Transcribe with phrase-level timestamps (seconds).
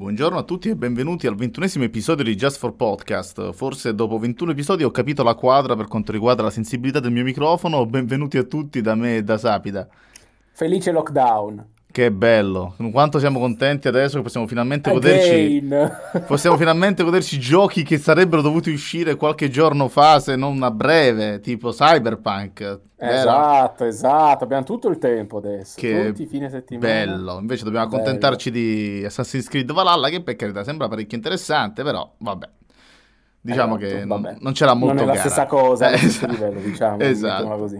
[0.00, 3.52] Buongiorno a tutti e benvenuti al ventunesimo episodio di Just for Podcast.
[3.52, 7.22] Forse dopo 21 episodi ho capito la quadra per quanto riguarda la sensibilità del mio
[7.22, 7.84] microfono.
[7.84, 9.86] Benvenuti a tutti da me e da Sapida.
[10.52, 11.79] Felice lockdown.
[11.92, 15.68] Che bello, quanto siamo contenti adesso che possiamo finalmente goderci
[16.24, 21.40] possiamo finalmente goderci giochi che sarebbero dovuti uscire qualche giorno fa, se non a breve,
[21.40, 22.80] tipo Cyberpunk.
[22.96, 26.86] Esatto, esatto, abbiamo tutto il tempo adesso, che tutti fine settimana.
[26.86, 28.02] Bello, invece dobbiamo bello.
[28.02, 32.48] accontentarci di Assassin's Creed Valhalla che per carità sembra parecchio interessante, però vabbè.
[33.40, 34.36] Diciamo esatto, che vabbè.
[34.40, 35.28] non c'era molto Non è la gara.
[35.28, 36.32] stessa cosa, eh, esatto.
[36.32, 37.76] livello, diciamo, esatto.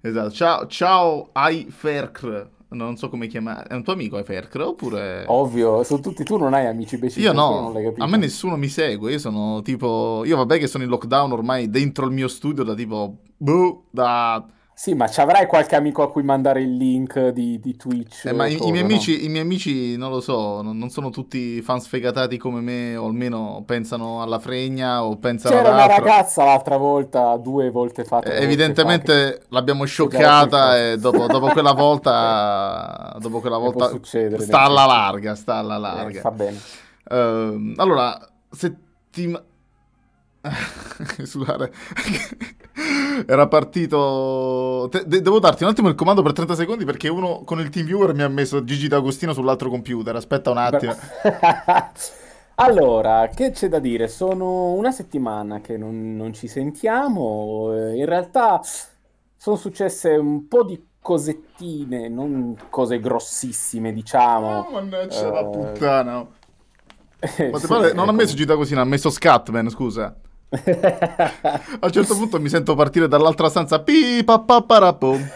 [0.00, 0.30] Esatto.
[0.30, 5.24] Ciao, ciao iFercr non so come chiamare, è un tuo amico Fercre oppure...
[5.26, 7.20] Ovvio, sono tutti, tu non hai amici beciti.
[7.20, 10.90] Io no, a me nessuno mi segue, io sono tipo, io vabbè che sono in
[10.90, 14.46] lockdown ormai dentro il mio studio da tipo, boh, da
[14.78, 18.26] sì, ma ci avrai qualche amico a cui mandare il link di, di Twitch?
[18.26, 18.88] Eh, ma i, cosa, i, miei no?
[18.90, 22.94] amici, i, miei amici, non lo so, non, non, sono tutti fan sfegatati come me,
[22.94, 28.30] o almeno pensano alla fregna o pensano C'era una ragazza l'altra volta, due volte fatta.
[28.30, 29.46] Eh, evidentemente che...
[29.48, 35.76] l'abbiamo scioccata e dopo, dopo, quella volta, dopo quella volta sta alla larga, sta alla
[35.76, 36.18] larga.
[36.18, 36.58] Eh, fa bene.
[37.10, 38.16] Uh, allora,
[38.48, 39.44] settimana...
[41.24, 41.72] Scusate,
[43.26, 44.88] era partito.
[44.90, 47.68] Te- de- devo darti un attimo il comando per 30 secondi perché uno con il
[47.68, 50.14] TeamViewer mi ha messo Gigi D'Agostino sull'altro computer.
[50.16, 50.94] Aspetta un attimo.
[52.56, 54.08] allora, che c'è da dire?
[54.08, 57.72] Sono una settimana che non, non ci sentiamo.
[57.94, 58.60] In realtà
[59.36, 64.58] sono successe un po' di cosettine, non cose grossissime, diciamo.
[64.58, 65.32] Oh, mannaggia uh...
[65.32, 66.26] la puttana.
[67.20, 70.14] Eh, sì, pare, non ha messo Gigi D'Agostino, ha messo Scatman, scusa.
[70.50, 73.80] A un certo punto mi sento partire dall'altra stanza.
[73.80, 75.30] Pi pa pa parapom.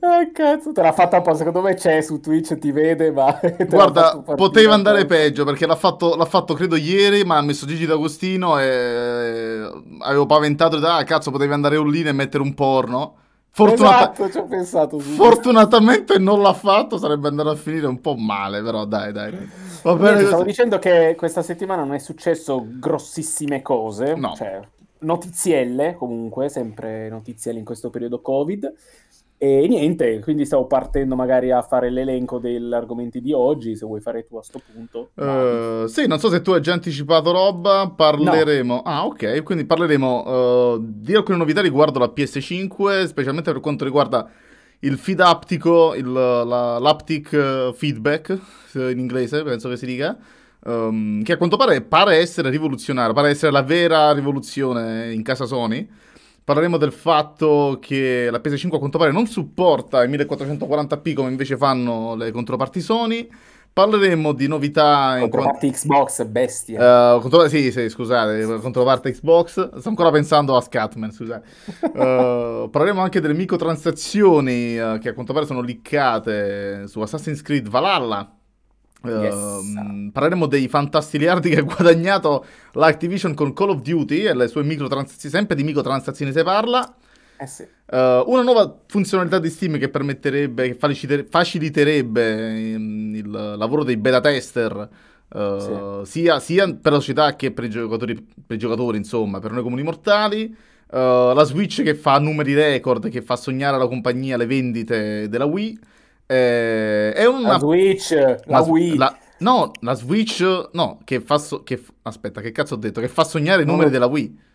[0.00, 1.44] Ah, cazzo, te l'ha fatta apposta.
[1.44, 3.10] Secondo me c'è su Twitch, ti vede.
[3.10, 7.24] Ma guarda, poteva andare peggio perché l'ha fatto, l'ha fatto, credo ieri.
[7.24, 9.66] Ma ha messo Gigi D'Agostino e
[10.00, 10.76] avevo paventato.
[10.76, 13.14] Ah, cazzo, potevi andare online e mettere un porno.
[13.58, 14.12] Fortunata...
[14.12, 14.98] Esatto, ci ho pensato.
[15.00, 19.32] Fortunatamente non l'ha fatto, sarebbe andato a finire un po' male, però dai, dai.
[19.82, 24.32] Va bene, Niente, stavo dicendo che questa settimana non è successo grossissime cose, no.
[24.36, 24.60] cioè
[25.00, 28.72] notizielle comunque, sempre notizielle in questo periodo Covid.
[29.40, 34.00] E niente, quindi stavo partendo magari a fare l'elenco degli argomenti di oggi, se vuoi
[34.00, 35.10] fare tu a sto punto.
[35.14, 38.74] Uh, sì, non so se tu hai già anticipato roba, parleremo...
[38.74, 38.82] No.
[38.82, 44.28] Ah, ok, quindi parleremo uh, di alcune novità riguardo la PS5, specialmente per quanto riguarda
[44.80, 48.36] il feed aptico, il, la, l'aptic feedback,
[48.74, 50.16] in inglese penso che si dica,
[50.64, 55.46] um, che a quanto pare pare essere rivoluzionario, pare essere la vera rivoluzione in casa
[55.46, 55.88] Sony.
[56.48, 61.58] Parleremo del fatto che la PS5 a quanto pare non supporta i 1440p come invece
[61.58, 63.28] fanno le controparti Sony.
[63.70, 65.72] Parleremo di novità Controparte in...
[65.72, 67.16] Xbox, bestia.
[67.16, 67.46] Uh, contro...
[67.48, 69.76] Sì, sì, scusate, controparte Xbox.
[69.78, 71.46] Sto ancora pensando a Scatman, scusate.
[71.82, 77.68] Uh, parleremo anche delle microtransazioni uh, che a quanto pare sono liccate su Assassin's Creed
[77.68, 78.37] Valhalla.
[79.04, 79.34] Yes.
[79.34, 84.64] Uh, parleremo dei fantastiliardi che ha guadagnato l'Activision con Call of Duty e le sue
[84.64, 86.94] microtransazioni, sempre di microtransazioni si parla.
[87.40, 87.62] Eh sì.
[87.62, 94.20] uh, una nuova funzionalità di Steam che permetterebbe, che faciliterebbe um, il lavoro dei beta
[94.20, 94.88] tester.
[95.28, 96.10] Uh, sì.
[96.22, 99.62] sia, sia, per la società che per i giocatori, per i giocatori insomma, per noi
[99.62, 100.56] comuni mortali.
[100.90, 105.78] la Switch che fa numeri record, che fa sognare alla compagnia le vendite della Wii.
[106.30, 107.52] Eh, è una...
[107.52, 108.96] La Switch, la, la Wii.
[108.96, 109.16] La...
[109.38, 111.38] No, la Switch, no, che fa...
[111.38, 111.62] So...
[111.62, 111.82] che...
[112.02, 113.00] Aspetta, che cazzo ho detto?
[113.00, 113.90] Che fa sognare i numeri no.
[113.90, 114.46] della Wii.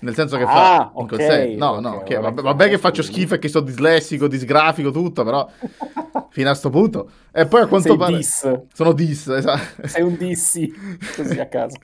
[0.00, 0.90] Nel senso che ah, fa...
[0.94, 2.20] Okay, no, okay, no, okay.
[2.20, 5.48] Vabbè, vabbè, che faccio schifo e che sono dislessico, disgrafico, tutto, però...
[6.30, 7.10] fino a sto punto.
[7.30, 8.16] E poi a quanto Sei pare...
[8.16, 8.58] Dis.
[8.72, 9.86] Sono dis, esatto.
[9.86, 10.72] Sei un dissi,
[11.14, 11.76] così a caso.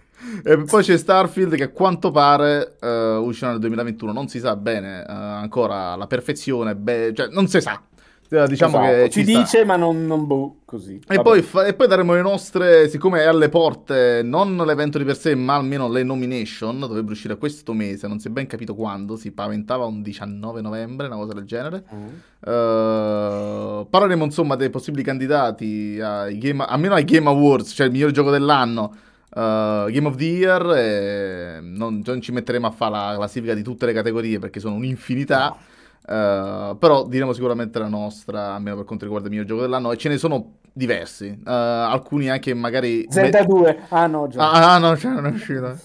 [0.43, 4.57] E poi c'è Starfield che a quanto pare uh, uscirà nel 2021, non si sa
[4.57, 7.81] bene uh, ancora la perfezione, be- cioè non si sa.
[8.29, 9.03] Diciamo esatto.
[9.03, 11.01] che ci, ci dice, ma non, non boh, così.
[11.07, 15.05] E poi, fa- e poi, daremo le nostre, siccome è alle porte, non l'evento di
[15.05, 16.81] per sé, ma almeno le nomination.
[16.81, 19.17] Dovrebbero uscire questo mese, non si è ben capito quando.
[19.17, 21.85] Si paventava un 19 novembre, una cosa del genere.
[21.95, 22.07] Mm.
[22.53, 28.11] Uh, parleremo insomma dei possibili candidati ai game, almeno ai Game Awards, cioè il miglior
[28.11, 28.97] gioco dell'anno.
[29.37, 31.61] Uh, Game of the Year.
[31.63, 35.49] Non, non, ci metteremo a fare la classifica di tutte le categorie perché sono un'infinità.
[35.49, 35.75] No.
[36.07, 39.97] Uh, però diremo sicuramente la nostra, almeno per quanto riguarda il mio gioco dell'anno, e
[39.97, 41.27] ce ne sono diversi.
[41.27, 43.09] Uh, alcuni anche magari.
[43.09, 44.51] Z2, ah no, già.
[44.51, 45.77] Ah, ah no, cioè non è uscito.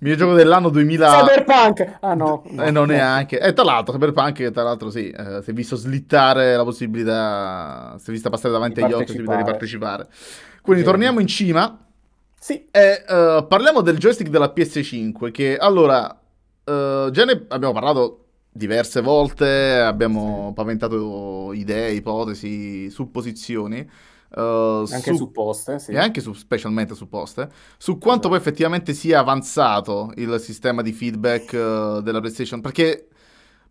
[0.00, 1.08] mio gioco dell'anno 2000...
[1.08, 1.98] Cyberpunk!
[2.00, 2.42] Ah no.
[2.50, 2.92] no eh, non no.
[2.92, 3.40] neanche.
[3.40, 8.10] E tra l'altro, Cyberpunk, tra l'altro sì, eh, si è visto slittare la possibilità, si
[8.10, 10.08] è vista passare davanti agli occhi la possibilità di partecipare.
[10.60, 10.88] Quindi sì.
[10.88, 11.78] torniamo in cima.
[12.38, 12.66] Sì.
[12.70, 18.21] E uh, parliamo del joystick della PS5, che allora, uh, già ne abbiamo parlato
[18.52, 20.54] diverse volte, abbiamo sì.
[20.54, 23.88] paventato idee, ipotesi, supposizioni.
[24.34, 25.92] Uh, anche su, supposte, sì.
[25.92, 31.52] E anche su, specialmente supposte, su quanto poi effettivamente sia avanzato il sistema di feedback
[31.52, 33.08] uh, della PlayStation, perché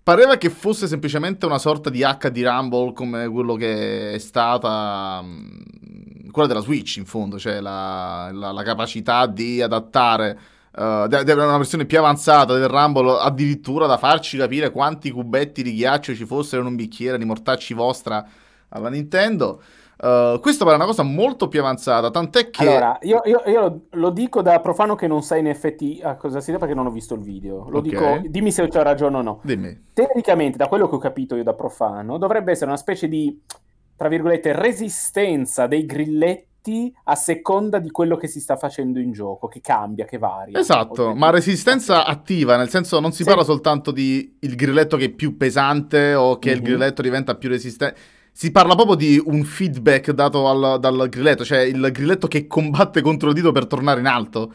[0.04, 6.30] pareva che fosse semplicemente una sorta di HD Rumble come quello che è stata um,
[6.32, 10.40] quella della Switch in fondo, cioè la, la, la capacità di adattare
[10.74, 15.74] uh, avere una versione più avanzata del Rumble addirittura da farci capire quanti cubetti di
[15.74, 18.26] ghiaccio ci fossero in un bicchiere di mortacci vostra
[18.70, 19.62] alla Nintendo.
[20.02, 22.68] Uh, questo è una cosa molto più avanzata, tant'è che...
[22.68, 26.42] Allora, io, io, io, lo dico da profano che non sai in effetti a cosa
[26.42, 27.70] si dà perché non ho visto il video.
[27.70, 27.90] Lo okay.
[27.92, 29.42] dico, dimmi se ho ragione o no.
[29.44, 29.90] Dimmi.
[29.94, 33.40] Tecnicamente, da quello che ho capito io da profano, dovrebbe essere una specie di,
[33.96, 36.50] tra virgolette, resistenza dei grilletti
[37.06, 40.60] a seconda di quello che si sta facendo in gioco, che cambia, che varia.
[40.60, 43.30] Esatto, ma resistenza attiva, nel senso non si sì.
[43.30, 46.58] parla soltanto di il grilletto che è più pesante o che mm-hmm.
[46.58, 51.44] il grilletto diventa più resistente si parla proprio di un feedback dato al, dal grilletto,
[51.44, 54.54] cioè il grilletto che combatte contro il dito per tornare in alto.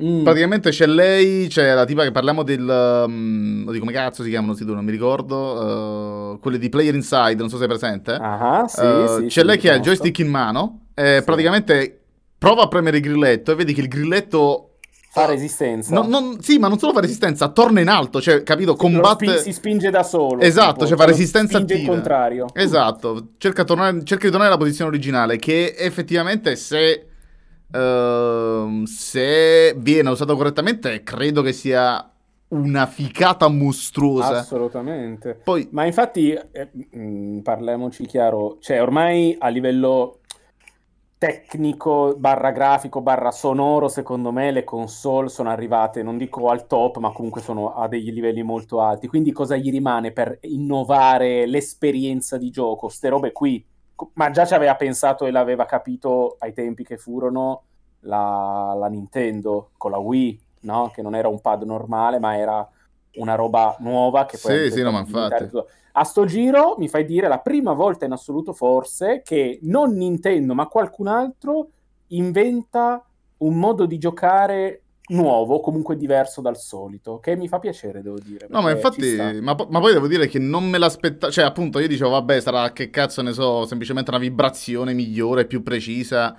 [0.00, 0.22] Mm.
[0.22, 3.04] Praticamente c'è lei, c'è la tipa che parliamo del.
[3.06, 6.34] Um, di come cazzo si chiamano, non mi ricordo.
[6.34, 8.12] Uh, quelle di Player Inside, non so se è presente.
[8.12, 10.82] Ah, sì, uh, sì, c'è sì, lei che ha il joystick in mano.
[10.98, 11.24] E sì.
[11.24, 12.00] praticamente
[12.36, 14.64] prova a premere il grilletto e vedi che il grilletto
[15.10, 15.94] Fa resistenza.
[15.94, 18.76] Non, non, sì, ma non solo fa resistenza, torna in alto, cioè, capito?
[18.76, 19.38] Combatte...
[19.38, 20.42] Spi- si spinge da solo.
[20.42, 21.92] Esatto, tipo, cioè fa resistenza spinge attiva.
[21.92, 22.46] il contrario.
[22.52, 27.04] Esatto, cerca, tornare, cerca, di tornare alla posizione originale, che effettivamente se...
[27.70, 32.10] Uh, se viene usato correttamente, credo che sia
[32.48, 34.38] una ficata mostruosa.
[34.38, 35.38] Assolutamente.
[35.42, 35.68] Poi...
[35.70, 40.20] Ma infatti, eh, mh, mm, parliamoci chiaro, cioè ormai a livello
[41.18, 46.98] tecnico barra grafico barra sonoro secondo me le console sono arrivate non dico al top
[46.98, 49.08] ma comunque sono a degli livelli molto alti.
[49.08, 52.88] Quindi cosa gli rimane per innovare l'esperienza di gioco?
[52.88, 53.64] Ste robe qui.
[54.14, 57.64] Ma già ci aveva pensato e l'aveva capito ai tempi che furono
[58.00, 60.90] la, la Nintendo con la Wii no?
[60.94, 62.68] che non era un pad normale ma era
[63.14, 65.50] una roba nuova che poi sì sì no ma infatti
[65.92, 70.54] a sto giro mi fai dire la prima volta in assoluto forse che non Nintendo
[70.54, 71.68] ma qualcun altro
[72.08, 73.04] inventa
[73.38, 78.46] un modo di giocare nuovo, comunque diverso dal solito, che mi fa piacere, devo dire.
[78.50, 81.88] No, ma infatti, ma, ma, poi devo dire che non me l'aspettavo, cioè appunto io
[81.88, 86.36] dicevo, vabbè, sarà che cazzo ne so, semplicemente una vibrazione migliore, più precisa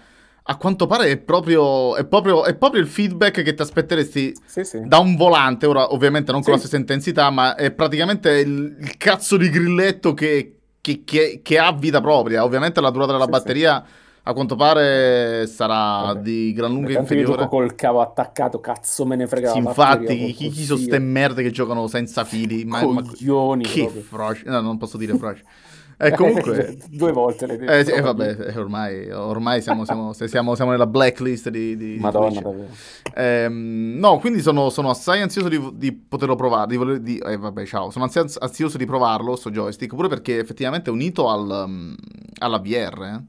[0.50, 4.63] a quanto pare è proprio, è proprio, è proprio il feedback che ti aspetteresti sì,
[4.63, 4.81] sì.
[4.84, 5.68] da un volante.
[5.68, 6.60] Ora, ovviamente, non con sì.
[6.60, 11.60] la stessa intensità, ma è praticamente il, il cazzo di grilletto che, che, che, che,
[11.60, 12.44] ha vita propria.
[12.44, 13.86] Ovviamente, la durata della batteria.
[14.24, 16.19] A quanto pare sarà Vabbè.
[16.19, 17.42] di gran lunga Pertanto inferiore.
[17.42, 19.52] Io gioco col cavo attaccato, cazzo me ne frega.
[19.52, 22.63] Sì, infatti, chi, chi sono ste merde che giocano senza fili?
[22.63, 23.63] Ma, Coglioni.
[23.63, 24.44] Ma, che frosh.
[24.44, 25.42] No, non posso dire frosh.
[26.01, 26.78] E comunque...
[26.88, 27.72] Due volte le detto.
[27.74, 31.98] Eh, sì, eh, vabbè, eh, ormai, ormai siamo, siamo, siamo, siamo, nella blacklist di, di
[32.00, 32.69] Madonna, davvero.
[33.13, 37.36] Ehm, no, quindi sono, sono, assai ansioso di, di poterlo provare, di voler, di, eh,
[37.36, 41.96] vabbè, ciao, sono ansioso di provarlo, sto joystick, pure perché effettivamente è unito al, um,
[42.38, 43.24] alla VR, eh?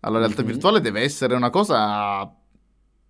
[0.00, 0.50] alla realtà mm-hmm.
[0.52, 2.34] virtuale, deve essere una cosa,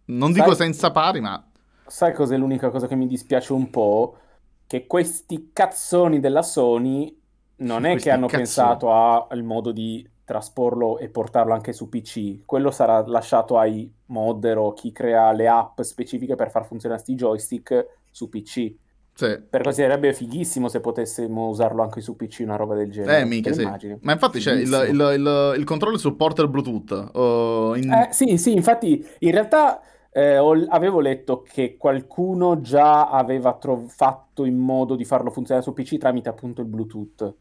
[0.06, 1.46] non sai, dico senza pari, ma...
[1.86, 4.18] Sai cos'è l'unica cosa che mi dispiace un po'?
[4.66, 7.15] Che questi cazzoni della Sony
[7.58, 12.72] non è che hanno pensato al modo di trasporlo e portarlo anche su PC, quello
[12.72, 17.86] sarà lasciato ai modder o chi crea le app specifiche per far funzionare questi joystick
[18.10, 18.74] su PC.
[19.16, 19.40] Sì.
[19.48, 23.20] Per così sarebbe fighissimo se potessimo usarlo anche su PC, una roba del genere.
[23.20, 23.66] Eh, mica, sì.
[24.00, 27.10] Ma infatti c'è il, il, il, il, controllo supporta Bluetooth.
[27.14, 27.90] Uh, in...
[27.90, 33.84] eh, sì, sì, infatti in realtà eh, ho, avevo letto che qualcuno già aveva tro-
[33.86, 37.34] fatto in modo di farlo funzionare su PC tramite appunto il Bluetooth.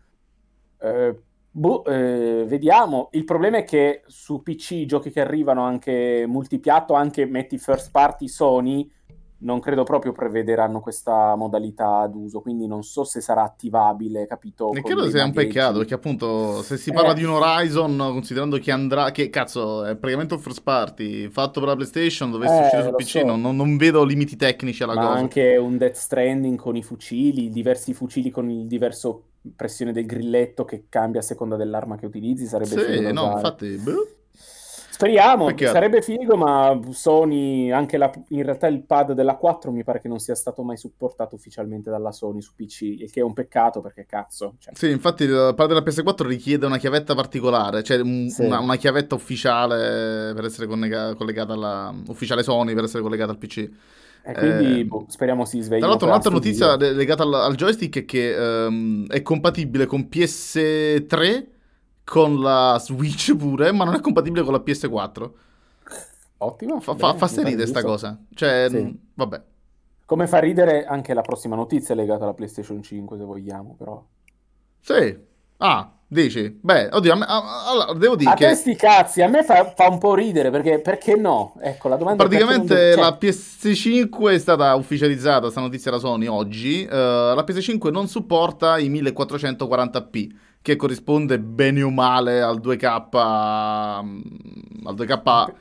[0.85, 3.09] Eh, boh, eh, vediamo.
[3.13, 7.89] Il problema è che su PC i giochi che arrivano anche multipiatto, anche metti first
[7.91, 8.89] party Sony,
[9.37, 14.71] non credo proprio prevederanno questa modalità d'uso, quindi non so se sarà attivabile, capito?
[14.71, 17.15] E credo sia un peccato, perché appunto se si parla eh.
[17.15, 21.69] di un Horizon, considerando che andrà, che cazzo, è praticamente un first party, fatto per
[21.69, 23.35] la PlayStation, dovesse eh, uscire su PC, so.
[23.35, 25.19] non, non, vedo limiti tecnici alla Ma cosa.
[25.19, 29.23] Anche un Death Stranding con i fucili, diversi fucili con il diverso
[29.55, 33.75] pressione del grilletto che cambia a seconda dell'arma che utilizzi, sarebbe Sì, no, infatti...
[33.77, 34.14] Boh.
[34.95, 35.73] Speriamo, Peccato.
[35.73, 40.07] sarebbe figo, ma Sony, anche la, in realtà il pad della 4 mi pare che
[40.07, 43.81] non sia stato mai supportato ufficialmente dalla Sony su PC, il che è un peccato
[43.81, 44.55] perché cazzo.
[44.57, 44.73] Cioè.
[44.73, 48.45] Sì, infatti il pad della PS4 richiede una chiavetta particolare, cioè un, sì.
[48.45, 51.93] una, una, chiavetta ufficiale per essere collega- collegata alla...
[52.07, 53.69] ufficiale Sony per essere collegata al PC.
[54.27, 55.79] E quindi eh, boh, speriamo si svegli.
[55.79, 61.53] Tra l'altro, un'altra notizia legata al, al, joystick è che um, è compatibile con PS3
[62.05, 65.29] con la Switch pure, ma non è compatibile con la PS4.
[66.37, 66.79] Ottimo.
[66.79, 68.17] Fa, fa, fa ridere sta cosa.
[68.33, 68.77] Cioè, sì.
[68.77, 69.41] mh, vabbè.
[70.05, 74.05] Come fa ridere anche la prossima notizia legata alla PlayStation 5, se vogliamo, però.
[74.79, 75.17] Sì.
[75.57, 76.59] Ah, dici?
[76.61, 78.47] Beh, oddio, a me, a, allora, devo dire a che...
[78.47, 81.55] A sti cazzi, a me fa, fa, un po' ridere, perché, perché no?
[81.59, 86.85] Ecco, la domanda Praticamente è la PS5 è stata ufficializzata, sta notizia da Sony oggi,
[86.87, 90.29] uh, la PS5 non supporta i 1440p
[90.65, 95.53] che corrisponde bene o male al 2K, mm, al 2K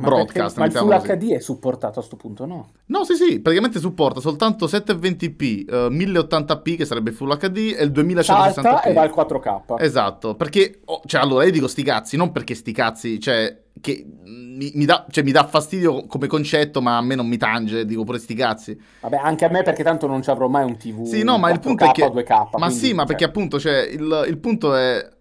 [0.00, 0.56] ma broadcast.
[0.56, 2.70] Perché, ma il Full HD è supportato a questo punto, no?
[2.86, 7.90] No, sì, sì, praticamente supporta soltanto 720p, uh, 1080p che sarebbe Full HD e il
[7.90, 8.22] 2160p.
[8.22, 9.80] Salta e va al 4K.
[9.80, 14.04] Esatto, perché, oh, cioè, allora io dico sti cazzi, non perché sti cazzi, cioè, che
[14.24, 17.84] mi, mi, dà, cioè, mi dà fastidio come concetto, ma a me non mi tange,
[17.84, 18.80] dico pure sti cazzi.
[19.00, 21.04] Vabbè, anche a me perché tanto non ci avrò mai un TV.
[21.04, 22.06] Sì, no, ma il punto è che...
[22.06, 23.06] 2K, ma quindi, sì, ma cioè...
[23.06, 25.18] perché appunto, cioè, il, il punto è...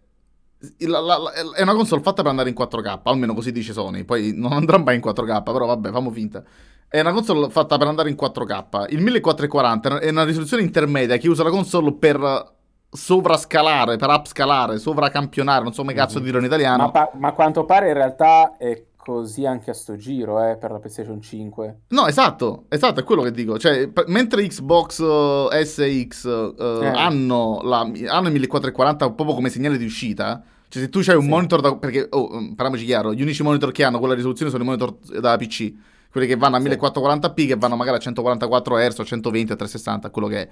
[0.80, 4.04] La, la, la, è una console fatta per andare in 4K, almeno così dice Sony.
[4.04, 6.44] Poi non andrà mai in 4K, però vabbè, famo finta.
[6.88, 8.86] È una console fatta per andare in 4K.
[8.90, 12.58] Il 1440 è una risoluzione intermedia che usa la console per
[12.92, 16.24] sovrascalare, per upscalare, sovracampionare, non so come cazzo mm-hmm.
[16.24, 16.84] dirlo in italiano.
[16.84, 20.58] Ma, pa- ma a quanto pare in realtà è così anche a sto giro, eh,
[20.58, 21.80] per la PlayStation 5.
[21.88, 23.58] No, esatto, esatto, è quello che dico.
[23.58, 26.88] Cioè, p- mentre Xbox uh, S X uh, eh.
[26.88, 31.24] hanno, la, hanno il 1440 proprio come segnale di uscita, cioè se tu hai un
[31.24, 31.30] sì.
[31.30, 31.76] monitor da...
[31.78, 34.94] perché, oh, mm, parliamoci chiaro, gli unici monitor che hanno quella risoluzione sono i monitor
[35.20, 35.74] da PC,
[36.12, 40.10] quelli che vanno a 1440p, che vanno magari a 144 Hz, a 120, a 360,
[40.10, 40.50] quello che è.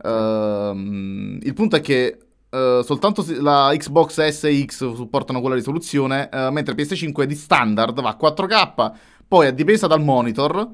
[0.00, 6.28] Uh, il punto è che uh, soltanto la Xbox S e X supportano quella risoluzione,
[6.32, 8.92] uh, mentre PS5 di standard va a 4K,
[9.26, 10.68] poi a dipensa dal monitor,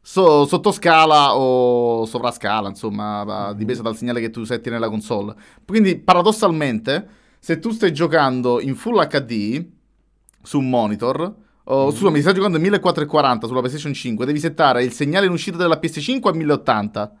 [0.00, 3.58] so, sottoscala o sovrascala, insomma, a mm-hmm.
[3.58, 5.34] dipensa dal segnale che tu setti nella console.
[5.66, 9.64] Quindi paradossalmente, se tu stai giocando in Full HD
[10.42, 11.90] su un monitor, Oh, mm.
[11.90, 15.78] Scusami, stai giocando in 1440 sulla PlayStation 5, devi settare il segnale in uscita della
[15.80, 17.16] PS5 a 1080.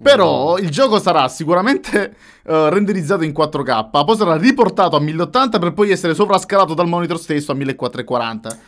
[0.00, 5.72] Però il gioco sarà sicuramente uh, renderizzato in 4K, poi sarà riportato a 1080 per
[5.72, 8.58] poi essere sovrascalato dal monitor stesso a 1440.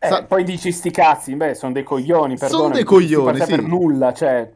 [0.00, 2.62] Eh, Sa- poi dici sti cazzi, beh, sono dei coglioni, perdona.
[2.62, 3.46] Sono dei coglioni, sì.
[3.46, 4.52] per nulla, cioè...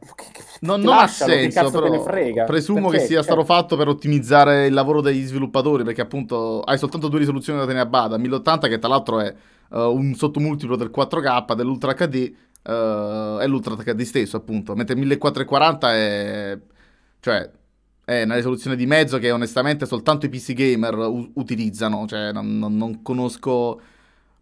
[0.61, 2.45] Non, non ha senso, però frega?
[2.45, 2.99] presumo perché?
[2.99, 7.09] che sia stato cioè fatto per ottimizzare il lavoro degli sviluppatori, perché appunto hai soltanto
[7.09, 9.35] due risoluzioni da tenere a bada, 1080 che tra l'altro è
[9.71, 12.33] uh, un sottomultiplo del 4K, dell'Ultra HD,
[12.64, 14.75] uh, è l'Ultra HD stesso, appunto.
[14.75, 16.59] Mentre 1440 è...
[17.21, 17.50] cioè
[18.04, 22.07] è una risoluzione di mezzo che onestamente soltanto i PC gamer u- utilizzano.
[22.07, 23.81] Cioè, non, non, non, conosco.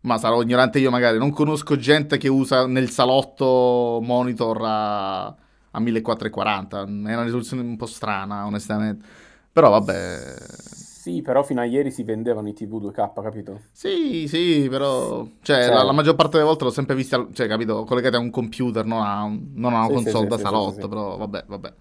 [0.02, 1.18] Ma sarò ignorante io, magari.
[1.18, 6.80] Non conosco gente che usa nel salotto monitor a, a 1440.
[6.80, 9.06] È una risoluzione un po' strana, onestamente.
[9.52, 10.79] Però vabbè.
[11.00, 13.60] Sì, però fino a ieri si vendevano i TV 2K, capito?
[13.72, 15.26] Sì, sì, però...
[15.40, 15.74] Cioè, cioè...
[15.74, 18.84] La, la, maggior parte delle volte l'ho sempre vista, cioè, capito, collegati a un computer,
[18.84, 19.20] non a,
[19.54, 21.72] non a una sì, console sì, da sì, salotto, però vabbè, vabbè.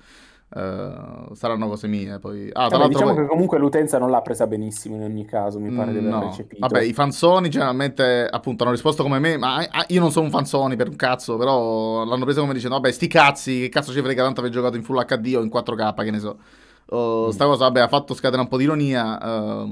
[0.55, 3.21] Uh, saranno cose mie poi ah, Vabbè, diciamo poi...
[3.21, 6.09] che comunque l'utenza non l'ha presa benissimo in ogni caso mi pare mm, di aver
[6.09, 6.21] no.
[6.21, 10.25] recepito vabbè i fansoni generalmente appunto hanno risposto come me ma ah, io non sono
[10.25, 13.91] un fansoni per un cazzo però l'hanno presa come dicendo vabbè sti cazzi che cazzo
[13.91, 16.37] ci frega tanto aver giocato in full HD o in 4K che ne so
[16.89, 19.19] Uh, sta cosa vabbè, ha fatto scatenare un po' di ironia.
[19.21, 19.67] Uh,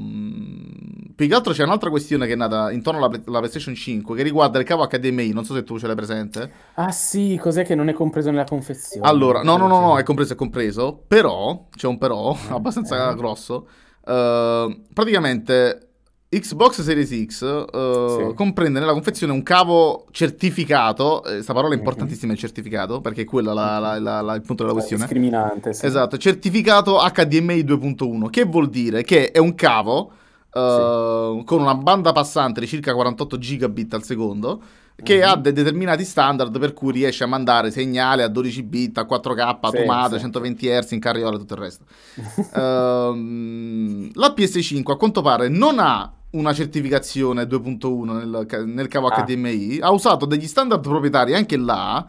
[1.15, 4.21] più che altro c'è un'altra questione che è nata intorno alla, alla, PlayStation 5 che
[4.21, 5.31] riguarda il cavo HDMI.
[5.31, 6.51] Non so se tu ce l'hai presente.
[6.75, 9.07] Ah, sì, cos'è che non è compreso nella confezione?
[9.07, 11.03] Allora, no, no, no, no, è compreso, è compreso.
[11.07, 13.15] Però c'è un però abbastanza eh.
[13.15, 13.67] grosso.
[14.05, 15.86] Uh, praticamente
[16.29, 18.33] Xbox Series X uh, sì.
[18.35, 23.25] comprende nella confezione un cavo certificato, questa eh, parola è importantissima il certificato, perché è
[23.25, 25.03] quello il punto della questione.
[25.03, 25.85] Discriminante, sì.
[25.85, 30.11] Esatto, certificato HDMI 2.1, che vuol dire che è un cavo
[30.51, 31.43] uh, sì.
[31.45, 34.61] con una banda passante di circa 48 gigabit al secondo,
[35.01, 35.29] che mm-hmm.
[35.29, 39.39] ha dei determinati standard per cui riesce a mandare segnale a 12 bit, a 4K,
[39.61, 41.85] a tomate, 120 Hz in carriola e tutto il resto.
[42.35, 49.23] uh, la PS5 a quanto pare non ha una certificazione 2.1 nel, nel cavo ah.
[49.23, 52.07] HDMI, ha usato degli standard proprietari anche là,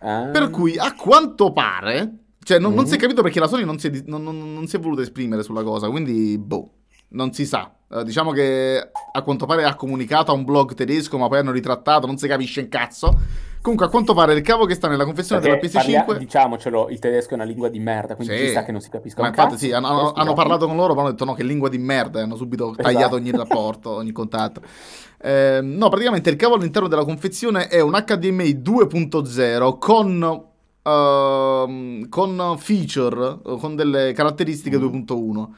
[0.00, 0.24] ah.
[0.32, 2.76] per cui a quanto pare, cioè non, mm.
[2.76, 3.00] non, si è mm.
[3.00, 5.88] capito perché la Sony non si, è, non, non si è voluta esprimere sulla cosa,
[5.88, 6.72] quindi boh.
[7.10, 7.72] Non si sa.
[7.88, 11.52] Uh, diciamo che a quanto pare ha comunicato a un blog tedesco, ma poi hanno
[11.52, 13.18] ritrattato, non si capisce un cazzo.
[13.60, 16.04] Comunque, a quanto pare il cavo che sta nella confessione Perché della PS5.
[16.04, 18.44] Parlia, diciamocelo, il tedesco è una lingua di merda, quindi sì.
[18.44, 19.20] ci sta che non si capisca.
[19.20, 21.68] Ma infatti, cazzo, sì, hanno, hanno parlato con loro, ma hanno detto no, che lingua
[21.68, 22.82] di merda, e hanno subito esatto.
[22.82, 24.62] tagliato ogni rapporto, ogni contatto.
[25.20, 30.44] Eh, no, praticamente il cavo all'interno della confezione è un HDMI 2.0 con,
[30.82, 34.82] uh, con feature, con delle caratteristiche mm.
[34.82, 35.48] 2.1.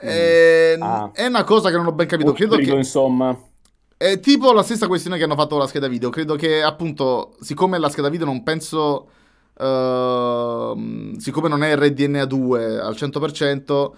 [0.00, 1.10] Eh, ah.
[1.12, 2.32] È una cosa che non ho ben capito.
[2.32, 3.36] Credo che, insomma.
[3.96, 6.10] È tipo la stessa questione che hanno fatto con la scheda video.
[6.10, 9.10] Credo che appunto, siccome la scheda video non penso.
[9.58, 13.90] Uh, siccome non è RDNA 2 al 100%,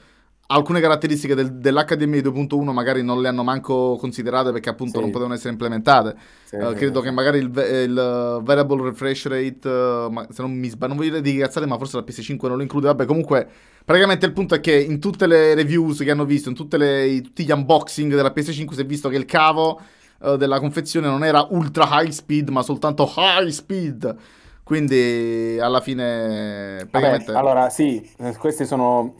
[0.46, 5.00] alcune caratteristiche del, dell'HDMI 2.1 magari non le hanno manco considerate perché appunto sì.
[5.00, 6.16] non potevano essere implementate.
[6.44, 7.06] Sì, uh, credo sì.
[7.06, 11.34] che magari il, il, variable refresh rate, uh, se non mi sbaglio, non voglio dire
[11.34, 12.86] di cazzate, ma forse la PS5 non lo include.
[12.86, 13.48] Vabbè, comunque,
[13.90, 17.44] praticamente il punto è che in tutte le reviews che hanno visto, in le, tutti
[17.44, 19.80] gli unboxing della PS5 si è visto che il cavo
[20.20, 24.16] uh, della confezione non era ultra high speed, ma soltanto high speed.
[24.62, 26.86] Quindi alla fine...
[26.88, 27.32] Praticamente...
[27.32, 29.16] Vabbè, allora sì, questi sono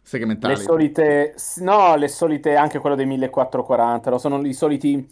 [0.00, 0.54] segmentali.
[0.54, 5.04] Le solite, no, le solite, anche quello dei 1440, sono i soliti,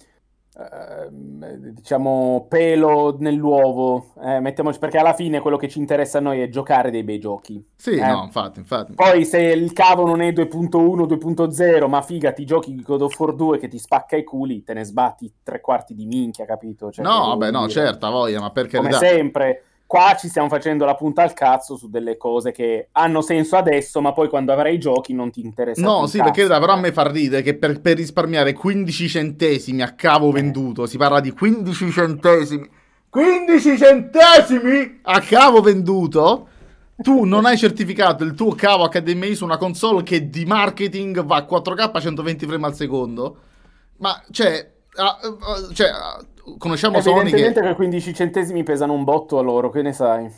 [1.73, 6.49] diciamo, pelo nell'uovo, eh, mettiamoci, perché alla fine quello che ci interessa a noi è
[6.49, 7.64] giocare dei bei giochi.
[7.76, 8.07] Sì, eh.
[8.07, 8.93] no, infatti, infatti.
[8.95, 13.35] Poi se il cavo non è 2.1, 2.0, ma figa, ti giochi God of War
[13.35, 16.90] 2 che ti spacca i culi, te ne sbatti tre quarti di minchia, capito?
[16.90, 18.76] Cioè, no, vabbè, no, certo, voglia, ma perché...
[18.76, 23.23] Come sempre Qua ci stiamo facendo la punta al cazzo su delle cose che hanno
[23.23, 25.82] senso adesso, ma poi quando avrai i giochi non ti interessa.
[25.82, 29.97] No, sì, perché però a me fa ridere che per, per, risparmiare 15 centesimi a
[29.97, 30.35] cavo eh.
[30.35, 32.70] venduto, si parla di 15 centesimi.
[33.09, 36.47] 15 centesimi a cavo venduto?
[36.97, 41.38] Tu non hai certificato il tuo cavo HDMI su una console che di marketing va
[41.38, 43.38] a 4K a 120 frame al secondo?
[43.97, 44.70] Ma, cioè,
[45.73, 45.90] cioè
[46.59, 47.52] conosciamo Sony che...
[47.52, 50.30] Che 15 centesimi pesano un botto a loro, che ne sai?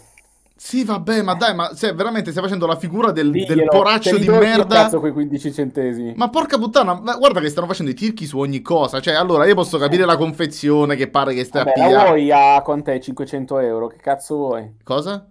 [0.65, 4.29] Sì, vabbè, ma dai, ma se veramente stai facendo la figura del, del poraccio di
[4.29, 4.83] merda.
[4.85, 6.15] cazzo quei 15 centesimi.
[6.15, 9.01] Ma porca puttana, guarda che stanno facendo i tirchi su ogni cosa.
[9.01, 12.31] Cioè, allora io posso capire la confezione che pare che stia vabbè, a La vuoi
[12.31, 12.97] a quant'è?
[12.97, 13.89] 500 euro?
[13.89, 14.77] Che cazzo vuoi?
[14.85, 15.27] Cosa?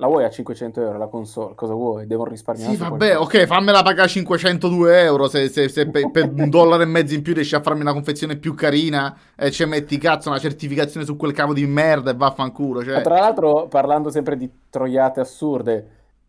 [0.00, 1.54] La vuoi a 500 euro la console?
[1.54, 2.06] Cosa vuoi?
[2.06, 2.72] Devo risparmiare.
[2.72, 5.28] Sì, vabbè, ok, fammela pagare 502 euro.
[5.28, 7.92] Se, se, se per, per, un dollaro e mezzo in più riesci a farmi una
[7.92, 12.14] confezione più carina e ci metti cazzo una certificazione su quel cavo di merda e
[12.14, 12.82] vaffanculo.
[12.82, 13.02] Cioè...
[13.02, 15.88] tra l'altro, parlando sempre di troiate assurde,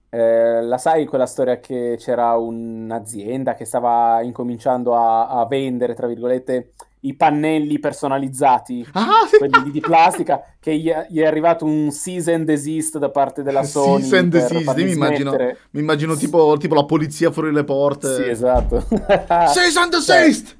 [0.10, 6.08] eh, la sai quella storia che c'era un'azienda che stava incominciando a, a vendere, tra
[6.08, 9.38] virgolette, i pannelli personalizzati, ah, sì.
[9.38, 13.44] quelli di plastica, che gli è, gli è, arrivato un cease and desist da parte
[13.44, 14.02] della Sony.
[14.02, 15.36] Cease and desist, mi immagino,
[15.72, 18.16] mi immagino tipo, tipo, la polizia fuori le porte.
[18.16, 18.86] Sì, esatto.
[18.88, 20.48] cease and desist!
[20.48, 20.58] Cioè,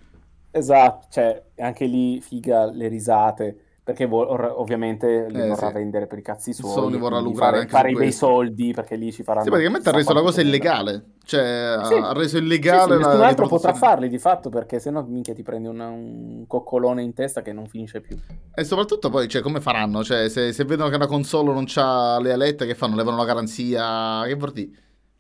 [0.52, 3.58] esatto, cioè anche lì figa le risate
[3.92, 5.74] perché vo- ovviamente li eh, vorrà sì.
[5.74, 6.72] vendere per i cazzi suoi.
[6.72, 9.44] Sony vorrà lucrare fare, fare i bei soldi perché lì ci faranno.
[9.44, 11.04] Sì, praticamente ha reso la cosa illegale.
[11.24, 11.94] Cioè, sì.
[11.94, 12.96] ha reso illegale.
[12.96, 16.46] Sì, sì, nessun altro potrà farli di fatto perché sennò minchia ti prendi una, un
[16.48, 18.18] coccolone in testa che non finisce più.
[18.54, 20.04] E soprattutto poi, cioè, come faranno?
[20.04, 22.96] Cioè, se, se vedono che una console non ha le alette, che fanno?
[22.96, 24.24] Levano la garanzia?
[24.26, 24.72] Che vuol dire?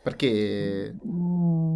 [0.03, 0.95] Perché?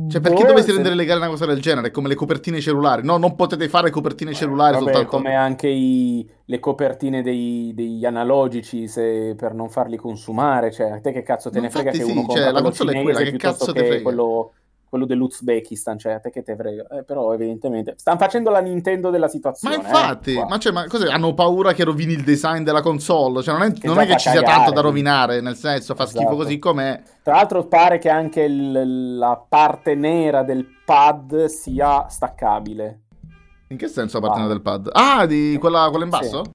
[0.10, 0.76] Cioè, perché boh, dovresti se...
[0.76, 1.92] rendere legale una cosa del genere?
[1.92, 3.06] Come le copertine cellulari.
[3.06, 5.10] No, non potete fare copertine cellulari Vabbè, soltanto.
[5.10, 6.28] come anche i...
[6.46, 7.72] le copertine dei...
[7.76, 9.36] degli analogici se...
[9.38, 10.72] per non farli consumare.
[10.72, 13.04] Cioè, a te che cazzo te ne frega sì, che uno cioè, la console è
[13.04, 14.02] quella, che cazzo te frega?
[14.02, 14.54] Quello
[14.88, 16.88] quello dell'Uzbekistan, cioè te che te frega.
[16.88, 19.78] Eh, però evidentemente stanno facendo la Nintendo della situazione.
[19.78, 23.42] Ma infatti, eh, ma, cioè, ma hanno paura che rovini il design della console?
[23.42, 26.04] Cioè non è che, non è che ci sia tanto da rovinare, nel senso fa
[26.04, 26.20] esatto.
[26.20, 27.02] schifo così com'è.
[27.24, 33.02] Tra l'altro pare che anche il, la parte nera del pad sia staccabile.
[33.70, 34.90] In che senso la parte nera del pad?
[34.92, 36.44] Ah, di quella, quella in basso?
[36.44, 36.54] Sì.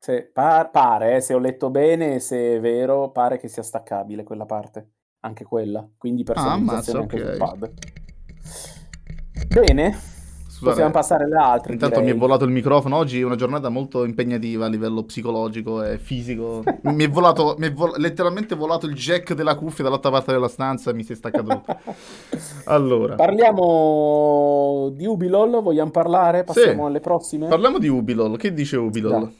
[0.00, 4.22] Sì, par- pare, eh, se ho letto bene, se è vero, pare che sia staccabile
[4.22, 7.36] quella parte anche quella, quindi personalizzazione ah, ammazza, anche okay.
[7.36, 7.72] sul pad.
[9.48, 9.98] Bene,
[10.58, 11.72] Scusate, possiamo passare alle altre.
[11.72, 12.12] Intanto direi.
[12.12, 15.98] mi è volato il microfono, oggi è una giornata molto impegnativa a livello psicologico e
[15.98, 16.64] fisico.
[16.82, 20.48] mi è volato, mi è vo- letteralmente volato il jack della cuffia dall'altra parte della
[20.48, 21.64] stanza e mi si è staccato
[22.66, 23.14] allora.
[23.14, 26.42] Parliamo di Ubilol, vogliamo parlare?
[26.42, 26.88] Passiamo sì.
[26.88, 27.46] alle prossime?
[27.46, 29.20] Parliamo di Ubilol, che dice Ubilol?
[29.20, 29.30] Da.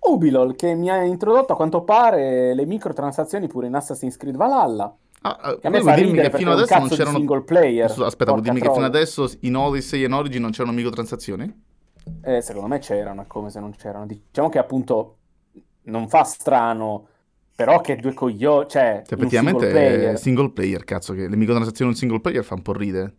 [0.00, 4.94] Ubilol che mi ha introdotto a quanto pare le microtransazioni pure in Assassin's Creed Valhalla.
[5.22, 7.90] Ah, a me fa dirmi che fino adesso non c'erano single player.
[7.90, 11.66] Aspetta, vuol dirmi che fino adesso in Odyssey e in Origin non c'erano microtransazioni?
[12.22, 14.06] Eh, secondo me c'erano, è come se non c'erano.
[14.06, 15.16] Diciamo che appunto
[15.82, 17.08] non fa strano,
[17.54, 20.18] però che due coglioni, cioè, cioè effettivamente single player.
[20.18, 23.14] single player, cazzo, che le microtransazioni in single player fa un po' ridere.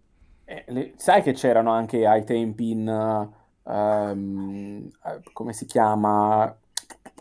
[0.46, 3.38] Eh, le, sai che c'erano anche ai tempi in...
[3.62, 4.90] Um,
[5.32, 6.58] come si chiama?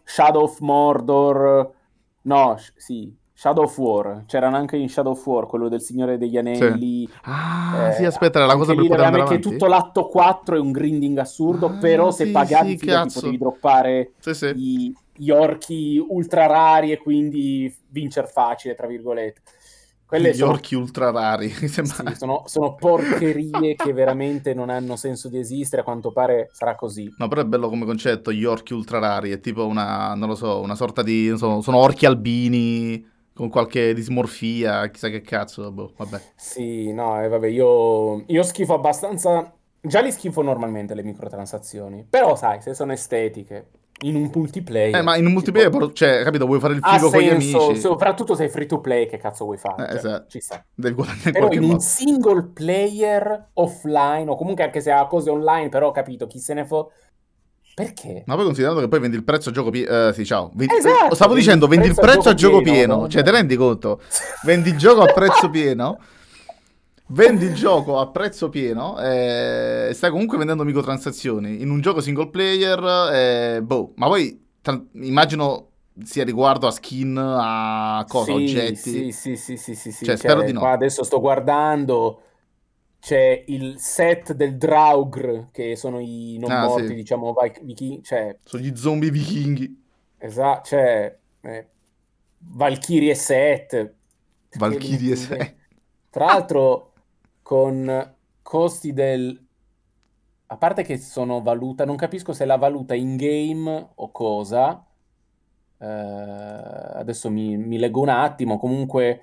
[0.02, 1.74] Shadow of Mordor.
[2.22, 4.24] No, sh- sì, Shadow of War.
[4.26, 7.06] C'erano anche in Shadow of War, quello del Signore degli Anelli.
[7.06, 7.18] Sì.
[7.22, 9.40] Ah, eh, sì, aspetta, la cosa per poter andare avanti.
[9.40, 12.86] che tutto l'atto 4 è un grinding assurdo, ah, però se sì, pagavi sì, ti
[12.86, 14.46] potevi droppare sì, sì.
[14.46, 19.40] I, gli orchi ultra rari e quindi vincere facile, tra virgolette.
[20.04, 20.50] Quelle gli sono...
[20.50, 21.48] orchi ultra rari.
[21.68, 22.10] Sembra...
[22.10, 25.82] Sì, sono, sono, porcherie che veramente non hanno senso di esistere.
[25.82, 27.14] A quanto pare sarà così.
[27.16, 28.32] No, però è bello come concetto.
[28.32, 31.32] Gli orchi ultra rari è tipo una, non lo so, una sorta di.
[31.36, 35.70] So, sono orchi albini con qualche dismorfia, chissà che cazzo.
[35.70, 36.20] Boh, vabbè.
[36.34, 39.54] Sì, no, eh, vabbè, io, io schifo abbastanza.
[39.80, 42.04] Già li schifo normalmente le microtransazioni.
[42.10, 43.68] Però, sai, se sono estetiche,
[44.00, 44.96] in un multiplayer.
[44.96, 45.92] Eh, ma in un multiplayer, tipo...
[45.92, 47.76] cioè, capito, vuoi fare il figo con gli amici.
[47.76, 49.84] Soprattutto se è free to play, che cazzo vuoi fare?
[49.84, 50.28] Eh, cioè, esatto.
[50.30, 50.64] Ci sta.
[50.74, 51.74] Devi guadagnare Però in modo.
[51.74, 56.54] un single player offline, o comunque anche se ha cose online, però capito, chi se
[56.54, 56.84] ne fa...
[57.78, 58.24] Perché?
[58.26, 60.08] Ma poi considerando che poi vendi il prezzo a gioco pieno.
[60.08, 60.50] Uh, sì, ciao.
[60.52, 60.74] Vendi...
[60.74, 62.76] Esatto, Stavo dicendo, vendi il prezzo a gioco pieno.
[62.76, 62.96] pieno.
[63.02, 63.08] No?
[63.08, 64.00] Cioè, te rendi conto?
[64.42, 66.00] vendi il gioco a prezzo pieno
[67.10, 72.28] vendi il gioco a prezzo pieno e stai comunque vendendo microtransazioni in un gioco single
[72.28, 75.68] player e boh ma poi tra- immagino
[76.04, 80.04] sia riguardo a skin a cosa sì, oggetti sì sì sì sì sì, sì.
[80.04, 82.24] Cioè, cioè, spero di no adesso sto guardando
[83.00, 86.94] c'è il set del Draugr che sono i non ah, morti sì.
[86.94, 88.36] diciamo vichinghi cioè...
[88.42, 89.84] sono gli zombie vichinghi
[90.18, 91.68] esatto cioè eh,
[92.38, 93.94] Valkyrie set
[94.56, 95.54] Valkyrie set
[96.10, 96.92] tra l'altro
[97.42, 99.46] con costi del...
[100.50, 104.86] A parte che sono valuta, non capisco se è la valuta in game o cosa.
[105.78, 108.58] Eh, adesso mi, mi, leggo un attimo.
[108.58, 109.22] Comunque,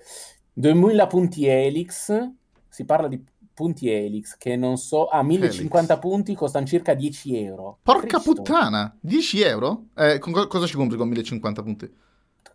[0.53, 2.31] 2000 punti Helix.
[2.67, 3.23] Si parla di
[3.55, 5.07] punti Helix che non so.
[5.07, 6.07] Ah, 1050 Helix.
[6.07, 7.79] punti costano circa 10 euro.
[7.81, 8.33] Porca Cristo.
[8.33, 8.95] puttana!
[8.99, 9.85] 10 euro?
[9.95, 11.91] Eh, con, cosa ci compri con 1050 punti?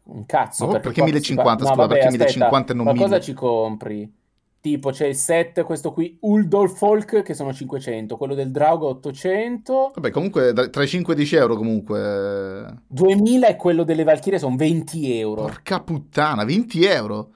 [0.05, 0.67] Un cazzo.
[0.67, 1.59] No, perché, perché 1050?
[1.59, 3.05] Scusa, no, vabbè, perché aspetta, 1050 e non ma 1000?
[3.05, 4.19] cosa ci compri?
[4.61, 9.93] Tipo c'è il set, questo qui, Uldor Folk, che sono 500, quello del Drago 800.
[9.95, 12.83] Vabbè, comunque tra i 5 e 10 euro comunque.
[12.89, 15.43] 2000 e quello delle Valchirie sono 20 euro.
[15.45, 17.31] Porca puttana, 20 euro?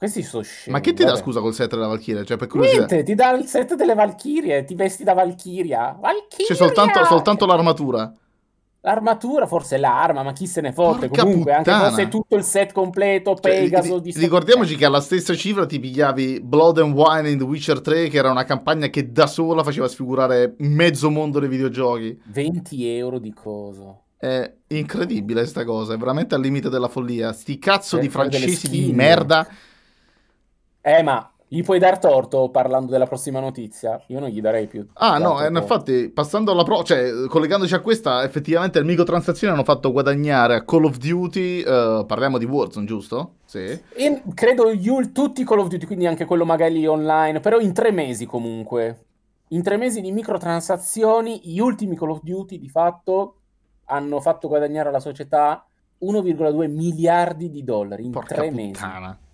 [0.00, 0.72] Questi sono scemi.
[0.72, 1.14] Ma che ti vabbè.
[1.14, 2.24] dà scusa col set della Valchiria?
[2.24, 2.86] Cioè, per curiosità.
[2.86, 5.94] Niente, ti dà il set delle Valchirie, ti vesti da Valchiria.
[6.00, 6.46] Valchiria!
[6.46, 8.10] C'è soltanto, soltanto l'armatura.
[8.80, 11.88] L'armatura, forse l'arma, ma chi se ne fotte Porca comunque, puttana.
[11.88, 14.02] anche se tutto il set completo, cioè, Pegaso...
[14.02, 18.08] Cioè, ricordiamoci che alla stessa cifra ti pigliavi Blood and Wine in The Witcher 3,
[18.08, 22.22] che era una campagna che da sola faceva sfigurare mezzo mondo dei videogiochi.
[22.24, 24.04] 20 euro di coso.
[24.16, 27.34] È incredibile sta cosa, è veramente al limite della follia.
[27.34, 29.46] Sti cazzo per di francesi di merda.
[30.82, 34.00] Eh, ma gli puoi dar torto parlando della prossima notizia?
[34.06, 34.86] Io non gli darei più.
[34.94, 39.64] Ah, no, eh, infatti, passando alla pro, cioè, collegandoci a questa, effettivamente le microtransazioni hanno
[39.64, 41.64] fatto guadagnare a Call of Duty.
[41.66, 43.38] Uh, parliamo di Warzone, giusto?
[43.46, 43.64] Sì.
[43.94, 47.90] E credo gli, tutti Call of Duty, quindi anche quello magari online, però in tre
[47.90, 49.06] mesi comunque.
[49.48, 53.38] In tre mesi di microtransazioni, gli ultimi Call of Duty di fatto
[53.86, 55.66] hanno fatto guadagnare alla società
[56.02, 59.08] 1,2 miliardi di dollari in Porca tre puttana.
[59.08, 59.28] mesi.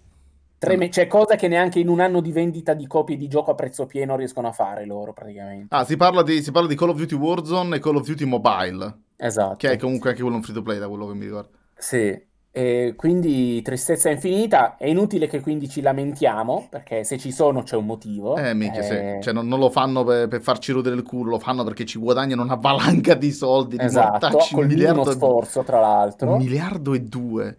[0.67, 3.53] Tre me- cioè, cosa che neanche in un anno di vendita di copie di gioco
[3.53, 5.75] a prezzo pieno riescono a fare loro, praticamente.
[5.75, 8.25] Ah, si parla di, si parla di Call of Duty Warzone e Call of Duty
[8.25, 8.99] Mobile.
[9.17, 9.57] Esatto.
[9.57, 11.51] Che è comunque anche quello un free to play, da quello che mi ricordo.
[11.77, 12.21] Sì,
[12.57, 14.77] e quindi tristezza infinita.
[14.77, 18.37] È inutile che quindi ci lamentiamo, perché se ci sono c'è un motivo.
[18.37, 19.17] Eh, minchia, eh...
[19.19, 19.25] sì.
[19.25, 21.99] Cioè, non, non, lo fanno per, per, farci rodere il culo, lo fanno perché ci
[21.99, 23.77] guadagnano una valanga di soldi.
[23.79, 26.33] Esatto, di col un miliardo sforzo, tra l'altro.
[26.33, 27.59] Un miliardo e due.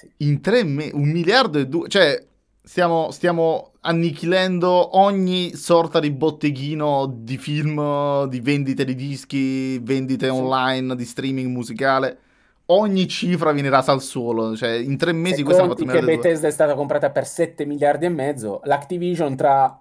[0.00, 0.10] Sì.
[0.18, 1.88] In tre mesi, un miliardo e due.
[1.88, 2.24] Cioè,
[2.62, 10.32] stiamo, stiamo annichilendo ogni sorta di botteghino di film, di vendite di dischi, vendite sì.
[10.32, 12.18] online, di streaming musicale.
[12.66, 14.56] Ogni cifra viene rasa al suolo.
[14.56, 17.66] Cioè, in tre mesi Se questa ha fatto che Bethesda è stata comprata per 7
[17.66, 19.79] miliardi e mezzo, l'Activision tra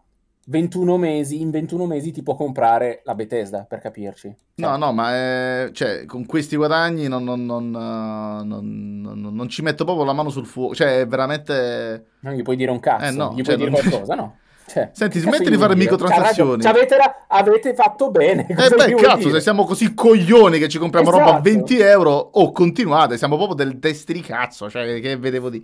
[0.50, 4.36] 21 mesi, in 21 mesi ti può comprare la Bethesda, per capirci.
[4.56, 10.06] No, no, ma è, cioè, con questi guadagni non, non, non, non, ci metto proprio
[10.06, 10.74] la mano sul fuoco.
[10.74, 12.06] Cioè, è veramente...
[12.22, 14.38] Non gli puoi dire un cazzo, eh, no, gli cioè, puoi dire qualcosa, no?
[14.66, 16.64] Cioè, Senti, smetti di fare microtransazioni.
[16.64, 18.48] Cioè, avete, avete, fatto bene.
[18.48, 19.34] Eh beh, cazzo, dire?
[19.34, 21.26] se siamo così coglioni che ci compriamo esatto.
[21.26, 25.16] roba a 20 euro, o oh, continuate, siamo proprio del testi di cazzo, cioè, che
[25.16, 25.64] vedevo di...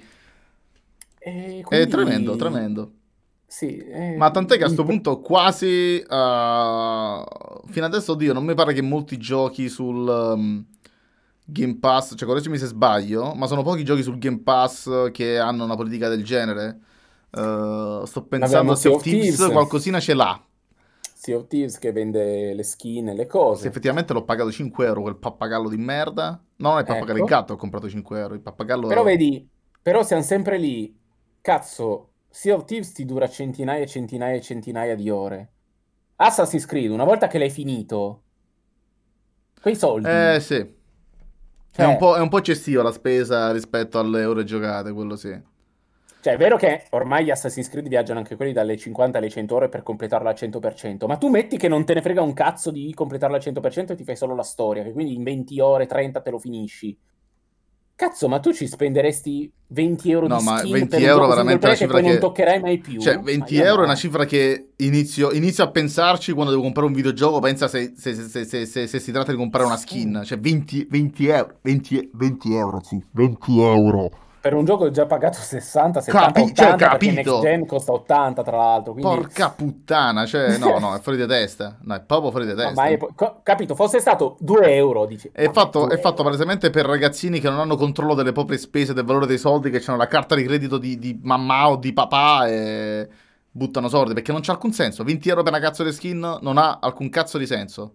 [1.19, 1.63] Quindi...
[1.67, 2.91] È tremendo, tremendo.
[3.47, 6.03] Sì, eh, Ma tant'è che a questo punto quasi...
[6.07, 7.23] Uh,
[7.67, 10.65] fino adesso, oddio, non mi pare che molti giochi sul um,
[11.45, 15.63] Game Pass, cioè correggimi se sbaglio, ma sono pochi giochi sul Game Pass che hanno
[15.63, 16.79] una politica del genere.
[17.29, 20.41] Uh, sto pensando a Sea of Thieves, qualcosina ce l'ha.
[21.13, 23.61] Sea of Thieves che vende le skin e le cose.
[23.61, 26.41] Sì, effettivamente l'ho pagato 5 euro quel pappagallo di merda.
[26.57, 27.25] No, non è il pappagallo, ecco.
[27.25, 28.33] il gatto ho comprato 5 euro.
[28.33, 28.87] Il pappagallo...
[28.87, 29.47] Però vedi,
[29.81, 30.97] però siamo sempre lì.
[31.41, 35.51] Cazzo, Sea of Thieves ti dura centinaia e centinaia e centinaia di ore.
[36.17, 38.23] Assassin's Creed, una volta che l'hai finito,
[39.61, 40.09] quei soldi...
[40.09, 40.55] Eh, sì.
[41.71, 41.85] Cioè...
[41.85, 45.29] È, un è un po' eccessiva la spesa rispetto alle ore giocate, quello sì.
[46.19, 49.55] Cioè, è vero che ormai gli Assassin's Creed viaggiano anche quelli dalle 50 alle 100
[49.55, 52.69] ore per completarla al 100%, ma tu metti che non te ne frega un cazzo
[52.69, 55.85] di completarla al 100% e ti fai solo la storia, che quindi in 20 ore,
[55.85, 56.99] 30 te lo finisci.
[57.97, 61.97] Cazzo, ma tu ci spenderesti 20 euro no, di ma 20 euro veramente una cifra
[61.97, 62.99] che, che non toccherai mai più.
[62.99, 63.81] Cioè, 20 euro no.
[63.83, 67.39] è una cifra che inizio, inizio, a pensarci quando devo comprare un videogioco.
[67.39, 70.23] Pensa se, se, se, se si tratta di comprare una skin.
[70.25, 71.59] Cioè, 20, 20 euro.
[71.61, 73.01] 20, 20 euro, sì.
[73.11, 74.11] 20 euro
[74.45, 77.13] per un gioco già pagato 60, 70, Capi- 80, cioè, capito.
[77.13, 78.93] Next Gen costa 80 tra l'altro.
[78.93, 79.15] Quindi...
[79.15, 81.77] Porca puttana, cioè no, no, è fuori di testa.
[81.81, 82.69] No, è proprio fuori di testa.
[82.69, 82.97] No, ma è,
[83.41, 85.31] capito, fosse stato 2 euro, dici.
[85.33, 89.03] È, fatto, è fatto palesemente per ragazzini che non hanno controllo delle proprie spese, del
[89.03, 92.47] valore dei soldi, che hanno la carta di credito di, di mamma o di papà
[92.47, 93.09] e
[93.49, 95.03] buttano soldi, perché non c'è alcun senso.
[95.03, 97.93] 20 euro per una cazzo di skin non ha alcun cazzo di senso.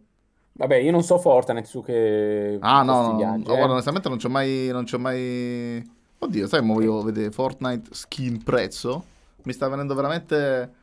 [0.55, 2.59] Vabbè, io non so Fortnite su che...
[2.61, 3.43] Ah no, no, no, eh.
[3.43, 4.69] guarda, onestamente non c'ho mai...
[4.73, 9.05] Non c'ho mai Oddio, sai, mo voglio vedere Fortnite skin prezzo.
[9.45, 10.75] Mi sta venendo veramente...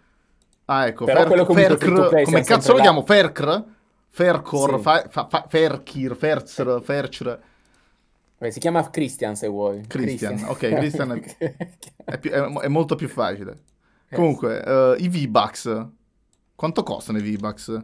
[0.65, 3.03] Ah, ecco, Fer- Fercr, come cazzo lo chiamo?
[3.03, 3.63] Fercr?
[4.09, 4.81] Fercor, sì.
[4.81, 7.39] fa, fa, fa, Ferkir, Ferzr, Fercr.
[8.39, 9.85] Beh, si chiama Christian se vuoi.
[9.85, 10.49] Christian, Christian.
[10.49, 11.55] ok, Christian è,
[12.03, 13.59] è, più, è, è, molto più facile.
[14.11, 15.85] Comunque, uh, i V-Bucks.
[16.55, 17.79] Quanto costano i V-Bucks?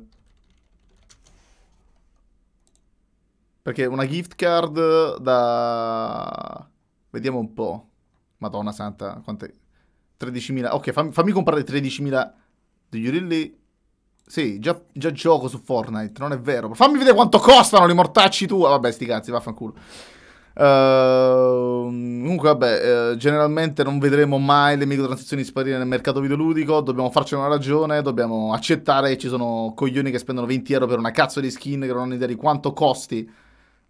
[3.62, 6.68] Perché una gift card da
[7.14, 7.90] Vediamo un po'.
[8.38, 9.54] Madonna santa, quante...
[10.20, 10.72] 13.000.
[10.72, 12.32] Ok, fammi, fammi comprare 13.000
[12.90, 13.56] degli urilli.
[14.26, 16.74] Sì, già, già, gioco su Fortnite, non è vero.
[16.74, 18.62] Fammi vedere quanto costano i mortacci tu.
[18.62, 19.76] vabbè, sti cazzi, vaffanculo.
[20.56, 26.82] Uh, comunque, vabbè, uh, generalmente non vedremo mai le microtransazioni sparire nel mercato videoludico.
[26.82, 28.02] Dobbiamo farcene una ragione.
[28.02, 31.82] Dobbiamo accettare che ci sono coglioni che spendono 20 euro per una cazzo di skin
[31.82, 33.30] che non hanno idea di quanto costi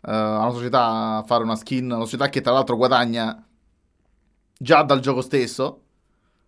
[0.03, 3.45] uh, a una società fare una skin, una società che tra l'altro guadagna
[4.57, 5.79] già dal gioco stesso.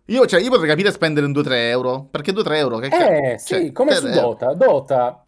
[0.06, 2.78] Io, cioè, io potrei capire spendere un 2-3 euro, perché 2-3 euro?
[2.78, 4.54] Che eh, sì, cioè, come su Dota.
[4.54, 5.24] Dota,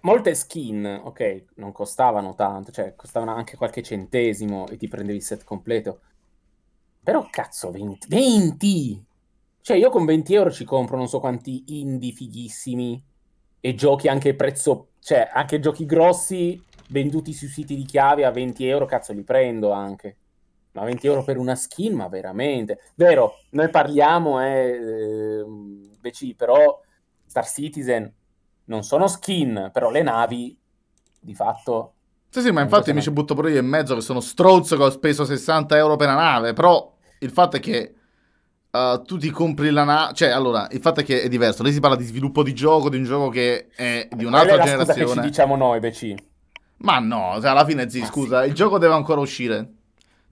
[0.00, 5.24] molte skin, ok, non costavano tanto, cioè costavano anche qualche centesimo e ti prendevi il
[5.24, 6.00] set completo.
[7.02, 9.04] Però cazzo, 20, 20!
[9.60, 13.00] Cioè io con 20 euro ci compro non so quanti indie fighissimi
[13.60, 16.60] e giochi anche a prezzo, cioè anche giochi grossi
[16.92, 20.16] venduti sui siti di chiave a 20 euro, cazzo li prendo anche.
[20.72, 22.80] Ma 20 euro per una skin, ma veramente.
[22.94, 25.44] Vero, noi parliamo, eh, eh,
[26.00, 26.80] BC, però
[27.26, 28.10] Star Citizen
[28.66, 30.56] non sono skin, però le navi,
[31.20, 31.94] di fatto...
[32.28, 34.82] Sì, sì, ma infatti mi ci butto pure io in mezzo che sono strozzo che
[34.82, 37.94] ho speso 60 euro per la nave, però il fatto è che
[38.70, 40.14] uh, tu ti compri la nave...
[40.14, 41.62] Cioè, allora, il fatto è che è diverso.
[41.62, 44.66] Lei si parla di sviluppo di gioco, di un gioco che è di un'altra Qual
[44.68, 45.04] è la generazione.
[45.04, 46.14] Cosa che ci diciamo noi, BC.
[46.82, 48.48] Ma no, cioè alla fine, sì, scusa, sì.
[48.48, 49.68] il gioco deve ancora uscire.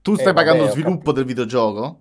[0.01, 1.99] Tu stai eh, pagando lo sviluppo del videogioco?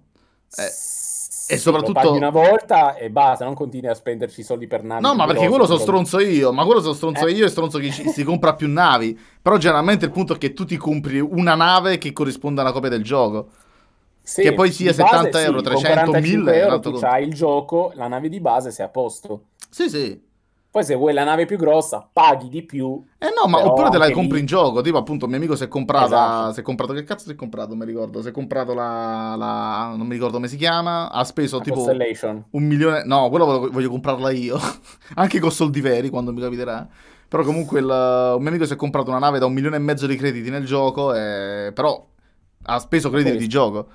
[0.57, 2.03] Eh, sì, e soprattutto...
[2.03, 5.03] Lo una volta e basta, non continui a spenderci soldi per navi.
[5.03, 7.33] No, ma perché quello sono stronzo io, ma quello sono stronzo eh.
[7.33, 9.19] io e stronzo chi si compra più navi.
[9.41, 12.89] Però generalmente il punto è che tu ti compri una nave che corrisponde alla copia
[12.89, 13.49] del gioco.
[14.23, 16.81] Sì, che poi sia 70 base, euro, 300, 1000 euro.
[16.81, 19.45] Tu c'hai il gioco, la nave di base, sei a posto.
[19.69, 20.29] Sì, sì.
[20.73, 23.03] Poi se vuoi la nave più grossa, paghi di più.
[23.19, 24.41] Eh no, ma oppure te la compri lì...
[24.41, 24.81] in gioco.
[24.83, 26.07] Tipo, appunto, mio amico si è comprato.
[26.07, 26.53] Esatto.
[26.53, 26.93] Si è comprato.
[26.93, 27.71] Che cazzo si è comprato?
[27.71, 28.23] Non mi ricordo.
[28.23, 29.95] Si è comprato la, la.
[29.97, 31.11] Non mi ricordo come si chiama.
[31.11, 31.83] Ha speso la tipo.
[32.51, 33.03] Un milione.
[33.05, 34.61] No, quello voglio, voglio comprarla io.
[35.17, 36.87] Anche con soldi veri quando mi capiterà.
[37.27, 39.81] Però comunque il, un mio amico si è comprato una nave da un milione e
[39.81, 41.13] mezzo di crediti nel gioco.
[41.13, 41.73] E...
[41.75, 42.07] Però
[42.63, 43.89] ha speso crediti di gioco.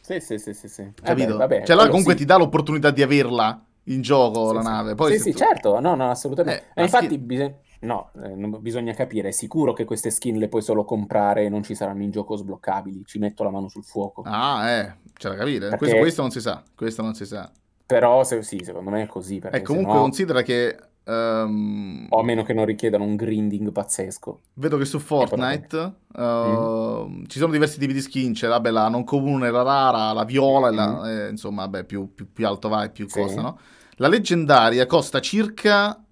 [0.00, 0.66] Sì, sì, sì, sì.
[0.66, 0.92] sì.
[0.94, 1.28] Capito?
[1.28, 2.20] Eh beh, vabbè, cioè là comunque sì.
[2.20, 4.94] ti dà l'opportunità di averla in gioco sì, la nave.
[4.94, 5.38] Poi sì, sì, tu...
[5.38, 6.66] certo, no, no, assolutamente.
[6.74, 7.26] Eh, infatti, skin...
[7.26, 7.54] bisog...
[7.80, 11.62] no, eh, bisogna capire, è sicuro che queste skin le puoi solo comprare e non
[11.62, 13.04] ci saranno in gioco sbloccabili.
[13.04, 14.22] Ci metto la mano sul fuoco.
[14.24, 15.68] Ah, eh, c'è da capire.
[15.68, 15.76] Perché...
[15.78, 17.50] Questo, questo, non si sa, questo non si sa.
[17.84, 19.42] Però se, sì, secondo me è così.
[19.50, 20.02] E comunque sennò...
[20.02, 20.76] considera che...
[21.04, 22.06] Um...
[22.10, 24.40] O a meno che non richiedano un grinding pazzesco.
[24.54, 25.76] Vedo che su Fortnite
[26.14, 27.24] uh, mm-hmm.
[27.26, 28.32] ci sono diversi tipi di skin.
[28.32, 30.76] C'è vabbè, la non comune, la rara, la viola, mm-hmm.
[30.76, 33.20] la, eh, insomma, vabbè, più, più, più, alto vai, più sì.
[33.20, 33.58] costa, no?
[33.96, 36.02] La leggendaria costa circa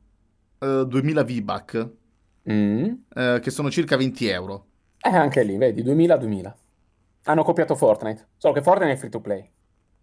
[0.59, 1.89] uh, 2000 V-Buck,
[2.51, 2.85] mm.
[2.85, 4.65] uh, che sono circa 20 euro.
[5.01, 6.53] Eh, anche lì, vedi, 2000-2000.
[7.25, 9.49] Hanno copiato Fortnite, solo che Fortnite è free to play.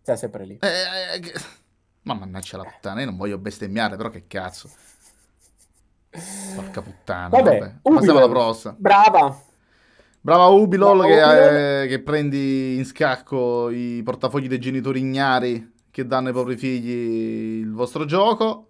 [0.01, 0.57] Sei sempre lì.
[0.61, 1.33] Eh, eh,
[2.07, 4.69] ma mannaggia la puttana, io non voglio bestemmiare, però che cazzo.
[6.55, 7.27] Porca puttana.
[7.27, 7.75] Vabbè, vabbè.
[7.81, 8.75] passiamo alla prossima.
[8.77, 9.41] Brava.
[10.19, 16.27] Brava Ubilol che, eh, che, prendi in scacco i portafogli dei genitori ignari che danno
[16.27, 18.66] ai propri figli il vostro gioco.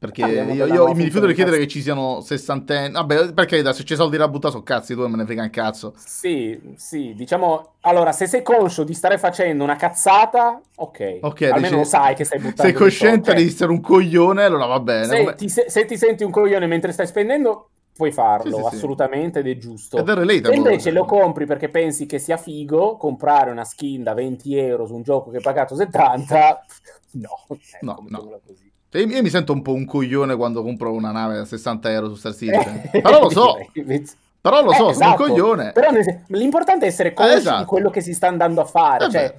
[0.00, 2.92] Perché io, io mi rifiuto di chiedere che ci siano sessantenni.
[2.94, 5.92] Vabbè, perché se c'è soldi da buttare sono cazzi, tu me ne frega un cazzo.
[5.98, 7.72] Sì, sì, diciamo.
[7.80, 11.18] Allora, se sei conscio di stare facendo una cazzata, ok.
[11.20, 12.62] okay Almeno dici, sai che stai buttando.
[12.62, 15.04] Sei cosciente di essere un coglione, allora va bene.
[15.04, 15.34] Se, come...
[15.34, 19.42] ti, se, se ti senti un coglione mentre stai spendendo, puoi farlo sì, sì, assolutamente
[19.42, 19.50] sì.
[19.50, 19.98] ed è giusto.
[19.98, 24.14] Ed è Se invece lo compri perché pensi che sia figo, comprare una skin da
[24.14, 26.64] 20 euro su un gioco che hai pagato 70,
[27.20, 27.46] no.
[27.82, 28.40] No, no.
[28.90, 32.08] Cioè, io mi sento un po' un coglione quando compro una nave a 60 euro
[32.08, 32.90] su Star Citizen.
[33.00, 33.56] Però lo so.
[34.42, 35.22] Però lo so, eh, sono esatto.
[35.22, 35.72] un coglione.
[35.72, 35.90] Però
[36.28, 37.60] l'importante è essere consci esatto.
[37.60, 39.06] di quello che si sta andando a fare.
[39.06, 39.34] Eh cioè,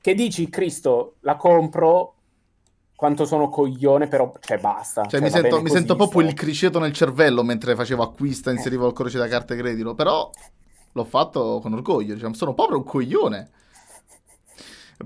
[0.00, 2.14] che dici, Cristo, la compro,
[2.96, 5.02] quanto sono coglione, però cioè basta.
[5.02, 8.88] Cioè, cioè mi, sento, mi sento, proprio il criceto nel cervello mentre facevo acquista, inserivo
[8.88, 10.28] il codice da carte credito, però
[10.90, 13.50] l'ho fatto con orgoglio, diciamo, sono proprio un coglione.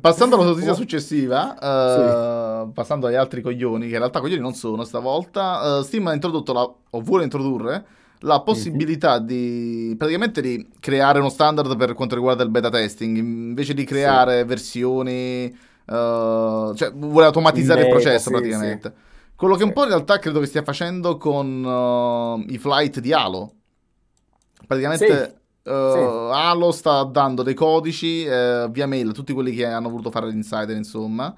[0.00, 2.72] Passando alla notizia successiva, uh, sì.
[2.72, 6.52] passando agli altri coglioni, che in realtà coglioni non sono stavolta, uh, Steam ha introdotto,
[6.52, 7.84] la, o vuole introdurre,
[8.20, 9.26] la possibilità mm-hmm.
[9.26, 14.40] di praticamente di creare uno standard per quanto riguarda il beta testing, invece di creare
[14.40, 14.46] sì.
[14.46, 18.94] versioni Uh, cioè, vuole automatizzare il, il processo sì, praticamente.
[19.34, 23.52] Quello che un po' in realtà credo che stia facendo con i flight di Halo.
[24.64, 30.10] Praticamente uh, Halo sta dando dei codici via mail a tutti quelli che hanno voluto
[30.10, 31.34] fare l'insider, insomma.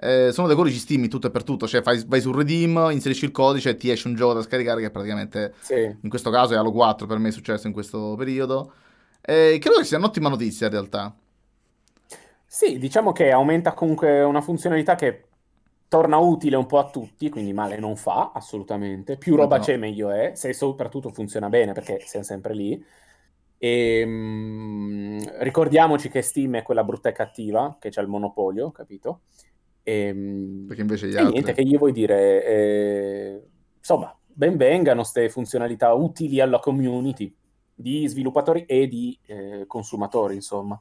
[0.00, 3.24] Eh, sono dei codici Steam tutto e per tutto, cioè fai, vai su Redeem, inserisci
[3.24, 6.56] il codice e ti esce un gioco da scaricare che praticamente in questo caso è
[6.56, 8.72] Halo 4 per me è successo in questo periodo.
[9.20, 11.14] Eh, credo che sia un'ottima notizia in realtà.
[12.46, 15.24] Sì, diciamo che aumenta comunque una funzionalità che
[15.88, 19.16] torna utile un po' a tutti, quindi male non fa, assolutamente.
[19.16, 19.62] Più roba no.
[19.62, 22.82] c'è, meglio è, se soprattutto funziona bene, perché siamo sempre lì.
[23.58, 29.22] E, mh, ricordiamoci che Steam è quella brutta e cattiva, che c'è il monopolio, capito?
[29.82, 31.32] E, mh, perché invece gli altri...
[31.32, 32.44] niente, che gli vuoi dire?
[32.44, 33.42] Eh,
[33.78, 37.34] insomma, ben vengano queste funzionalità utili alla community
[37.74, 40.80] di sviluppatori e di eh, consumatori, insomma.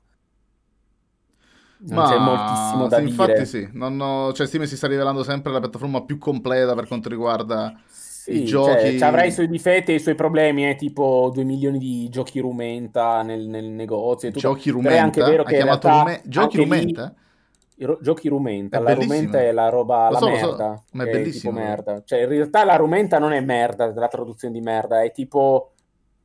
[1.80, 2.10] Non Ma...
[2.10, 3.12] c'è moltissimo da sì, dire.
[3.12, 4.34] Infatti sì, non ho...
[4.34, 8.46] cioè, Steam si sta rivelando sempre la piattaforma più completa per quanto riguarda sì, i
[8.46, 8.98] giochi.
[8.98, 12.40] Cioè, avrà i suoi difetti e i suoi problemi, eh, tipo 2 milioni di giochi
[12.40, 14.30] rumenta nel, nel negozio.
[14.30, 14.48] E tutto.
[14.48, 14.90] Giochi rumenta?
[14.90, 16.22] Però è anche vero che chiamato rume...
[16.26, 17.14] Giochi rumenta?
[17.76, 17.98] Lì...
[18.02, 19.14] Giochi rumenta, è la bellissimo.
[19.14, 21.60] rumenta è la roba, la so, merda, so, ma è bellissimo.
[21.60, 22.02] È merda.
[22.04, 25.74] Cioè, in realtà la rumenta non è merda, la traduzione di merda, è tipo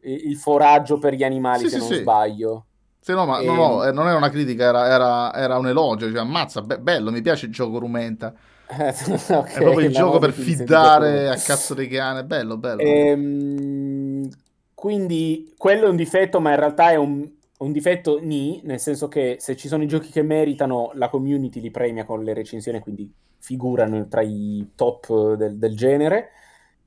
[0.01, 1.95] il foraggio per gli animali, sì, se sì, non sì.
[1.97, 2.67] sbaglio.
[3.01, 3.45] Sì, no, ma e...
[3.45, 6.09] no, no, eh, non era una critica, era, era, era un elogio.
[6.09, 8.33] Cioè, ammazza, be- bello, mi piace il gioco rumenta.
[9.29, 12.25] okay, è proprio il gioco per fiddare a cazzo di cane.
[12.25, 12.81] Bello, bello.
[12.81, 14.29] Ehm,
[14.75, 19.09] quindi quello è un difetto, ma in realtà è un, un difetto ni, nel senso
[19.09, 22.81] che se ci sono i giochi che meritano, la community li premia con le recensioni,
[22.81, 26.31] quindi figurano tra i top del, del genere.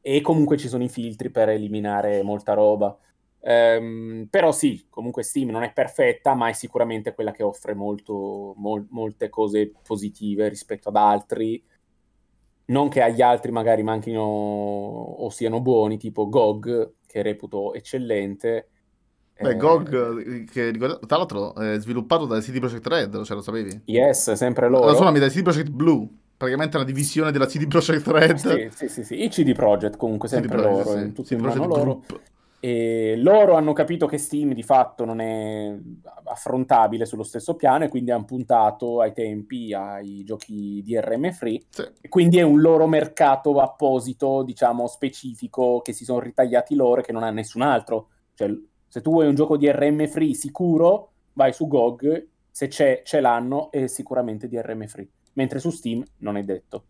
[0.01, 2.95] E comunque ci sono i filtri per eliminare molta roba.
[3.47, 8.53] Um, però sì, comunque Steam non è perfetta, ma è sicuramente quella che offre molto,
[8.57, 11.63] mol- molte cose positive rispetto ad altri.
[12.67, 18.69] Non che agli altri magari manchino o siano buoni, tipo GOG, che reputo eccellente.
[19.39, 19.55] Beh, eh...
[19.57, 23.81] GOG, che tra l'altro è sviluppato da CD Projekt Red, ce lo sapevi?
[23.85, 24.85] Yes, sempre loro.
[24.85, 28.35] No, scusami, da CD Projekt Blue, praticamente una divisione della CD Projekt Red.
[28.35, 29.23] Sì, sì, sì, sì.
[29.23, 31.11] i CD Projekt comunque, sempre CD loro, sì.
[31.11, 31.81] tutti CD in mano loro.
[31.81, 32.19] Group.
[32.65, 35.77] E loro hanno capito che Steam di fatto non è
[36.23, 41.87] affrontabile sullo stesso piano e quindi hanno puntato ai tempi ai giochi DRM free sì.
[42.01, 47.03] e quindi è un loro mercato apposito, diciamo specifico che si sono ritagliati loro e
[47.03, 48.07] che non ha nessun altro.
[48.33, 48.51] Cioè,
[48.87, 53.69] se tu vuoi un gioco DRM free sicuro, vai su GOG, se c'è, ce l'hanno
[53.71, 56.85] e sicuramente DRM free, mentre su Steam non è detto.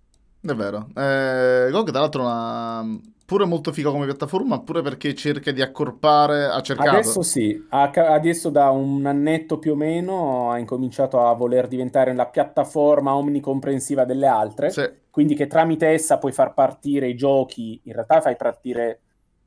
[0.45, 0.87] È vero.
[0.95, 2.85] Eh, GOG tra l'altro ha
[3.25, 6.89] pure molto figo come piattaforma, pure perché cerca di accorpare, ha cercato...
[6.89, 12.27] Adesso sì, adesso da un annetto più o meno ha incominciato a voler diventare la
[12.27, 14.87] piattaforma omnicomprensiva delle altre, sì.
[15.09, 18.99] quindi che tramite essa puoi far partire i giochi, in realtà fai partire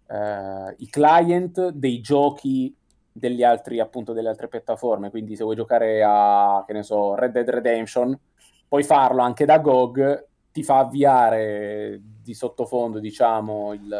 [0.09, 2.74] eh, i client dei giochi
[3.12, 7.30] degli altri, appunto, delle altre piattaforme, quindi se vuoi giocare a, che ne so, Red
[7.30, 8.18] Dead Redemption,
[8.66, 10.26] puoi farlo anche da GOG
[10.59, 13.96] ti fa avviare di sottofondo, diciamo, il,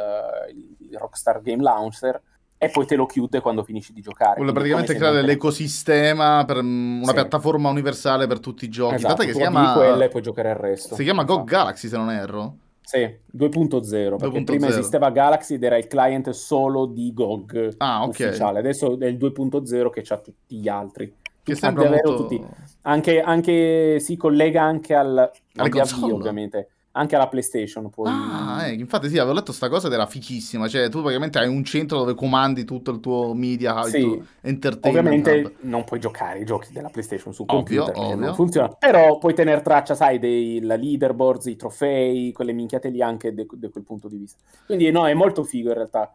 [0.79, 2.21] il Rockstar Game Launcher
[2.59, 4.35] e poi te lo chiude quando finisci di giocare.
[4.35, 7.13] Vuole praticamente creare l'ecosistema per una sì.
[7.13, 8.97] piattaforma universale per tutti i giochi.
[8.97, 10.97] Esatto, che si chiama quella e puoi giocare il resto.
[10.97, 11.39] Si chiama esatto.
[11.39, 12.57] Go Galaxy se non erro.
[12.81, 12.99] Sì,
[13.37, 18.27] 2.0, perché prima esisteva Galaxy ed era il client solo di GOG ah, okay.
[18.27, 21.15] ufficiale, adesso è il 2.0 che ha tutti gli altri.
[21.53, 22.17] Che sembra molto...
[22.17, 22.43] tutti.
[22.83, 26.69] Anche, anche, si collega anche al, DAV, ovviamente
[26.99, 27.89] anche alla PlayStation.
[27.89, 28.07] Poi...
[28.09, 30.69] Ah, eh, infatti sì, avevo letto questa cosa ed era fichissima.
[30.69, 33.99] Cioè, tu praticamente hai un centro dove comandi tutto il tuo media, sì.
[33.99, 35.07] il tuo entertainment.
[35.07, 35.53] Ovviamente hub.
[35.61, 38.27] non puoi giocare i giochi della PlayStation su ovvio, computer, ovvio.
[38.27, 38.69] non funziona.
[38.69, 43.85] Però puoi tenere traccia, sai, dei leaderboards, i trofei, quelle minchiate lì anche da quel
[43.85, 44.43] punto di vista.
[44.67, 46.13] Quindi no, è molto figo in realtà.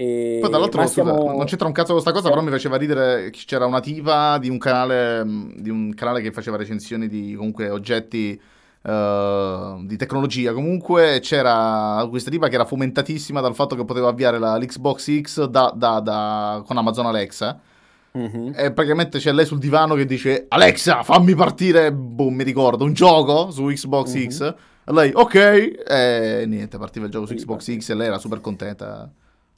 [0.00, 0.38] E...
[0.40, 1.14] Poi dall'altro, siamo...
[1.14, 2.30] scusa, non c'entra un cazzo con questa cosa, sì.
[2.30, 5.24] però mi faceva ridere che c'era una tipa di un canale,
[5.56, 8.40] di un canale che faceva recensioni di comunque oggetti
[8.82, 10.54] Uh, di tecnologia.
[10.54, 15.44] Comunque c'era questa tipa che era fomentatissima dal fatto che poteva avviare la, l'Xbox X
[15.44, 17.60] da, da, da, con Amazon Alexa.
[18.16, 18.52] Mm-hmm.
[18.56, 22.94] E praticamente c'è lei sul divano che dice Alexa, fammi partire, boh, mi ricordo, un
[22.94, 24.28] gioco su Xbox mm-hmm.
[24.30, 24.54] X.
[24.86, 28.40] E lei, ok, e niente, partiva il gioco su Xbox X e lei era super
[28.40, 29.10] contenta.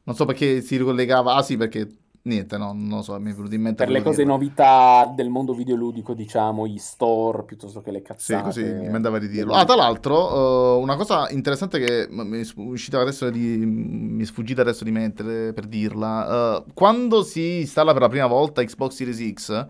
[0.04, 1.88] Non so perché si ricollegava, ah sì, perché
[2.24, 3.84] niente, no, non lo so, mi è venuto in mente.
[3.84, 8.52] Per le cose novità del mondo videoludico, diciamo, i store piuttosto che le cazzate.
[8.52, 9.52] Sì, così mi andava di dirlo.
[9.52, 14.26] Ah, tra l'altro, uh, una cosa interessante che mi è uscita adesso di, mi è
[14.26, 16.58] sfuggita adesso di mente per dirla.
[16.58, 19.66] Uh, quando si installa per la prima volta Xbox Series X,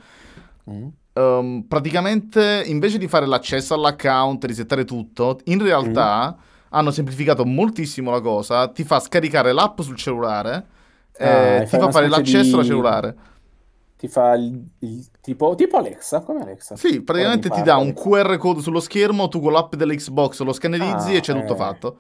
[0.70, 0.87] mm.
[1.14, 6.51] um, praticamente invece di fare l'accesso all'account, risettare tutto, in realtà mm.
[6.72, 10.80] Hanno semplificato moltissimo la cosa, ti fa scaricare l'app sul cellulare
[11.16, 12.52] eh, ah, ti fa fare l'accesso di...
[12.54, 13.16] alla cellulare.
[13.96, 16.74] Ti fa il, il, tipo, tipo Alexa, come Alexa?
[16.74, 21.12] Sì, praticamente ti dà un QR code sullo schermo, tu con l'app dell'Xbox lo scannerizzi
[21.12, 21.98] ah, e c'è eh, tutto fatto.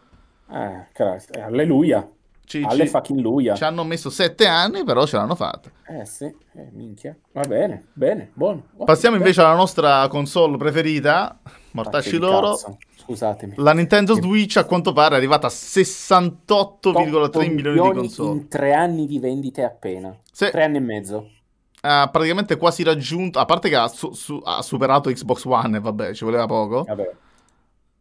[0.50, 2.08] Eh, eh alleluia.
[2.44, 3.54] Ci, Alle ci, fucking luia.
[3.54, 5.70] Ci hanno messo sette anni, però ce l'hanno fatta.
[5.88, 7.16] Eh sì, eh, minchia.
[7.32, 8.64] Va bene, bene, buono.
[8.84, 9.28] Passiamo bene.
[9.28, 11.38] invece alla nostra console preferita,
[11.72, 12.50] mortacci loro.
[12.50, 12.78] Cazzo.
[13.02, 13.54] Scusatemi.
[13.56, 18.32] La Nintendo Switch a quanto pare è arrivata a 68,3 milioni di console.
[18.32, 20.16] In tre anni di vendite appena.
[20.30, 20.48] Sì.
[20.50, 21.30] Tre anni e mezzo.
[21.80, 26.14] Ha praticamente quasi raggiunto, a parte che ha, su, su, ha superato Xbox One, vabbè,
[26.14, 26.84] ci voleva poco.
[26.84, 27.10] Vabbè.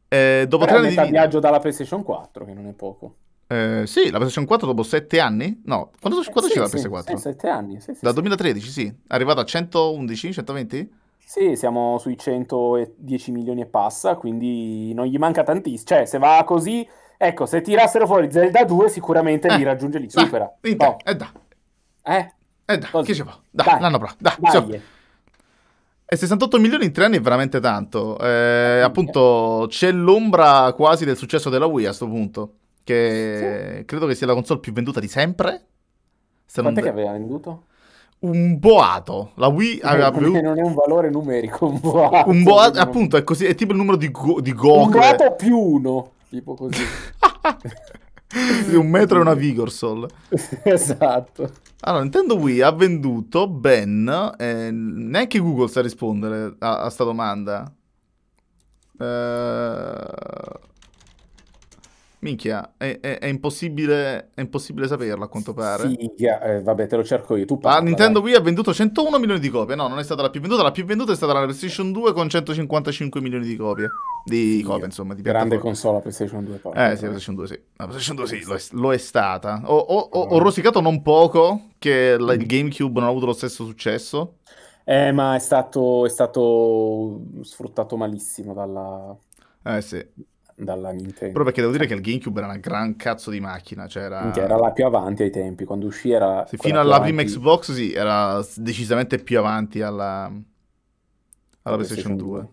[0.07, 3.15] Eh, dopo Però tre anni di viaggio dalla PlayStation 4, che non è poco.
[3.51, 5.61] Eh, sì, la PlayStation 4 dopo 7 anni?
[5.65, 7.15] No, quando, quando eh, sì, sì, la PS4?
[7.15, 7.81] Sì, 7 anni.
[7.81, 8.85] Sì, Dal 2013, sì.
[8.87, 10.93] È arrivata a 111, 120?
[11.17, 15.85] Sì, siamo sui 110 milioni e passa, quindi non gli manca tantissimo.
[15.85, 16.87] Cioè, se va così,
[17.17, 20.49] ecco, se tirassero fuori Zelda 2 sicuramente eh, li raggiunge, li supera.
[20.61, 20.97] Eh, oh.
[21.03, 21.31] eh da.
[22.03, 22.33] Eh?
[22.63, 23.07] Eh da, Così.
[23.07, 23.37] che ci fa?
[23.49, 24.19] Da, dai, l'anno prossimo.
[24.21, 24.81] Da, dai.
[26.05, 28.17] E 68 milioni in tre anni è veramente tanto.
[28.17, 32.53] Eh, appunto, c'è l'ombra quasi del successo della Wii a questo punto.
[32.83, 33.85] Che sì.
[33.85, 35.65] credo che sia la console più venduta di sempre.
[36.45, 36.89] Se Quant'è non...
[36.89, 37.65] che aveva venduto?
[38.21, 39.31] un boato.
[39.35, 40.31] La Wii aveva più...
[40.41, 42.29] non è un valore numerico, un boato.
[42.29, 44.83] Un boato, appunto, è così, è tipo il numero di, go- di Goku.
[44.83, 46.83] Un boato più uno, tipo così.
[48.75, 50.07] un metro e una Vigorsol.
[50.63, 51.49] esatto.
[51.81, 54.35] Allora, Nintendo Wii ha venduto ben...
[54.37, 57.71] Eh, neanche Google sa rispondere a, a sta domanda.
[58.99, 60.69] Eh...
[62.21, 65.89] Minchia, è, è, è, impossibile, è impossibile saperlo a quanto pare.
[65.89, 67.45] Sì, eh, vabbè, te lo cerco io.
[67.45, 68.29] Tu parla, ah, Nintendo dai.
[68.29, 69.73] Wii ha venduto 101 milioni di copie.
[69.73, 70.61] No, non è stata la più venduta.
[70.61, 73.89] La più venduta è stata la PlayStation 2 con 155 milioni di copie.
[74.23, 75.15] Di sì, copie, insomma.
[75.15, 76.57] Di grande console la PlayStation 2.
[76.57, 77.59] Poi, eh, sì, la PlayStation 2, sì.
[77.77, 79.61] La PlayStation 2, sì, lo è, lo è stata.
[79.65, 83.33] Ho, ho, ho, ho, rosicato non poco che la, il GameCube non ha avuto lo
[83.33, 84.35] stesso successo.
[84.83, 89.17] Eh, ma è stato, è stato sfruttato malissimo dalla...
[89.63, 90.29] Eh, sì
[90.63, 91.33] dalla Nintendo.
[91.33, 93.87] Però perché devo dire che il GameCube era una gran cazzo di macchina.
[93.87, 94.33] Cioè era...
[94.33, 96.45] era la più avanti ai tempi, quando uscì era...
[96.47, 100.31] Sì, fino alla prima Xbox sì, era decisamente più avanti alla,
[101.63, 102.27] alla PlayStation 2.
[102.27, 102.47] 2.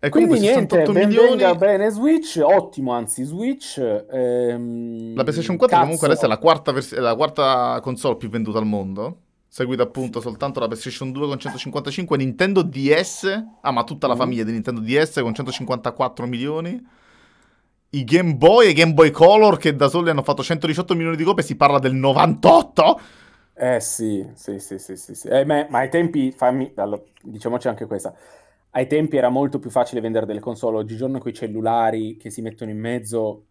[0.00, 1.56] E quindi niente, milioni...
[1.56, 3.78] bene Switch, ottimo anzi Switch.
[3.78, 5.14] Ehm...
[5.16, 5.82] La PlayStation 4 cazzo.
[5.82, 9.22] comunque adesso è la quarta, vers- è la quarta console più venduta al mondo
[9.58, 14.18] seguita appunto soltanto la PlayStation 2 con 155, Nintendo DS, ah ma tutta la mm.
[14.18, 16.80] famiglia di Nintendo DS con 154 milioni,
[17.90, 21.24] i Game Boy e Game Boy Color che da soli hanno fatto 118 milioni di
[21.24, 23.00] copie, si parla del 98?
[23.54, 25.26] Eh sì, sì, sì, sì, sì, sì.
[25.26, 28.14] Eh, ma, ma, ai tempi, fammi, allora, diciamoci anche questa,
[28.70, 32.42] ai tempi era molto più facile vendere delle console, oggigiorno con i cellulari che si
[32.42, 33.46] mettono in mezzo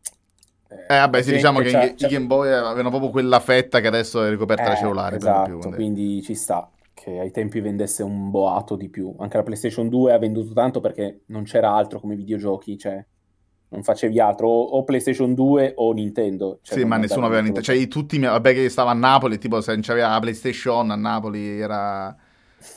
[0.69, 4.29] eh, vabbè, sì, diciamo che i Game Boy avevano proprio quella fetta che adesso è
[4.29, 5.15] ricoperta eh, da cellulare.
[5.17, 9.13] Esatto, più, quindi ci sta che ai tempi vendesse un boato di più.
[9.19, 13.03] Anche la PlayStation 2 ha venduto tanto perché non c'era altro come videogiochi, cioè
[13.69, 16.59] non facevi altro, o, o PlayStation 2 o Nintendo.
[16.61, 17.65] Cioè sì, ma nessuno aveva Nintendo.
[17.65, 21.59] Cioè, tutti, vabbè, che stava a Napoli, tipo se non c'aveva la PlayStation a Napoli
[21.59, 22.15] era...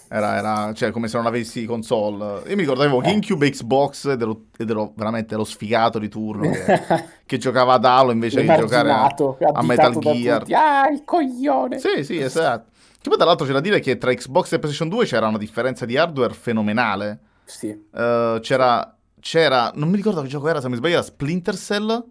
[0.08, 2.42] Era, era, cioè, come se non avessi console.
[2.48, 3.06] Io mi ricordo avevo eh.
[3.06, 6.82] GameCube e Xbox ed ero, ed ero, veramente lo sfigato di turno che,
[7.26, 9.14] che giocava ad Halo invece di giocare a,
[9.52, 10.44] a Metal Gear.
[10.50, 11.78] Ah, il coglione!
[11.78, 12.70] Sì, sì, esatto.
[13.00, 15.38] Che poi tra l'altro c'è da dire che tra Xbox e PlayStation 2 c'era una
[15.38, 17.18] differenza di hardware fenomenale.
[17.44, 17.68] Sì.
[17.68, 22.04] Uh, c'era c'era, non mi ricordo che gioco era, se mi sbaglio, era Splinter Cell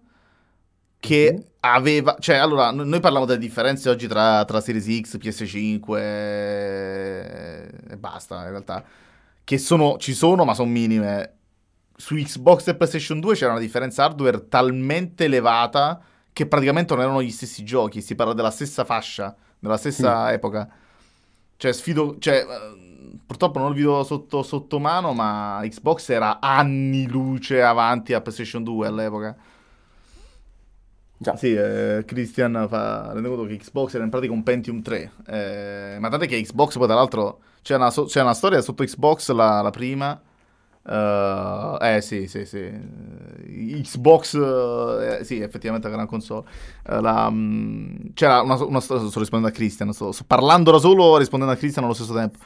[0.99, 1.41] che mm-hmm.
[1.61, 7.69] aveva, cioè allora noi parliamo delle differenze oggi tra, tra Series X, PS5 e...
[7.89, 8.83] e basta in realtà,
[9.43, 11.33] che sono, ci sono ma sono minime.
[11.95, 17.21] Su Xbox e PlayStation 2 c'era una differenza hardware talmente elevata che praticamente non erano
[17.21, 20.33] gli stessi giochi, si parla della stessa fascia, della stessa mm.
[20.33, 20.69] epoca.
[21.57, 22.45] Cioè sfido, cioè
[23.25, 28.63] purtroppo non lo vedo sotto, sotto mano, ma Xbox era anni luce avanti a PlayStation
[28.63, 29.35] 2 all'epoca.
[31.21, 31.35] Già.
[31.35, 35.11] Sì, eh, Christian fa, rende conto che Xbox era in pratica un Pentium 3.
[35.27, 39.29] Eh, ma tant'è che Xbox poi tra l'altro c'è una, c'è una storia sotto Xbox,
[39.31, 40.21] la, la prima.
[40.81, 42.71] Uh, eh sì, sì, sì.
[43.81, 46.47] Xbox, eh, sì, effettivamente una gran console.
[46.87, 50.79] Uh, la, um, c'era una, una storia, sto rispondendo a Christian, sto, sto parlando da
[50.79, 52.39] solo rispondendo a Christian allo stesso tempo.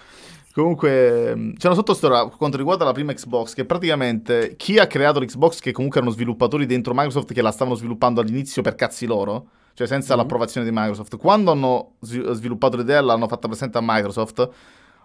[0.54, 5.20] Comunque, mm, c'è una sottostoria quanto riguarda la prima Xbox, che praticamente chi ha creato
[5.20, 9.48] l'Xbox, che comunque erano sviluppatori dentro Microsoft che la stavano sviluppando all'inizio per cazzi loro,
[9.74, 10.22] cioè senza mm-hmm.
[10.22, 14.48] l'approvazione di Microsoft, quando hanno sviluppato l'idea l'hanno fatta presente a Microsoft,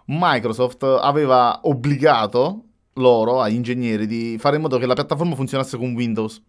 [0.05, 5.93] Microsoft aveva obbligato loro, agli ingegneri, di fare in modo che la piattaforma funzionasse con
[5.93, 6.41] Windows.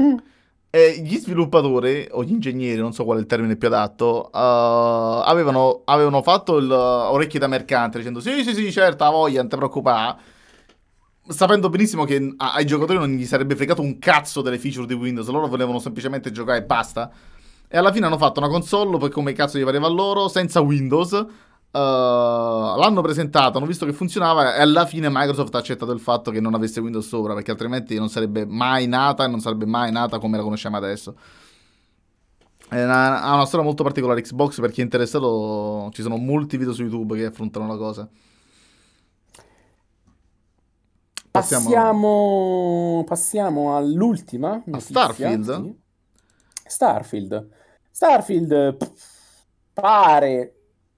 [0.00, 0.16] Mm.
[0.74, 5.22] E gli sviluppatori, o gli ingegneri, non so qual è il termine più adatto, uh,
[5.22, 9.38] avevano, avevano, fatto il uh, orecchie da mercante dicendo sì, sì, sì, certo, ha voglia,
[9.38, 10.16] non ti preoccupare.
[11.28, 15.28] Sapendo benissimo che ai giocatori non gli sarebbe fregato un cazzo delle feature di Windows,
[15.28, 17.08] loro volevano semplicemente giocare e basta.
[17.68, 20.60] E alla fine hanno fatto una console, poi come cazzo gli pareva a loro, senza
[20.60, 21.24] Windows,
[21.74, 26.30] Uh, l'hanno presentato, hanno visto che funzionava e alla fine Microsoft ha accettato il fatto
[26.30, 29.90] che non avesse Windows sopra perché altrimenti non sarebbe mai nata e non sarebbe mai
[29.90, 31.16] nata come la conosciamo adesso.
[32.70, 36.72] Una, ha una storia molto particolare Xbox per chi è interessato ci sono molti video
[36.72, 38.08] su YouTube che affrontano la cosa.
[41.32, 45.64] Passiamo, passiamo, passiamo all'ultima notizia, a Starfield.
[45.64, 45.78] Sì.
[46.66, 47.48] Starfield.
[47.90, 48.76] Starfield
[49.72, 50.54] pare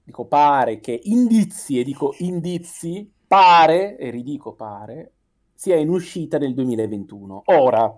[0.06, 5.14] dico pare che indizi, e dico indizi, pare, e ridico pare,
[5.52, 7.42] sia in uscita nel 2021.
[7.46, 7.92] Ora,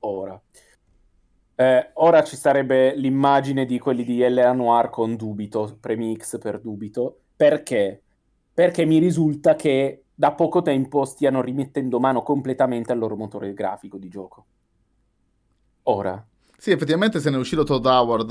[0.00, 0.40] ora.
[1.54, 4.52] Eh, ora ci sarebbe l'immagine di quelli di L.A.
[4.52, 7.20] Noir con dubito, premi X per dubito.
[7.34, 8.02] Perché?
[8.52, 13.96] Perché mi risulta che da poco tempo stiano rimettendo mano completamente al loro motore grafico
[13.96, 14.44] di gioco.
[15.84, 16.22] Ora.
[16.60, 18.30] Sì, effettivamente se ne è uscito Todd Howard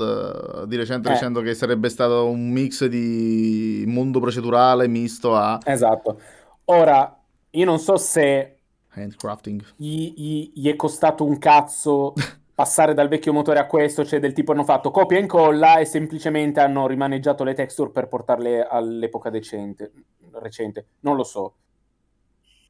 [0.62, 1.14] uh, di recente eh.
[1.14, 5.58] dicendo che sarebbe stato un mix di mondo procedurale misto a...
[5.64, 6.20] Esatto.
[6.66, 7.18] Ora,
[7.50, 8.58] io non so se...
[8.90, 9.64] Handcrafting.
[9.74, 12.12] Gli, gli, gli è costato un cazzo
[12.54, 15.84] passare dal vecchio motore a questo, cioè del tipo hanno fatto copia e incolla e
[15.84, 19.90] semplicemente hanno rimaneggiato le texture per portarle all'epoca decente,
[20.34, 20.86] recente.
[21.00, 21.54] Non lo so.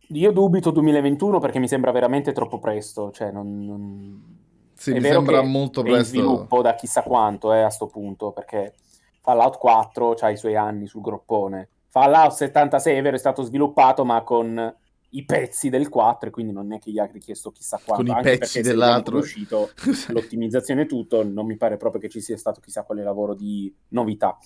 [0.09, 3.67] Io dubito 2021 perché mi sembra veramente troppo presto, cioè non...
[3.67, 4.40] non
[4.81, 5.99] sì, è mi sembra molto presto.
[5.99, 8.73] in sviluppo da chissà quanto eh, a sto punto, perché
[9.21, 11.69] Fallout 4 ha i suoi anni sul groppone.
[11.91, 14.75] Fallout 76 è vero, è stato sviluppato, ma con
[15.11, 18.11] i pezzi del 4 e quindi non è che gli ha richiesto chissà quanto.
[18.11, 19.19] Con i pezzi dell'altro.
[19.19, 19.71] uscito
[20.09, 23.71] l'ottimizzazione e tutto, non mi pare proprio che ci sia stato chissà quale lavoro di
[23.89, 24.39] novità.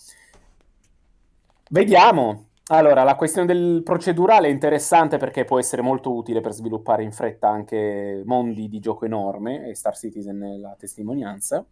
[1.70, 7.02] Vediamo, allora, la questione del procedurale è interessante perché può essere molto utile per sviluppare
[7.02, 11.64] in fretta anche mondi di gioco enorme, e Star Citizen è la testimonianza.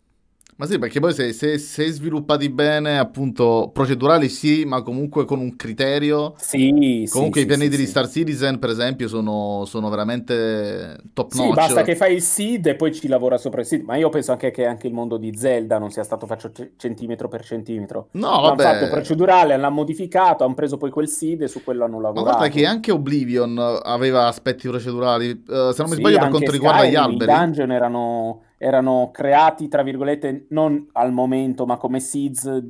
[0.63, 5.41] Ma sì, perché poi se, se, se, sviluppati bene, appunto, procedurali sì, ma comunque con
[5.41, 6.35] un criterio.
[6.37, 11.33] Sì, Comunque sì, i pianeti sì, di Star Citizen, per esempio, sono, sono veramente top
[11.33, 11.49] notch.
[11.49, 13.83] Sì, basta che fai il seed e poi ci lavora sopra il seed.
[13.83, 17.27] Ma io penso anche che anche il mondo di Zelda non sia stato fatto centimetro
[17.27, 18.09] per centimetro.
[18.13, 18.63] No, vabbè.
[18.63, 22.25] L'hanno fatto procedurale, l'hanno modificato, hanno preso poi quel seed e su quello hanno lavorato.
[22.25, 25.31] Ma guarda che anche Oblivion aveva aspetti procedurali.
[25.31, 27.33] Uh, se non mi sbaglio, per quanto riguarda Skyrim, gli alberi.
[27.33, 32.63] I dungeon erano erano creati, tra virgolette, non al momento, ma come seeds,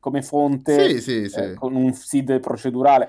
[0.00, 1.38] come fonte, sì, sì, sì.
[1.38, 3.08] Eh, con un seed procedurale.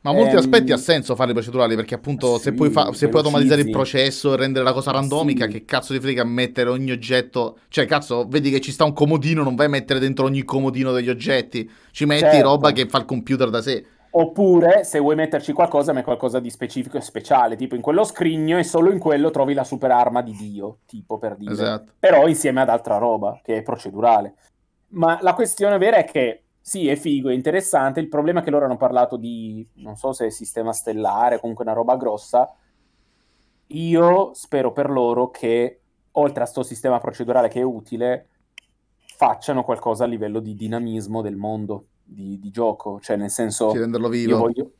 [0.00, 3.22] Ma molti ehm, aspetti ha senso farli procedurali perché appunto se, puoi fa- se puoi
[3.22, 7.58] automatizzare il processo e rendere la cosa randomica, che cazzo ti frega mettere ogni oggetto?
[7.68, 10.90] Cioè, cazzo, vedi che ci sta un comodino, non vai a mettere dentro ogni comodino
[10.90, 12.42] degli oggetti, ci metti certo.
[12.42, 13.84] roba che fa il computer da sé.
[14.14, 18.58] Oppure se vuoi metterci qualcosa, ma qualcosa di specifico e speciale, tipo in quello scrigno
[18.58, 21.52] e solo in quello trovi la super arma di Dio, tipo per dire.
[21.52, 21.92] Esatto.
[21.98, 24.34] Però insieme ad altra roba, che è procedurale.
[24.88, 28.00] Ma la questione vera è che sì, è figo, è interessante.
[28.00, 31.64] Il problema è che loro hanno parlato di, non so se è sistema stellare, comunque
[31.64, 32.54] una roba grossa.
[33.68, 35.80] Io spero per loro che,
[36.12, 38.28] oltre a sto sistema procedurale che è utile,
[39.16, 43.72] facciano qualcosa a livello di dinamismo del mondo di, di gioco, cioè nel senso...
[43.72, 44.38] Di renderlo vivo.
[44.38, 44.70] Voglio...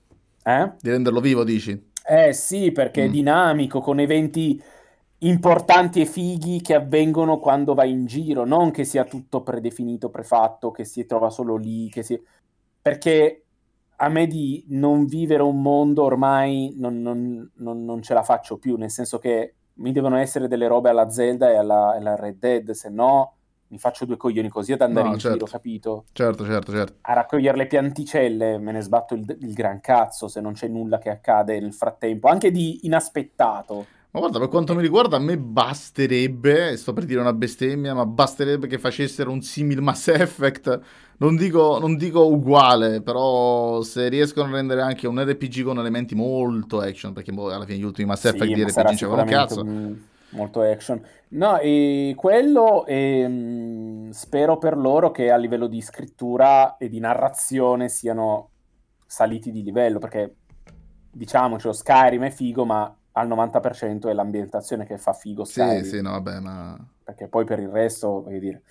[0.43, 0.72] Eh?
[0.80, 1.91] Di renderlo vivo, dici?
[2.05, 3.07] Eh sì, perché mm.
[3.07, 4.62] è dinamico, con eventi
[5.18, 10.70] importanti e fighi che avvengono quando vai in giro, non che sia tutto predefinito, prefatto,
[10.70, 12.20] che si trova solo lì, che si...
[12.80, 13.45] perché
[13.97, 18.59] a me di non vivere un mondo ormai non, non, non, non, ce la faccio
[18.59, 22.39] più, nel senso che mi devono essere delle robe alla Zelda e alla, alla Red
[22.39, 23.37] Dead, se no
[23.73, 25.39] mi faccio due coglioni così ad andare no, in certo.
[25.39, 26.05] giro, capito?
[26.12, 26.95] Certo, certo, certo.
[27.01, 30.99] A raccogliere le pianticelle me ne sbatto il, il, gran cazzo se non c'è nulla
[30.99, 33.87] che accade nel frattempo, anche di inaspettato.
[34.11, 38.05] Ma guarda, per quanto mi riguarda, a me basterebbe, sto per dire una bestemmia, ma
[38.05, 40.81] basterebbe che facessero un simil Mass Effect.
[41.16, 46.14] Non dico, non dico uguale, però se riescono a rendere anche un RPG con elementi
[46.14, 49.29] molto action, perché boh, alla fine gli ultimi Mass Effect sì, di RPG c'erano un
[49.29, 49.62] cazzo.
[49.62, 49.97] Un
[50.33, 51.03] molto action.
[51.30, 57.01] No, e quello e, mh, spero per loro che a livello di scrittura e di
[57.01, 58.51] narrazione siano
[59.07, 60.37] saliti di livello, perché
[61.11, 65.83] diciamoci, Skyrim è figo, ma al 90% è l'ambientazione che fa figo Skyrim.
[65.83, 66.78] Sì, sì, no, vabbè, ma...
[67.05, 68.62] Perché poi per il resto, voglio dire...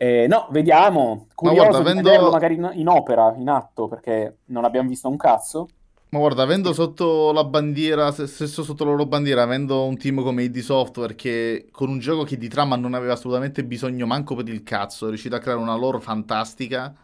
[0.00, 1.26] Eh, no, vediamo.
[1.34, 2.30] Curioso ma guarda, avendo...
[2.30, 5.68] magari in, in opera, in atto, perché non abbiamo visto un cazzo.
[6.10, 10.44] Ma guarda, avendo sotto la bandiera, stesso sotto la loro bandiera, avendo un team come
[10.44, 14.48] ID Software che con un gioco che di trama non aveva assolutamente bisogno manco per
[14.48, 16.94] il cazzo, è riuscito a creare una lore fantastica.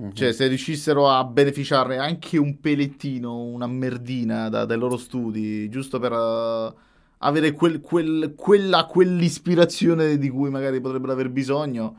[0.00, 0.12] Mm-hmm.
[0.12, 5.98] Cioè, se riuscissero a beneficiare anche un pelettino, una merdina da, dai loro studi, giusto
[5.98, 6.74] per uh,
[7.18, 11.96] avere quel, quel, quella, quell'ispirazione di cui magari potrebbero aver bisogno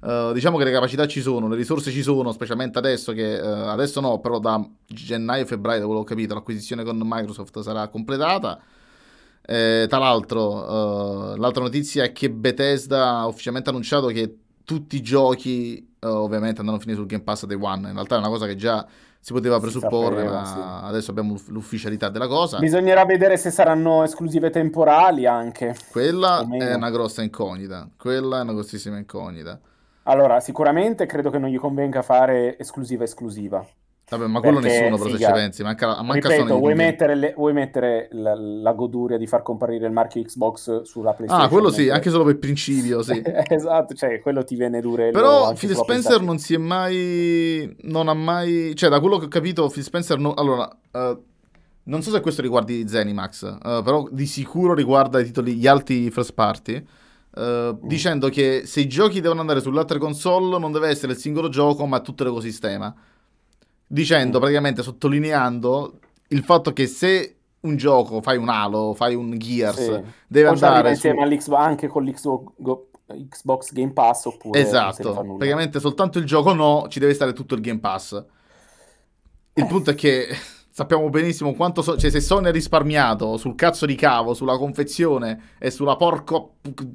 [0.00, 3.68] Uh, diciamo che le capacità ci sono, le risorse ci sono, specialmente adesso che uh,
[3.68, 8.58] adesso no, però da gennaio-febbraio, da quello che ho capito, l'acquisizione con Microsoft sarà completata.
[9.42, 15.02] Eh, tra l'altro, uh, l'altra notizia è che Bethesda ha ufficialmente annunciato che tutti i
[15.02, 17.88] giochi ovviamente andranno a finire sul Game Pass Day One.
[17.88, 18.86] In realtà è una cosa che già
[19.22, 20.86] si poteva presupporre, si sapeva, ma sì.
[20.86, 22.58] adesso abbiamo l'ufficialità della cosa.
[22.58, 25.76] Bisognerà vedere se saranno esclusive temporali anche.
[25.90, 27.86] Quella è una grossa incognita.
[27.98, 29.60] Quella è una grossissima incognita.
[30.04, 33.64] Allora, sicuramente credo che non gli convenga fare esclusiva esclusiva.
[34.10, 35.62] Vabbè, ma quello Perché, nessuno, però, se ci pensi.
[35.62, 39.92] Manca, manca Ripeto, vuoi mettere, le, vuoi mettere la, la, goduria di far comparire il
[39.92, 41.46] marchio Xbox sulla PlayStation?
[41.46, 43.22] Ah, quello sì, anche solo per principio, sì.
[43.46, 45.10] esatto, cioè, quello ti viene dure.
[45.10, 47.76] Però Phil Spencer non si è mai...
[47.82, 48.74] Non ha mai...
[48.74, 50.18] Cioè, da quello che ho capito, Phil Spencer...
[50.18, 50.32] Non...
[50.36, 50.68] Allora...
[50.90, 51.22] Uh,
[51.84, 56.10] non so se questo riguardi Zenimax, uh, però di sicuro riguarda i titoli, gli altri
[56.10, 56.84] first party.
[57.32, 57.86] Uh, mm.
[57.86, 61.48] dicendo che se i giochi devono andare sulle altre console non deve essere il singolo
[61.48, 62.92] gioco ma tutto l'ecosistema
[63.86, 64.40] dicendo mm.
[64.40, 70.02] praticamente sottolineando il fatto che se un gioco fai un Halo fai un Gears sì.
[70.26, 71.52] deve Poi andare insieme su...
[71.52, 77.32] anche con l'Xbox Game Pass oppure esatto praticamente soltanto il gioco no ci deve stare
[77.32, 78.12] tutto il Game Pass
[79.54, 79.66] il eh.
[79.66, 80.28] punto è che
[80.80, 85.50] sappiamo benissimo quanto so- cioè se Sony ha risparmiato sul cazzo di cavo, sulla confezione
[85.58, 86.54] e sulla porco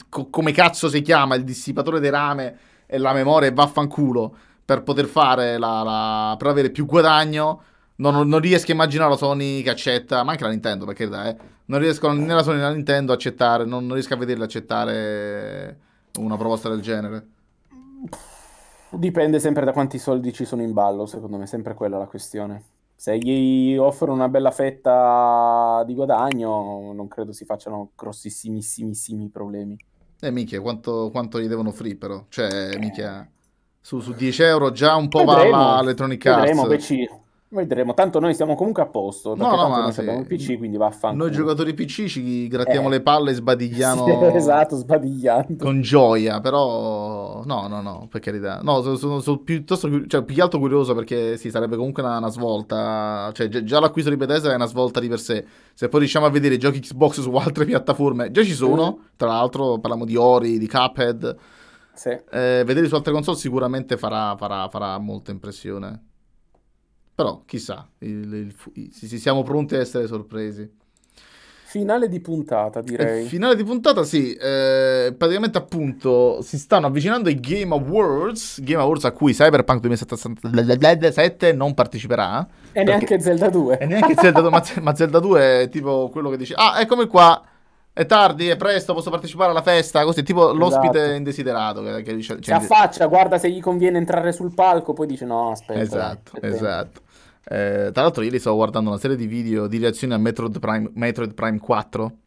[0.09, 2.57] co- come cazzo si chiama il dissipatore di rame
[2.87, 7.61] e la memoria e vaffanculo per poter fare la, la per avere più guadagno.
[7.97, 11.29] Non, non, riesco a immaginare la Sony che accetta, ma anche la Nintendo, perché dai,
[11.29, 11.37] eh.
[11.65, 14.45] non riesco né la Sony né la Nintendo a accettare, non, non riesco a vederla
[14.45, 15.77] accettare
[16.17, 17.27] una proposta del genere.
[18.89, 22.73] Dipende sempre da quanti soldi ci sono in ballo, secondo me, sempre quella la questione
[22.95, 29.77] se gli offrono una bella fetta di guadagno, non credo si facciano grossissimissimissimi problemi.
[30.21, 32.25] Eh, minchia, quanto, quanto gli devono free però?
[32.29, 32.79] Cioè, eh.
[32.79, 33.29] minchia,
[33.81, 36.39] su, su 10 euro già un po' vedremo, va l'Electronic Arts.
[36.39, 37.23] Vedremo, BC.
[37.55, 39.35] Vedremo, tanto noi siamo comunque a posto.
[39.35, 41.23] No, no, ma noi abbiamo il PC, quindi vaffanculo.
[41.23, 42.91] Noi giocatori PC ci grattiamo eh.
[42.91, 44.03] le palle e sbadigliamo.
[44.35, 45.63] Sì, esatto, sbadigliando.
[45.63, 48.59] Con gioia, però no, no, no, per carità.
[48.61, 52.17] No, sono, sono, sono piuttosto, cioè, più che altro curioso perché sì, sarebbe comunque una,
[52.17, 53.31] una svolta.
[53.33, 55.45] Cioè, già l'acquisto di Bethesda è una svolta di per sé.
[55.73, 58.97] Se poi riusciamo a vedere giochi Xbox su altre piattaforme, già ci sono.
[58.99, 59.03] Mm.
[59.15, 61.35] Tra l'altro parliamo di Ori, di Cuphead.
[61.93, 62.09] Sì.
[62.09, 66.14] Eh, vedere su altre console sicuramente farà, farà, farà molta impressione.
[67.15, 70.69] Però chissà, il, il, il, siamo pronti a essere sorpresi.
[71.75, 73.25] Finale di puntata, direi.
[73.25, 74.33] Eh, finale di puntata, sì.
[74.33, 78.61] Eh, praticamente, appunto, si stanno avvicinando i Game Awards.
[78.61, 82.47] Game Awards a cui Cyberpunk 2077 non parteciperà.
[82.71, 83.77] E neanche Zelda 2.
[83.79, 87.07] E neanche Zelda 2, ma, ma Zelda 2 è tipo quello che dice: Ah, eccomi
[87.07, 87.43] qua.
[87.91, 90.03] È tardi, è presto, posso partecipare alla festa.
[90.03, 91.15] Così, tipo l'ospite esatto.
[91.15, 91.81] indesiderato.
[91.81, 95.51] Che, che dice, si affaccia, guarda se gli conviene entrare sul palco, poi dice: No,
[95.51, 95.79] aspetta.
[95.79, 97.01] Esatto, esatto.
[97.47, 100.89] Eh, tra l'altro, ieri stavo guardando una serie di video di reazioni a Metroid Prime,
[100.93, 102.17] Metroid Prime 4.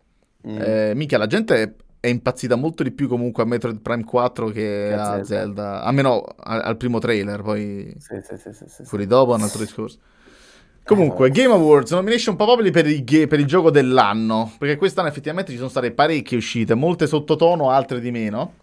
[0.47, 0.59] Mm.
[0.61, 4.93] Eh, mica, la gente è impazzita molto di più comunque a Metroid Prime 4 che,
[4.93, 5.25] a Zelda.
[5.25, 5.83] Zelda.
[5.83, 9.99] Almeno al, al primo trailer, poi sì, sì, sì, sì, fuori dopo un altro discorso.
[10.85, 15.59] Comunque, Game Awards, nomination probably per il, per il gioco dell'anno, perché quest'anno effettivamente ci
[15.59, 18.55] sono state parecchie uscite, molte sottotono, altre di meno.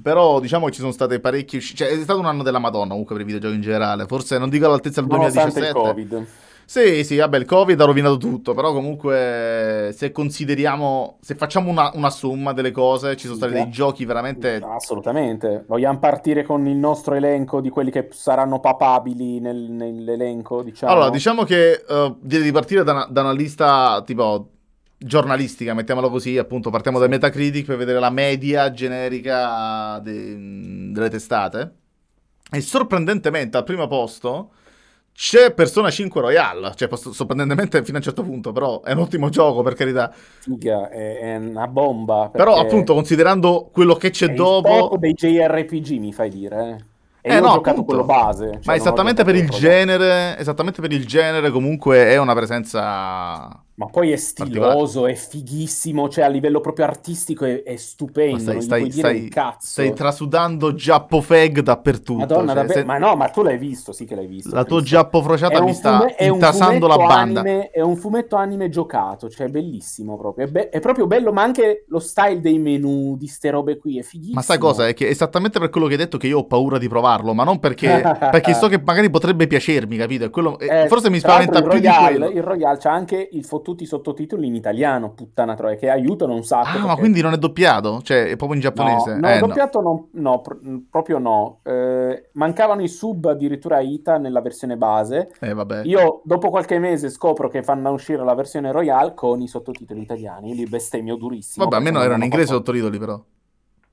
[0.00, 2.90] Però diciamo che ci sono state parecchie uscite, cioè è stato un anno della Madonna
[2.90, 5.68] comunque per i videogiochi in generale, forse non dico all'altezza del 2017.
[5.68, 6.26] il Covid.
[6.64, 11.90] Sì, sì, vabbè, il Covid ha rovinato tutto, però comunque se consideriamo, se facciamo una,
[11.94, 14.58] una somma delle cose, ci sono stati dei giochi veramente...
[14.64, 15.64] Assolutamente.
[15.66, 20.90] Vogliamo partire con il nostro elenco di quelli che saranno papabili nel, nell'elenco, diciamo?
[20.90, 24.46] Allora, diciamo che uh, direi di partire da una, da una lista tipo
[25.04, 31.74] giornalistica, mettiamola così, appunto partiamo da Metacritic per vedere la media generica de- delle testate.
[32.50, 34.50] E sorprendentemente al primo posto
[35.14, 39.28] c'è Persona 5 Royale, cioè sorprendentemente fino a un certo punto, però è un ottimo
[39.28, 40.12] gioco per carità.
[40.12, 42.30] Figa, è, è una bomba.
[42.32, 44.90] Però appunto considerando quello che c'è dopo...
[44.94, 46.90] Il dei JRPG mi fai dire, eh.
[47.24, 47.84] E eh no, ho giocato appunto.
[47.84, 48.50] quello base.
[48.50, 53.90] Cioè Ma esattamente per il genere, esattamente per il genere comunque è una presenza ma
[53.90, 58.38] poi è stiloso, è fighissimo, cioè a livello proprio artistico è, è stupendo.
[58.38, 62.20] Stai, stai, stai, stai, trasudando Giappo Feg dappertutto.
[62.20, 62.84] Madonna, cioè, se...
[62.84, 64.54] ma no, ma tu l'hai visto, sì che l'hai visto.
[64.54, 66.14] La tua Giappo frociata mi sta fume...
[66.18, 67.40] intasando la banda.
[67.40, 70.46] Anime, è un fumetto anime giocato, cioè bellissimo proprio.
[70.46, 70.68] È, be...
[70.68, 74.36] è, proprio bello, ma anche lo style dei menu, di ste robe qui, è fighissimo.
[74.36, 74.86] Ma sai cosa?
[74.86, 77.42] È che esattamente per quello che hai detto che io ho paura di provarlo, ma
[77.42, 80.30] non perché, perché so che magari potrebbe piacermi, capito?
[80.30, 80.56] Quello...
[80.58, 82.28] Eh, Forse mi spaventa più di quello.
[82.28, 86.68] Il Royale c'ha anche il fottuti sottotitoli in italiano, puttana troia, che aiutano un sacco.
[86.68, 86.86] Ah, perché...
[86.86, 88.00] ma quindi non è doppiato?
[88.02, 89.14] Cioè, è proprio in giapponese?
[89.14, 90.08] No, no eh, doppiato no.
[90.12, 90.58] No, pr-
[90.90, 91.60] proprio no.
[91.62, 95.32] Eh, mancavano i sub addirittura ITA nella versione base.
[95.40, 95.82] Eh, vabbè.
[95.84, 100.54] Io dopo qualche mese scopro che fanno uscire la versione Royale con i sottotitoli italiani,
[100.54, 101.64] li bestemmio durissimo.
[101.64, 103.20] Vabbè, almeno erano in inglese i sottotitoli però.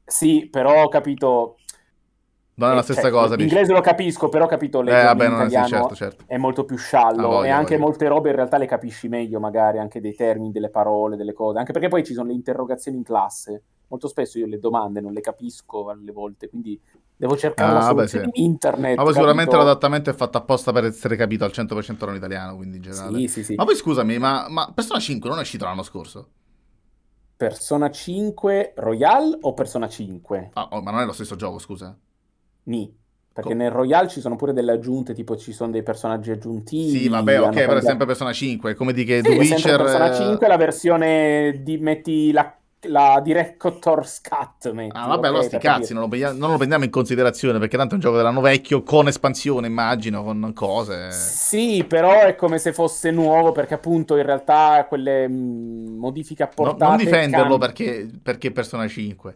[0.06, 1.59] Sì, però ho capito
[2.66, 3.36] non è la stessa cioè, cosa.
[3.36, 3.74] L'inglese dici.
[3.74, 6.24] lo capisco, però ho capito le eh, vabbè, italiano sì, certo, certo.
[6.28, 7.88] è molto più sciallo voglia, e anche voglia.
[7.88, 11.60] molte robe in realtà le capisci meglio, magari anche dei termini, delle parole, delle cose,
[11.60, 13.64] anche perché poi ci sono le interrogazioni in classe.
[13.88, 16.80] Molto spesso io le domande non le capisco alle volte, quindi
[17.16, 18.40] devo cercare ah, la soluzione sì.
[18.40, 18.98] in internet.
[18.98, 22.78] Ma poi sicuramente l'adattamento è fatto apposta per essere capito al 100% non italiano, quindi
[22.78, 23.18] in generale.
[23.20, 23.56] Sì, sì, sì.
[23.56, 26.28] Ma poi scusami, ma, ma Persona 5 non è uscito l'anno scorso?
[27.36, 30.52] Persona 5 Royale o Persona 5?
[30.54, 31.98] Ah, oh, ma non è lo stesso gioco, scusa.
[32.64, 32.98] Ni.
[33.40, 36.98] Perché nel Royale ci sono pure delle aggiunte, tipo ci sono dei personaggi aggiuntivi.
[36.98, 39.78] Sì, vabbè, ok, però è sempre Persona 5, come di che sì, The Witcher...
[39.78, 42.54] Persona 5 la versione di metti la,
[42.88, 44.72] la Director's Cut.
[44.74, 47.60] Metti, ah, vabbè, okay, allora sti cazzi, non lo, prendiamo, non lo, prendiamo in considerazione,
[47.60, 51.12] perché tanto è un gioco dell'anno vecchio, con espansione, immagino, con cose...
[51.12, 56.84] Sì, però è come se fosse nuovo, perché appunto in realtà quelle mh, modifiche apportate...
[56.84, 57.60] No, non difenderlo can...
[57.60, 59.36] perché, perché Persona 5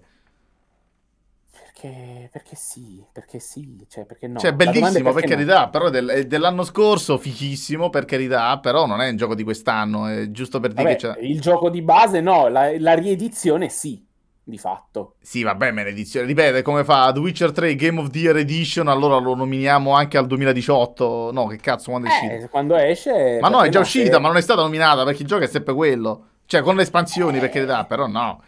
[1.84, 4.40] perché, perché sì, perché sì, cioè perché no.
[4.40, 5.70] Cioè, bellissimo, per carità, no.
[5.70, 10.08] però del, è dell'anno scorso, fichissimo, per carità, però non è un gioco di quest'anno,
[10.08, 11.20] è giusto per dire vabbè, che c'è...
[11.20, 14.02] Il gioco di base no, la, la riedizione sì,
[14.42, 15.16] di fatto.
[15.20, 18.88] Sì, vabbè, ma l'edizione, ripeto, come fa The Witcher 3 Game of the Year Edition,
[18.88, 21.32] allora lo nominiamo anche al 2018.
[21.34, 23.40] No, che cazzo, quando è eh, quando esce...
[23.42, 24.20] Ma no, è già no, uscita, se...
[24.20, 26.28] ma non è stata nominata, perché il gioco è sempre quello.
[26.46, 27.40] Cioè, con le espansioni, eh...
[27.42, 28.42] per carità, però no.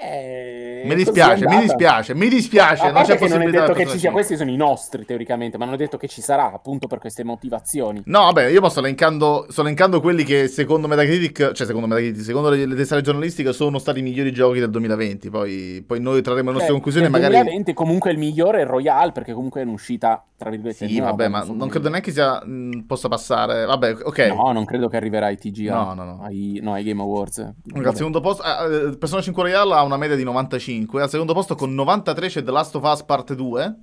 [0.00, 0.37] Eh,
[0.84, 2.90] mi dispiace, mi dispiace, mi dispiace.
[2.90, 3.38] non c'è possibilità.
[3.38, 5.96] Non è detto che ci sia, questi sono i nostri teoricamente, ma non è detto
[5.96, 8.02] che ci sarà appunto per queste motivazioni.
[8.06, 12.50] No, vabbè, io sto elencando, sto elencando quelli che secondo Metacritic, cioè secondo Metacritic, secondo
[12.50, 15.30] le, le testate giornalistiche sono stati i migliori giochi del 2020.
[15.30, 17.08] Poi, poi noi trarremo le nostre cioè, conclusioni.
[17.08, 17.34] Magari...
[17.34, 20.86] 2020 comunque il migliore è Royale perché comunque è un'uscita tra virgolette.
[20.86, 23.64] Sì, nuova, vabbè, ma non credo neanche sia mh, possa passare.
[23.66, 24.18] Vabbè, ok.
[24.34, 25.74] No, non credo che arriverà ai TGA.
[25.74, 26.22] No, no, no.
[26.22, 27.38] Ai, no, ai Game Awards.
[27.74, 30.67] Al secondo posto, eh, Persona 5 Royale ha una media di 95.
[30.76, 33.76] Al secondo posto con 93 c'è The Last of Us Part 2.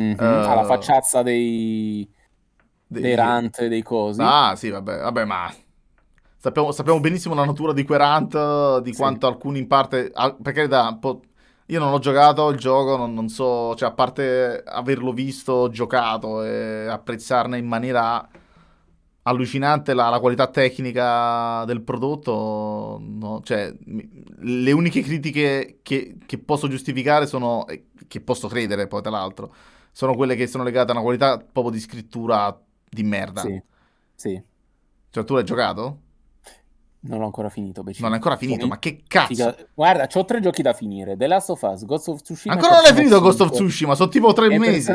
[0.00, 0.18] Mm-hmm.
[0.18, 2.08] Uh, ha la facciazza dei,
[2.86, 3.02] dei...
[3.02, 4.20] dei rant, dei cosi.
[4.22, 5.52] Ah, sì, vabbè, vabbè, ma
[6.36, 8.98] sappiamo, sappiamo benissimo la natura di quei rant, di sì.
[8.98, 10.10] quanto alcuni in parte...
[10.42, 11.22] Per carità, po-
[11.66, 16.42] io non ho giocato il gioco, non, non, so, cioè a parte averlo visto, giocato
[16.42, 18.28] e apprezzarne in maniera
[19.22, 23.00] allucinante la, la, qualità tecnica del prodotto.
[23.00, 23.40] No?
[23.42, 23.74] Cioè,
[24.38, 27.64] le uniche critiche che, che, posso giustificare sono,
[28.08, 29.54] che posso credere poi tra l'altro,
[29.92, 32.58] sono quelle che sono legate a una qualità proprio di scrittura
[32.88, 33.42] di merda.
[33.42, 33.62] Sì,
[34.14, 34.42] sì.
[35.10, 35.98] Cioè, tu l'hai giocato?
[37.04, 37.82] Non l'ho ancora finito.
[37.82, 38.06] Becino.
[38.06, 39.56] Non è ancora finito, ma che cazzo?
[39.74, 42.54] Guarda, ho tre giochi da finire: The Last of Us, Ghost of Tsushima.
[42.54, 43.94] Ancora non hai finito Ghost of Tsushima?
[43.96, 44.92] Sono tipo tre mesi.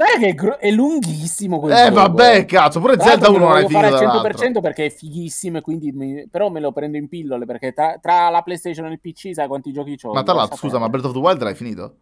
[0.00, 3.66] Guarda che è, gro- è lunghissimo quel Eh, vabbè, cazzo, pure Zelda 1 non è
[3.66, 3.90] finito.
[3.90, 6.26] Lo fare al 100% perché è fighissimo e quindi mi...
[6.26, 9.46] però me lo prendo in pillole perché tra, tra la PlayStation e il PC sai
[9.46, 10.14] quanti giochi ho.
[10.14, 11.96] Ma tra l'altro, scusa, ma Breath of the Wild l'hai finito?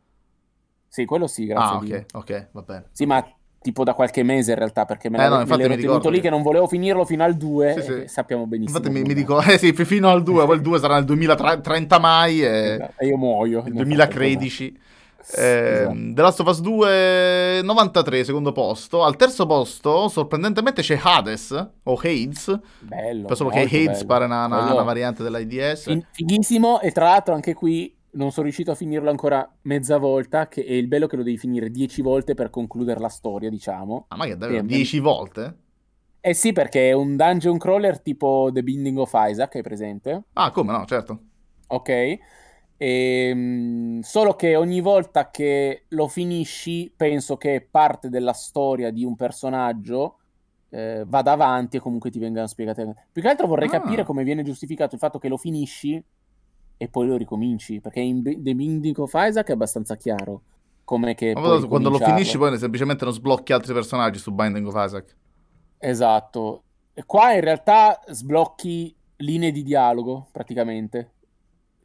[0.86, 2.06] Sì, quello sì, grazie.
[2.12, 2.84] Ah, ok, ok, va bene.
[2.92, 6.20] Sì, ma tipo da qualche mese in realtà perché me, eh, no, l'ero tenuto lì
[6.20, 8.02] che non volevo finirlo fino al 2 sì, sì.
[8.06, 10.94] sappiamo benissimo infatti mi, mi, dico eh sì fino al 2 poi il 2 sarà
[10.94, 12.92] nel 2030 mai e, esatto.
[12.98, 14.78] e io muoio nel 2013
[15.36, 15.96] eh, esatto.
[16.14, 21.50] The Last of Us 2 93 secondo posto al terzo posto sorprendentemente c'è hades
[21.82, 24.06] o Hades bello solo che Hades bello.
[24.06, 28.70] pare una, una, una variante dell'AIDS fighissimo e tra l'altro anche qui non sono riuscito
[28.70, 32.34] a finirlo ancora mezza volta, che è il bello che lo devi finire dieci volte
[32.34, 34.06] per concludere la storia, diciamo.
[34.08, 34.62] Ah, ma che davvero?
[34.62, 35.56] Dieci volte?
[36.20, 40.24] Eh sì, perché è un dungeon crawler tipo The Binding of Isaac, hai presente?
[40.32, 41.18] Ah, come no, certo.
[41.68, 42.18] Ok.
[42.80, 49.04] E, ehm, solo che ogni volta che lo finisci, penso che parte della storia di
[49.04, 50.18] un personaggio
[50.70, 53.08] eh, vada avanti e comunque ti vengano spiegate.
[53.12, 53.72] Più che altro vorrei ah.
[53.72, 56.02] capire come viene giustificato il fatto che lo finisci
[56.76, 60.42] e poi lo ricominci, perché in The Binding of Isaac è abbastanza chiaro
[60.84, 65.16] come che quando lo finisci poi semplicemente non sblocchi altri personaggi su Binding of Isaac.
[65.76, 66.62] Esatto.
[66.94, 71.16] E qua in realtà sblocchi linee di dialogo praticamente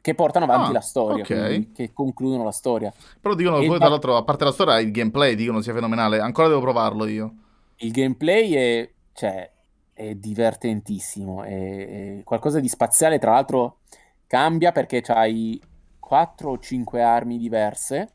[0.04, 1.72] che portano avanti ah, la storia, okay.
[1.72, 2.92] che concludono la storia.
[3.18, 6.18] Però dicono e poi, tra l'altro, a parte la storia, il gameplay dicono sia fenomenale.
[6.18, 7.34] Ancora devo provarlo io.
[7.76, 9.50] Il gameplay è, cioè,
[9.94, 13.18] è divertentissimo, è, è qualcosa di spaziale.
[13.18, 13.78] Tra l'altro,
[14.26, 15.58] Cambia perché hai
[16.00, 18.10] 4 o 5 armi diverse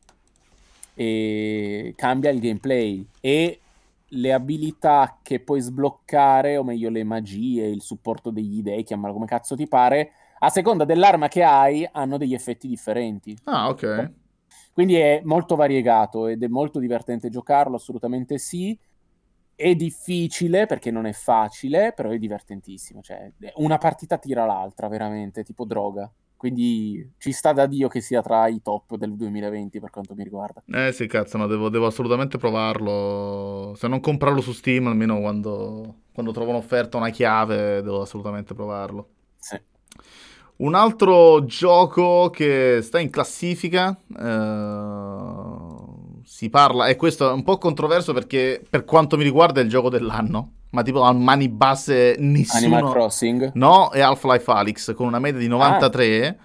[0.94, 3.60] e cambia il gameplay e
[4.06, 9.26] le abilità che puoi sbloccare, o meglio le magie, il supporto degli dei, chiamalo come
[9.26, 10.12] cazzo ti pare,
[10.42, 13.36] a seconda dell'arma che hai, hanno degli effetti differenti.
[13.44, 14.12] Ah, ok.
[14.72, 18.76] Quindi è molto variegato ed è molto divertente giocarlo, assolutamente sì.
[19.54, 23.02] È difficile perché non è facile, però è divertentissimo.
[23.02, 26.10] Cioè, una partita tira l'altra, veramente, tipo droga.
[26.34, 30.22] Quindi ci sta da Dio che sia tra i top del 2020 per quanto mi
[30.24, 30.62] riguarda.
[30.66, 33.74] Eh sì, cazzo, no, devo, devo assolutamente provarlo.
[33.76, 39.08] Se non comprarlo su Steam, almeno quando, quando trovo un'offerta, una chiave, devo assolutamente provarlo.
[39.36, 39.60] Sì.
[40.60, 47.56] Un altro gioco che sta in classifica, eh, si parla, e questo è un po'
[47.56, 52.16] controverso perché per quanto mi riguarda è il gioco dell'anno, ma tipo a mani basse
[52.18, 52.76] nessuno...
[52.76, 53.52] Animal Crossing?
[53.54, 56.38] No, è Half-Life Alyx con una media di 93.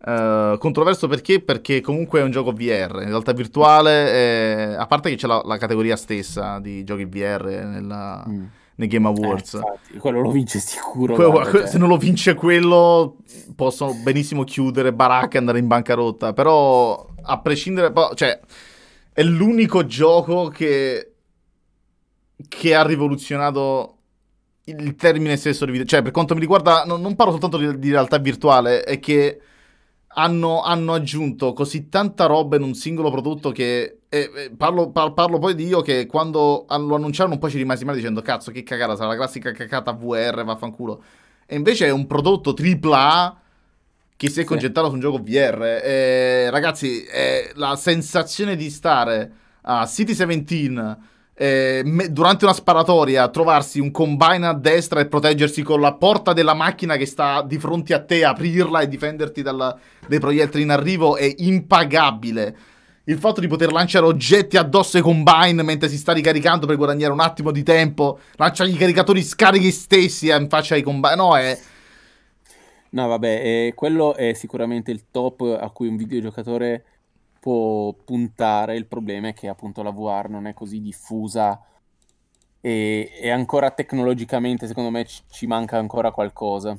[0.00, 0.54] Ah.
[0.54, 1.40] Uh, controverso perché?
[1.40, 5.40] Perché comunque è un gioco VR, in realtà virtuale, eh, a parte che c'è la,
[5.44, 8.44] la, categoria stessa di giochi VR nella, mm.
[8.82, 9.54] Nei Game Awards.
[9.54, 11.14] Eh, infatti, quello lo vince sicuro.
[11.14, 11.66] Que- guarda, cioè.
[11.66, 13.18] Se non lo vince quello,
[13.54, 17.92] possono benissimo chiudere baracca e andare in bancarotta, però a prescindere...
[18.14, 18.40] Cioè,
[19.12, 21.12] è l'unico gioco che,
[22.48, 23.96] che ha rivoluzionato
[24.64, 25.86] il termine stesso di video.
[25.86, 29.40] Cioè, per quanto mi riguarda, non, non parlo soltanto di, di, realtà virtuale, è che
[30.14, 33.98] hanno, hanno, aggiunto così tanta roba in un singolo prodotto che.
[34.08, 37.56] Eh, eh, parlo, par, parlo, poi di io che quando lo annunciarono un po' ci
[37.56, 41.02] rimasi male dicendo cazzo che cagata, sarà la classica cacata VR, vaffanculo.
[41.46, 43.40] E invece è un prodotto AAA
[44.16, 45.80] che si è concentrato su un gioco VR.
[45.82, 47.04] Eh, ragazzi,
[47.54, 49.32] la sensazione di stare
[49.62, 50.96] a City 17
[51.34, 56.32] eh, me- durante una sparatoria, trovarsi un combine a destra e proteggersi con la porta
[56.32, 59.76] della macchina che sta di fronte a te, aprirla e difenderti dalla-
[60.06, 62.56] dai proiettili in arrivo è impagabile.
[63.04, 67.12] Il fatto di poter lanciare oggetti addosso ai combine mentre si sta ricaricando per guadagnare
[67.12, 71.58] un attimo di tempo, lanciare i caricatori scarichi stessi in faccia ai combine, no, è
[72.92, 76.84] No, vabbè, eh, quello è sicuramente il top a cui un videogiocatore
[77.42, 78.76] può puntare.
[78.76, 81.60] Il problema è che appunto la VR non è così diffusa
[82.60, 86.78] e, e ancora tecnologicamente, secondo me, ci, ci manca ancora qualcosa.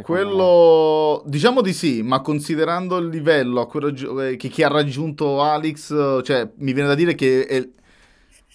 [0.00, 1.30] Quello, me.
[1.30, 6.72] diciamo di sì, ma considerando il livello eh, che chi ha raggiunto Alex, cioè mi
[6.72, 7.68] viene da dire che è,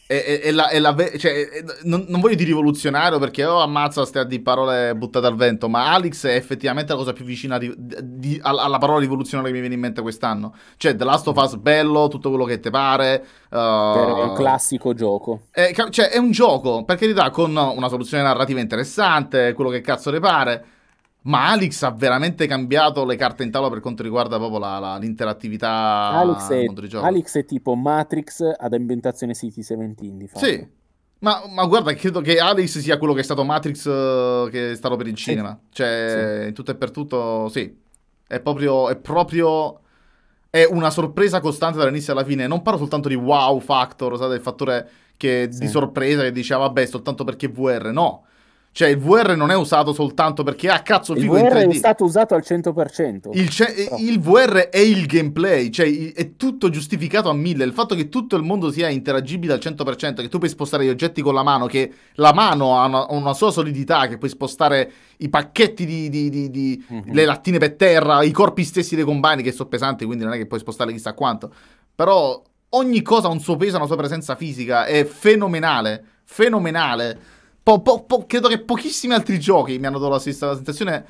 [0.07, 1.49] è, è la, è la cioè,
[1.83, 5.91] non, non, voglio dire rivoluzionario perché oh, ammazza stia di parole buttate al vento, ma
[5.91, 9.75] Alex è effettivamente la cosa più vicina di, di, alla parola rivoluzionaria che mi viene
[9.75, 10.55] in mente quest'anno.
[10.77, 13.25] Cioè, The Last of Us bello, tutto quello che ti pare.
[13.49, 15.47] Uh, è un classico gioco.
[15.51, 20.09] È, cioè, è un gioco, per carità, con una soluzione narrativa interessante, quello che cazzo
[20.09, 20.65] ne pare.
[21.27, 24.97] Ma Alex ha veramente cambiato le carte in tavola per quanto riguarda proprio la, la,
[24.97, 26.65] l'interattività Alex è,
[26.97, 30.45] Alex è tipo Matrix ad ambientazione City 17 di fatto.
[30.45, 30.65] Sì,
[31.19, 34.75] ma, ma, guarda, credo che Alex sia quello che è stato Matrix uh, che è
[34.75, 35.57] stato per il cinema.
[35.63, 35.75] Sì.
[35.75, 36.47] Cioè, sì.
[36.47, 37.75] in tutto e per tutto, sì.
[38.27, 39.81] È proprio, è proprio...
[40.49, 42.47] È una sorpresa costante dall'inizio alla fine.
[42.47, 45.59] Non parlo soltanto di wow factor, sai, del fattore che, sì.
[45.59, 47.91] di sorpresa che diceva, vabbè, soltanto perché VR.
[47.91, 48.25] No,
[48.77, 52.03] cioè, il VR non è usato soltanto perché, ah, cazzo, figo Il VR è stato
[52.03, 53.29] usato al 100%.
[53.31, 57.63] Il, ce- il, VR è il gameplay, cioè è tutto giustificato a mille.
[57.63, 60.89] Il fatto che tutto il mondo sia interagibile al 100%, che tu puoi spostare gli
[60.89, 64.91] oggetti con la mano, che la mano ha una, una sua solidità, che puoi spostare
[65.17, 67.13] i pacchetti di, di, di, di mm-hmm.
[67.13, 70.37] le lattine per terra, i corpi stessi dei combini che sono pesanti, quindi non è
[70.37, 71.51] che puoi spostare chissà quanto.
[71.95, 77.36] Però ogni cosa ha un suo peso, una sua presenza fisica, è fenomenale, fenomenale.
[77.67, 81.05] Po, po, po, credo che pochissimi altri giochi mi hanno dato la stessa sensazione.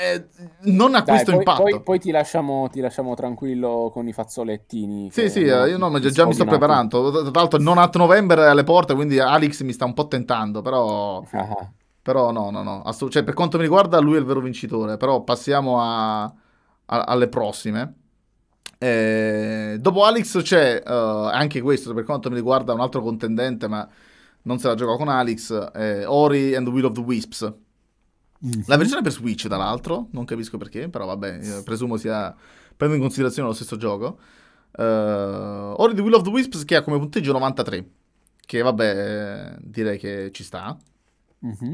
[0.00, 0.24] Eh,
[0.60, 1.62] non ha Dai, questo poi, impatto.
[1.64, 5.10] Poi, poi ti, lasciamo, ti, lasciamo, tranquillo con i fazzolettini.
[5.12, 7.10] Sì, sì, eh, io no, già, già mi sto preparando.
[7.30, 10.62] Tra l'altro, non a novembre alle porte, quindi Alex mi sta un po' tentando.
[10.62, 11.70] Però, ah.
[12.00, 12.80] però no, no, no.
[12.80, 14.96] Assolut- cioè, per quanto mi riguarda, lui è il vero vincitore.
[14.96, 16.32] Però passiamo a, a,
[16.86, 17.96] alle prossime.
[18.78, 23.86] Eh, dopo Alex c'è uh, anche questo, per quanto mi riguarda, un altro contendente, ma
[24.46, 27.52] non se la gioca con Alex, eh, Ori and the Will of the Wisps.
[28.44, 28.62] Mm-hmm.
[28.66, 32.34] La versione per Switch, tra l'altro, non capisco perché, però vabbè, presumo sia
[32.76, 34.18] prendo in considerazione lo stesso gioco.
[34.76, 37.90] Uh, Ori the Will of the Wisps che ha come punteggio 93,
[38.46, 40.76] che vabbè, direi che ci sta.
[41.44, 41.72] Mm-hmm.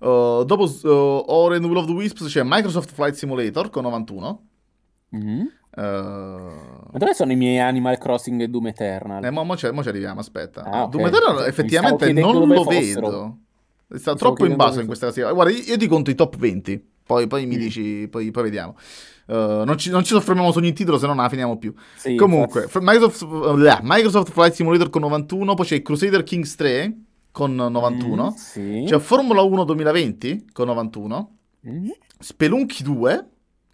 [0.00, 3.84] Uh, dopo uh, Ori and the Will of the Wisps c'è Microsoft Flight Simulator con
[3.84, 4.42] 91.
[5.14, 5.46] Mm-hmm.
[5.76, 5.80] Uh...
[5.80, 9.24] Ma dove sono i miei Animal Crossing e Doom Eternal?
[9.24, 10.62] Eh, ma mo, ci arriviamo, aspetta.
[10.64, 10.90] Ah, okay.
[10.90, 13.38] Doom Eternal effettivamente non lo vedo.
[13.90, 15.32] Sta troppo in basso in questa classifica.
[15.32, 17.58] Guarda, io, io, ti conto i top 20, poi, poi mi mm.
[17.58, 18.76] dici, poi, poi vediamo.
[19.26, 21.72] Uh, non, ci, non, ci, soffermiamo su ogni titolo, se no non la finiamo più.
[21.96, 26.96] Sì, Comunque, Microsoft, uh, Microsoft, Flight Simulator con 91, poi c'è Crusader Kings 3
[27.30, 28.84] con 91, mm, sì.
[28.86, 31.30] c'è Formula 1 2020 con 91,
[31.68, 31.88] mm.
[32.18, 33.26] Spelunky 2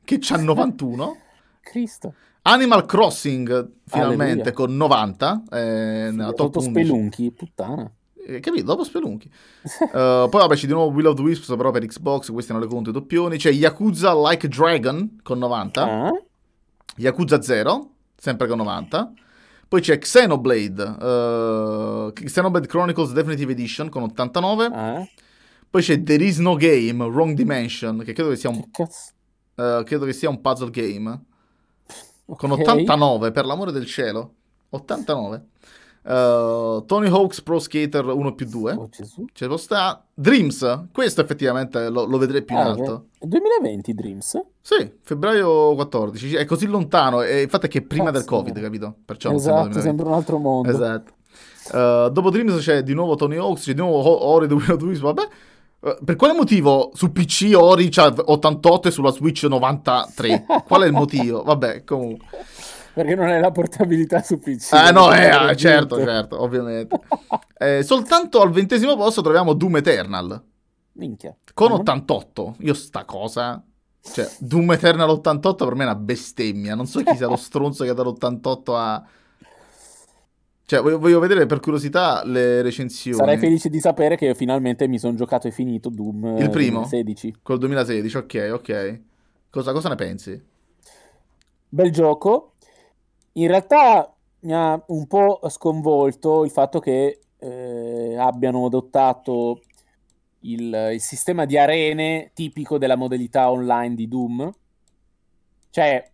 [0.05, 1.17] che c'ha 91.
[1.65, 2.15] Cristo.
[2.43, 4.53] Animal Crossing finalmente Alleluia.
[4.53, 6.71] con 90 eh, sì, top 11.
[6.71, 7.91] Spelunky, puttana.
[8.27, 8.65] Eh, capito?
[8.65, 9.29] Dopo Spelunky.
[9.81, 12.61] uh, poi vabbè c'è di nuovo Will of the Wisps però per Xbox, questi non
[12.61, 13.39] le conto i doppioni.
[13.39, 15.83] C'è Yakuza Like Dragon con 90.
[15.83, 16.11] Ah.
[16.97, 19.13] Yakuza 0, sempre con 90.
[19.67, 24.65] Poi c'è Xenoblade, uh, Xenoblade Chronicles Definitive Edition con 89.
[24.67, 25.09] Ah.
[25.71, 30.05] Poi c'è There Is No Game, Wrong Dimension, che credo che sia un, uh, credo
[30.05, 31.21] che sia un puzzle game
[32.25, 34.35] con 89 per l'amore del cielo.
[34.71, 35.47] 89
[36.05, 38.89] uh, Tony Hawk's Pro Skater 1 più 2 oh,
[39.33, 40.05] ce lo sta.
[40.13, 40.87] Dreams.
[40.93, 44.41] Questo effettivamente lo, lo vedrei più ah, in alto 2020 Dreams?
[44.61, 47.23] sì febbraio 14 è così lontano.
[47.23, 48.19] E infatti è che è prima Cazzo.
[48.19, 48.95] del covid capito?
[49.05, 50.71] Perciò esatto sembra un altro mondo.
[50.71, 51.13] Esatto.
[51.73, 54.77] Uh, dopo Dreams c'è di nuovo Tony Hawk's c'è di nuovo Ori the Will of
[54.77, 55.23] the vabbè.
[55.23, 55.29] eh,
[56.03, 60.47] per quale motivo su PC Ori c'ha 88 e sulla Switch 93?
[60.65, 61.43] Qual è il motivo?
[61.43, 62.27] Vabbè, comunque.
[62.95, 64.73] Perché non è la portabilità su PC.
[64.73, 66.99] Eh no, eh, certo, certo, ovviamente.
[67.59, 70.43] eh, soltanto al ventesimo posto troviamo Doom Eternal.
[70.93, 71.37] Minchia.
[71.53, 71.81] Con uh-huh.
[71.81, 72.57] 88.
[72.61, 73.63] Io sta cosa...
[74.01, 76.75] Cioè, Doom Eternal 88 per me è una bestemmia.
[76.75, 79.05] Non so chi sia lo stronzo che ha dato 88 a...
[80.67, 83.19] Cioè, voglio, voglio, vedere per curiosità le recensioni.
[83.19, 87.37] Sarei felice di sapere che finalmente mi sono giocato e finito Doom il primo 2016.
[87.43, 89.01] Col 2016, ok, ok.
[89.51, 90.43] Cosa, cosa, ne pensi?
[91.69, 92.55] Bel gioco.
[93.33, 99.61] In realtà mi ha un po' sconvolto il fatto che eh, abbiano adottato
[100.41, 104.51] il, il sistema di arene tipico della modalità online di Doom.
[105.69, 106.11] Cioè,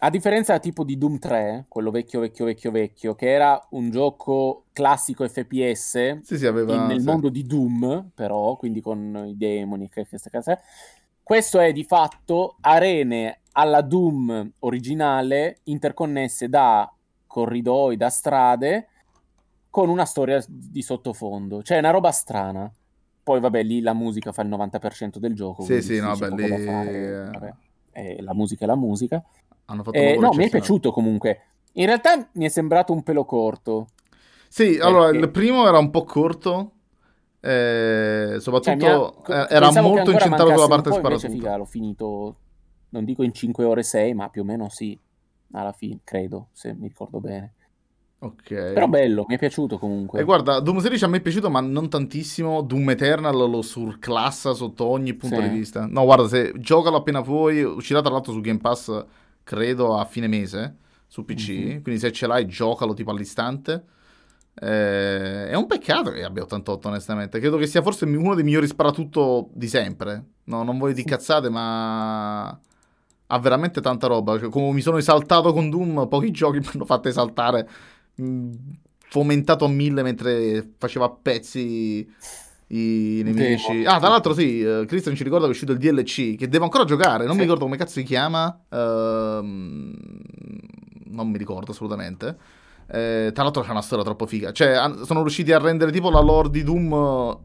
[0.00, 4.66] a differenza tipo di Doom 3, quello vecchio, vecchio, vecchio, vecchio, che era un gioco
[4.72, 7.06] classico FPS sì, sì, aveva, in, nel sì.
[7.06, 10.60] mondo di Doom, però, quindi con i demoni, che queste cose.
[11.22, 16.90] Questo è di fatto arene alla Doom originale interconnesse da
[17.26, 18.88] corridoi, da strade,
[19.68, 21.62] con una storia di sottofondo.
[21.62, 22.72] Cioè, è una roba strana.
[23.22, 25.64] Poi, vabbè, lì la musica fa il 90% del gioco.
[25.64, 26.48] Sì, sì, no, beh, lì...
[26.48, 27.54] Vabbè,
[27.92, 29.22] eh, la musica è la musica.
[29.70, 31.40] Hanno fatto eh, no, mi è piaciuto comunque.
[31.74, 33.88] In realtà mi è sembrato un pelo corto.
[34.48, 36.72] Sì, allora il primo era un po' corto.
[37.40, 39.46] Eh, soprattutto cioè, ha...
[39.48, 41.32] era molto incentrato sulla parte sparatura.
[41.32, 42.36] Figa, l'ho finito,
[42.90, 44.98] non dico in 5 ore 6, ma più o meno sì,
[45.52, 47.52] alla fine, credo, se mi ricordo bene.
[48.20, 48.48] Ok.
[48.48, 50.20] Però bello, mi è piaciuto comunque.
[50.20, 52.62] E guarda, Doom 16 a me è piaciuto, ma non tantissimo.
[52.62, 55.42] Doom Eternal lo surclassa sotto ogni punto sì.
[55.42, 55.86] di vista.
[55.86, 59.04] No, guarda, se giocalo appena puoi, uscirà tra l'altro su Game Pass,
[59.48, 60.76] credo, a fine mese,
[61.06, 61.50] su PC.
[61.50, 61.82] Mm-hmm.
[61.82, 63.82] Quindi se ce l'hai, giocalo tipo all'istante.
[64.60, 67.38] Eh, è un peccato che abbia 88, onestamente.
[67.38, 70.22] Credo che sia forse uno dei migliori sparatutto di sempre.
[70.44, 74.38] No, non voglio di cazzate, ma ha veramente tanta roba.
[74.38, 77.66] Cioè, come mi sono esaltato con Doom, pochi giochi mi hanno fatto esaltare.
[78.16, 78.50] Mh,
[79.08, 82.06] fomentato a mille mentre faceva pezzi
[82.68, 83.84] i nemici.
[83.84, 86.64] Ah, tra l'altro, sì, uh, Christian ci ricorda che è uscito il DLC che devo
[86.64, 87.24] ancora giocare.
[87.24, 87.38] Non sì.
[87.38, 88.46] mi ricordo come cazzo si chiama.
[88.68, 88.76] Uh,
[91.10, 92.36] non mi ricordo assolutamente.
[92.90, 94.52] Eh, tra l'altro c'è una storia troppo figa.
[94.52, 97.38] Cioè, sono riusciti a rendere tipo la lore di Doom uh,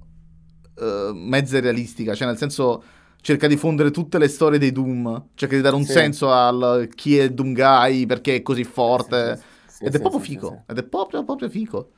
[1.14, 2.14] mezza realistica.
[2.14, 2.84] Cioè, nel senso,
[3.22, 5.30] cerca di fondere tutte le storie dei Doom.
[5.36, 5.94] Cerca di dare un sì.
[5.94, 9.42] senso al chi è Doom Guy, perché è così forte.
[9.68, 10.64] Sì, ed è proprio figo.
[10.68, 11.92] Ed è proprio, proprio figo.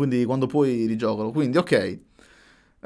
[0.00, 1.30] Quindi quando puoi rigiocalo.
[1.30, 1.98] Quindi, ok.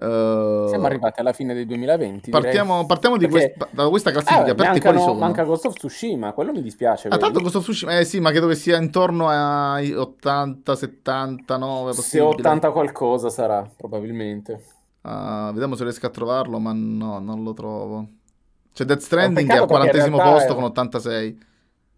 [0.00, 2.30] Uh, Siamo arrivati alla fine del 2020.
[2.30, 3.54] Partiamo, partiamo Perché...
[3.54, 4.50] quest- da questa classifica.
[4.50, 7.06] Ah, mancano, manca Ghost of Tsushima, quello mi dispiace.
[7.06, 11.92] Ah, tanto Ghost of Tsushima, eh sì, ma credo che sia intorno ai 80, 79.
[11.92, 14.60] Se 80 qualcosa sarà, probabilmente.
[15.02, 18.08] Uh, vediamo se riesco a trovarlo, ma no, non lo trovo.
[18.72, 20.54] C'è Death Stranding che è al 40 posto è...
[20.56, 21.38] con 86.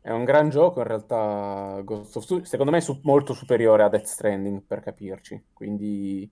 [0.07, 1.81] È un gran gioco in realtà.
[1.83, 5.47] Ghost of Tsushima, secondo me è su- molto superiore a Death Stranding, per capirci.
[5.53, 6.31] Quindi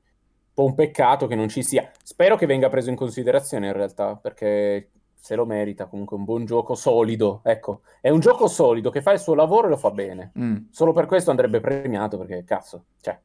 [0.54, 1.90] po' un peccato che non ci sia.
[2.00, 6.44] Spero che venga preso in considerazione in realtà, perché se lo merita comunque un buon
[6.44, 7.40] gioco solido.
[7.42, 10.30] Ecco, è un gioco solido che fa il suo lavoro e lo fa bene.
[10.38, 10.56] Mm.
[10.70, 13.18] Solo per questo andrebbe premiato, perché cazzo, cioè...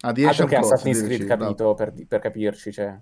[0.00, 1.74] A 10 altro che Assassin's Creed, capito, no.
[1.74, 2.94] per, per, capirci, cioè...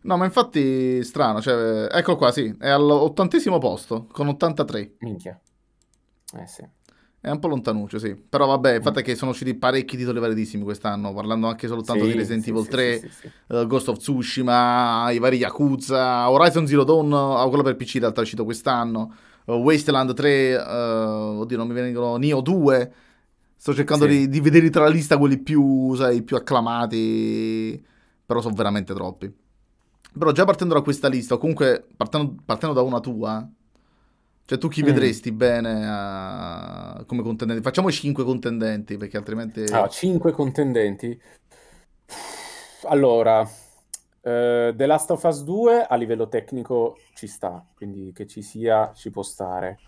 [0.00, 4.94] No, ma infatti strano, cioè, ecco qua, sì, è all'ottantesimo posto, con 83.
[4.98, 5.40] Minchia.
[6.34, 6.66] Eh sì.
[7.22, 8.16] È un po' lontanuccio, sì.
[8.16, 12.02] Però vabbè, il fatto è che sono usciti parecchi titoli validissimi quest'anno, parlando anche soltanto
[12.02, 16.66] sì, di Resident sì, Evil 3, sì, uh, Ghost of Tsushima, i vari Yakuza, Horizon
[16.66, 19.14] Zero Dawn, uh, quello per PC in realtà è uscito quest'anno,
[19.44, 22.92] uh, Wasteland 3, oddio non mi vengono, Neo 2,
[23.54, 27.86] sto cercando di, di vedere tra la lista quelli più, sai, più acclamati,
[28.26, 29.32] però sono veramente troppi.
[30.18, 33.48] Però già partendo da questa lista, o comunque partendo, partendo da una tua,
[34.44, 34.86] cioè, tu chi mm.
[34.86, 37.04] vedresti bene a...
[37.06, 37.62] come contendenti?
[37.62, 39.62] Facciamo 5 contendenti, perché altrimenti...
[39.70, 41.20] Ah, 5 contendenti?
[42.84, 43.48] Allora,
[44.20, 48.92] eh, The Last of Us 2 a livello tecnico ci sta, quindi che ci sia
[48.94, 49.78] ci può stare.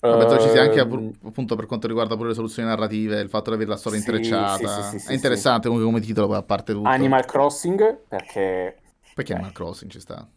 [0.00, 3.50] Vabbè, ci sia anche ehm, appunto per quanto riguarda pure le soluzioni narrative, il fatto
[3.50, 4.82] di avere la storia sì, intrecciata.
[4.90, 6.88] Sì, sì, è interessante comunque come titolo, a parte tutto.
[6.88, 8.78] Animal Crossing, perché...
[9.14, 9.36] Perché eh.
[9.36, 10.28] Animal Crossing ci sta?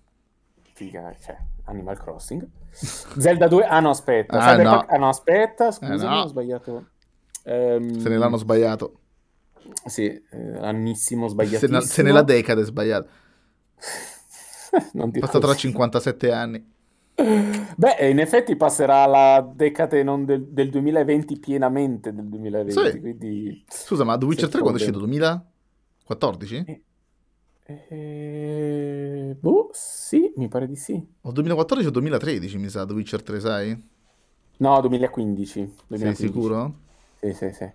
[0.74, 2.48] Figa, cioè, Animal Crossing.
[3.18, 4.40] Zelda 2, ah no, aspetta.
[4.40, 4.86] Ah, no.
[4.88, 6.22] ah no, aspetta, scusami, eh, no.
[6.22, 6.86] ho sbagliato.
[7.44, 9.00] Um, se ne l'hanno sbagliato.
[9.86, 11.68] Sì, eh, annissimo sbagliato.
[11.68, 13.10] Se, se nella decade è sbagliato.
[14.94, 16.74] non Passa tra 57 anni.
[17.16, 22.92] Beh, in effetti passerà la decade non del, del 2020 pienamente del 2020.
[22.92, 23.00] Sì.
[23.00, 23.66] Quindi...
[23.70, 25.00] Scusa, ma The Witcher 3 quando è uscito?
[25.00, 26.64] 2014?
[26.68, 26.82] Eh,
[27.68, 31.04] eh, boh, sì, mi pare di sì.
[31.22, 33.90] O 2014 o 2013, mi sa, The Witcher 3, sai?
[34.58, 35.60] No, 2015.
[35.88, 36.16] 2015.
[36.16, 36.74] Sei sicuro?
[37.20, 37.72] Sì, sì, sì.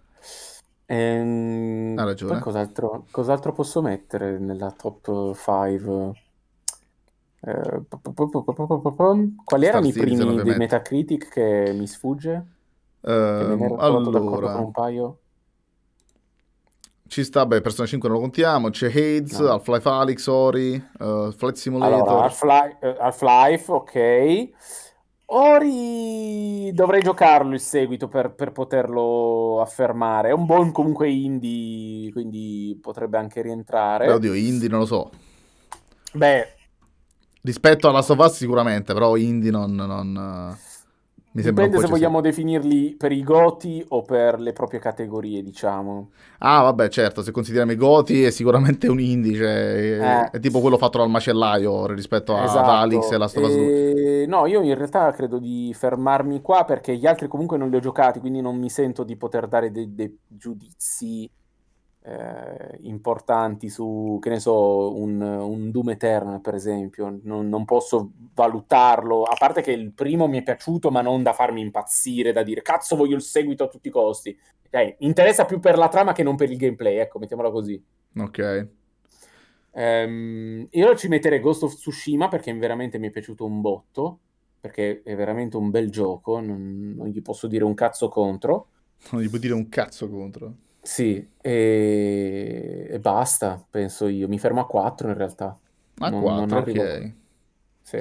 [0.87, 2.41] Ehm, ha ragione.
[2.41, 6.13] Cos'altro, cos'altro posso mettere nella top 5?
[7.43, 7.83] Eh,
[9.45, 12.47] quali erano i primi di Metacritic che mi sfugge?
[13.01, 14.53] Uh, che me ne ero allora...
[14.53, 15.19] con un paio.
[17.11, 19.51] Ci sta, beh, Persona 5 non lo contiamo, c'è Hades, no.
[19.51, 22.09] Half-Life Alyx, Ori, uh, Flight Simulator.
[22.09, 24.49] Allora, Half-Life, uh, Half-Life, ok.
[25.33, 30.29] Ori dovrei giocarlo il seguito per, per, poterlo affermare.
[30.29, 34.07] È un buon comunque indie, quindi potrebbe anche rientrare.
[34.07, 35.11] Beh, oddio, indie non lo so.
[36.13, 36.47] Beh...
[37.43, 39.75] Rispetto alla Sofas sicuramente, però indie non...
[39.75, 40.57] non...
[41.33, 46.11] Mi Dipende se vogliamo definirli per i goti o per le proprie categorie, diciamo.
[46.39, 50.31] Ah, vabbè, certo, se consideriamo i goti è sicuramente un indice, è, eh.
[50.33, 52.59] è tipo quello fatto dal macellaio rispetto a, esatto.
[52.59, 54.25] ad Alex e la Stovaz e...
[54.27, 57.81] No, io in realtà credo di fermarmi qua perché gli altri comunque non li ho
[57.81, 61.31] giocati, quindi non mi sento di poter dare dei, dei giudizi
[62.03, 68.13] eh, importanti su, che ne so, un, un Doom Eternal per esempio, non, non, posso
[68.35, 72.43] valutarlo, a parte che il primo mi è piaciuto ma non da farmi impazzire, da
[72.43, 74.37] dire cazzo voglio il seguito a tutti i costi,
[74.71, 77.83] eh, interessa più per la trama che non per il gameplay, ecco, mettiamola così.
[78.17, 78.69] Ok.
[79.73, 84.19] Um, io ci metterei Ghost of Tsushima perché veramente mi è piaciuto un botto,
[84.61, 88.69] perché è veramente un bel gioco, non, non gli posso dire un cazzo contro.
[89.11, 90.55] Non gli puoi dire un cazzo contro.
[90.83, 92.87] Sì, e...
[92.91, 94.29] e basta, penso io.
[94.29, 95.59] Mi fermo a 4 in realtà.
[95.99, 97.13] A 4, ok.
[97.83, 98.01] Sì.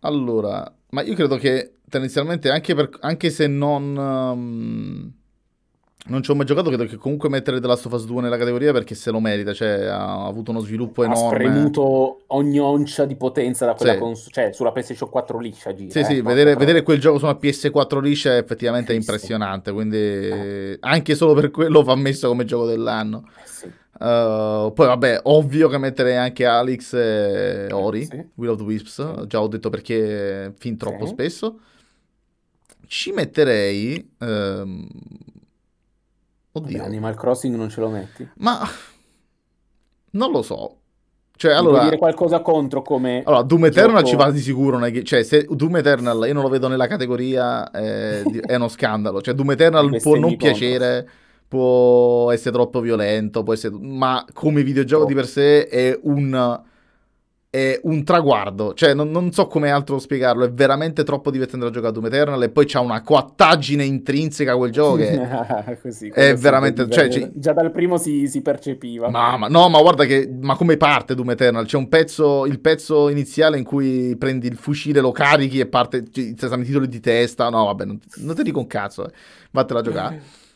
[0.00, 3.96] Allora, ma io credo che tendenzialmente anche, per, anche se non...
[3.96, 5.18] Um
[6.06, 8.38] non ci ho mai giocato, credo che comunque mettere The Last of Us 2 nella
[8.38, 11.22] categoria perché se lo merita, cioè ha avuto uno sviluppo enorme.
[11.22, 13.98] Ha spremuto ogni oncia di potenza da quella sì.
[13.98, 15.90] cons- cioè sulla PlayStation 4 liscia gira.
[15.90, 19.12] Sì, eh, sì, vedere, vedere, quel gioco su una PS4 liscia è effettivamente Cristo.
[19.12, 20.76] impressionante, quindi eh.
[20.80, 23.28] anche solo per quello va messo come gioco dell'anno.
[23.36, 23.66] Eh sì.
[23.66, 28.26] Uh, poi vabbè, ovvio che metterei anche Alex e Ori, sì.
[28.36, 31.58] Will of the Wisps, già ho detto perché fin troppo spesso.
[32.86, 34.12] Ci metterei...
[34.20, 34.88] Um,
[36.52, 36.78] Oddio.
[36.78, 38.28] Vabbè, Animal Crossing non ce lo metti?
[38.38, 38.60] Ma
[40.12, 40.76] non lo so.
[41.36, 41.84] Cioè, allora...
[41.84, 43.22] Dire qualcosa contro come...
[43.24, 44.08] Allora, Doom Eternal gioco...
[44.08, 44.78] ci va di sicuro.
[45.02, 49.22] Cioè, se Doom Eternal io non lo vedo nella categoria, eh, è uno scandalo.
[49.22, 51.08] Cioè, Doom Eternal può non piacere,
[51.48, 53.74] può essere troppo violento, può essere...
[53.80, 55.06] ma come videogioco oh.
[55.06, 56.68] di per sé è un
[57.50, 61.72] è un traguardo, cioè non, non, so come altro spiegarlo, è veramente troppo divertente da
[61.72, 65.18] giocare a Doom Eternal e poi c'ha una coattaggine intrinseca quel gioco che
[65.82, 66.88] Così, è veramente...
[66.88, 69.10] Cioè, già dal primo si, si percepiva.
[69.10, 70.30] Ma, ma, no, ma guarda che...
[70.40, 71.66] Ma come parte Doom Eternal?
[71.66, 76.08] C'è un pezzo, il pezzo iniziale in cui prendi il fucile, lo carichi e parte...
[76.08, 79.12] Ci stanno i titoli di testa, no vabbè, non, non ti dico un cazzo, eh.
[79.50, 80.22] vattela a giocare.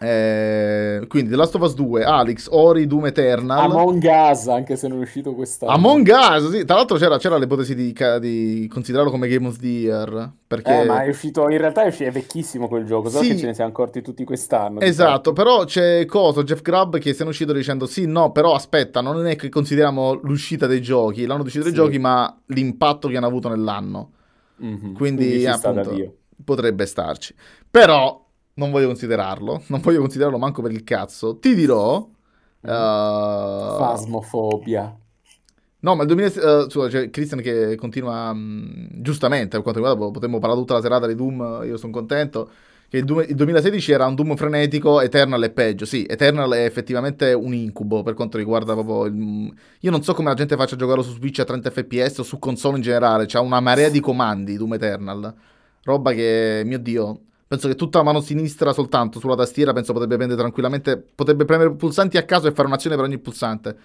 [0.00, 3.70] Eh, quindi The Last of Us 2, Alex, Ori, Doom Eternal.
[3.70, 5.72] Among Us anche se non è uscito quest'anno.
[5.72, 9.66] Among Us, sì, tra l'altro c'era, c'era l'ipotesi di, di, considerarlo come Game of the
[9.66, 10.82] Year perché...
[10.82, 13.38] Eh, ma è uscito, in realtà è, uscito, è vecchissimo quel gioco so sì, che
[13.38, 17.26] ce ne siamo accorti tutti quest'anno esatto, però c'è Coso, Jeff Grubb che se ne
[17.26, 21.26] è uscito dicendo sì, no, però aspetta non è che consideriamo l'uscita dei giochi.
[21.26, 24.10] L'anno d'uscita dei giochi ma l'impatto che hanno avuto nell'anno.
[24.62, 24.94] Mm-hmm.
[24.94, 27.34] quindi, quindi appunto potrebbe starci.
[27.70, 28.23] Però
[28.54, 31.38] non voglio considerarlo, non voglio considerarlo manco per il cazzo.
[31.38, 32.08] Ti dirò...
[32.60, 32.68] Uh...
[32.68, 34.96] Fasmofobia.
[35.80, 36.28] No, ma il 2000...
[36.28, 38.32] Uh, scusa, c'è Christian che continua...
[38.32, 42.48] Mh, giustamente, per quanto riguarda, potremmo parlare tutta la serata di Doom, io sono contento,
[42.88, 45.84] che il, du- il, 2016 era un Doom frenetico, Eternal è peggio.
[45.84, 49.06] Sì, Eternal è effettivamente un incubo per quanto riguarda proprio...
[49.06, 49.52] Il...
[49.80, 52.22] Io non so come la gente faccia a giocarlo su Switch a 30 fps o
[52.22, 55.34] su console in generale, c'ha una marea di comandi Doom Eternal.
[55.82, 57.20] Roba che, mio Dio
[57.54, 61.72] Penso che tutta la mano sinistra soltanto sulla tastiera penso potrebbe prendere tranquillamente, potrebbe premere
[61.76, 63.76] pulsanti a caso e fare un'azione per ogni pulsante.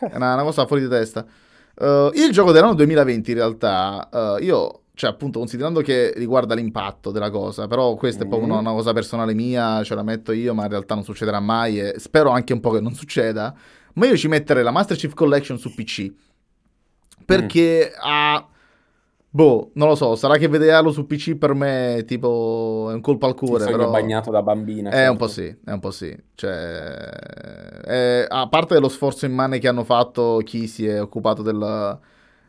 [0.00, 1.24] È una, una cosa fuori di testa.
[1.76, 7.12] Uh, il gioco dell'anno 2020 in realtà, uh, io, cioè appunto considerando che riguarda l'impatto
[7.12, 8.26] della cosa, però questa mm.
[8.26, 11.04] è proprio una, una, cosa personale mia, ce la metto io, ma in realtà non
[11.04, 13.54] succederà mai e spero anche un po' che non succeda,
[13.94, 16.12] ma io ci metterei la Master Chief Collection su PC.
[17.24, 17.98] Perché mm.
[18.02, 18.48] ha
[19.34, 23.24] Boh, non lo so, sarà che vederlo su PC per me tipo è un colpo
[23.24, 23.64] al cuore.
[23.64, 23.90] Però...
[23.90, 24.90] bagnato da bambina.
[24.90, 25.10] È certo.
[25.10, 26.14] un po' sì, è un po' sì.
[26.34, 28.26] Cioè, è...
[28.28, 31.98] a parte lo sforzo immane che hanno fatto chi si è occupato della...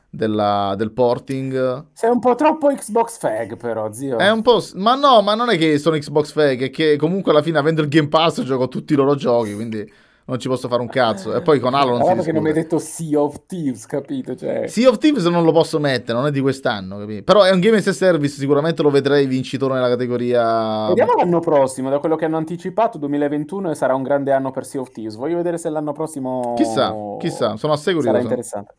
[0.09, 0.75] Della...
[0.77, 1.85] del porting.
[1.93, 4.17] Sei un po' troppo Xbox fag però, zio.
[4.17, 4.61] È un po'...
[4.73, 7.81] Ma no, ma non è che sono Xbox fag, è che comunque alla fine avendo
[7.81, 9.89] il Game Pass gioco tutti i loro giochi, quindi
[10.25, 11.35] non ci posso fare un cazzo.
[11.35, 14.35] E poi con Halo non si che non mi hai detto Sea of Thieves, capito?
[14.35, 14.67] Cioè...
[14.67, 17.23] Sea of Thieves non lo posso mettere, non è di quest'anno, capito?
[17.23, 20.87] Però è un game as a service, sicuramente lo vedrei vincitore nella categoria...
[20.87, 24.81] Vediamo l'anno prossimo, da quello che hanno anticipato, 2021 sarà un grande anno per Sea
[24.81, 25.15] of Thieves.
[25.15, 26.53] Voglio vedere se l'anno prossimo...
[26.55, 28.15] Chissà, chissà, sono assai curioso.
[28.15, 28.75] Sarà interessante.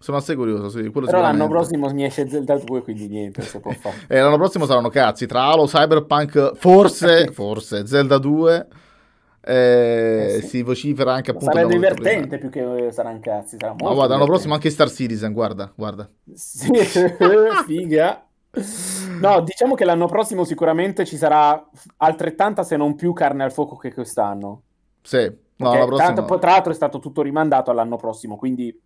[0.00, 0.90] Sono assai curioso, sì.
[0.90, 3.96] Però l'anno prossimo mi esce Zelda 2, quindi niente, si può fare.
[4.06, 8.66] e l'anno prossimo saranno cazzi, tra Halo, Cyberpunk, forse, forse, Zelda 2...
[9.48, 10.48] Eh, eh sì.
[10.48, 11.54] Si vocifera anche appunto.
[11.54, 12.62] Sarà divertente più che
[13.20, 13.56] cazzi.
[13.58, 15.32] Sarà molto no, guarda, l'anno prossimo anche Star Citizen.
[15.32, 16.10] Guarda, guarda.
[16.34, 16.70] Sì,
[17.66, 18.26] figa.
[19.20, 21.66] No, diciamo che l'anno prossimo sicuramente ci sarà
[21.96, 24.62] altrettanta, se non più, carne al fuoco che quest'anno.
[25.00, 26.12] Sì, no, okay, prossima...
[26.12, 28.78] tanto, tra l'altro è stato tutto rimandato all'anno prossimo, quindi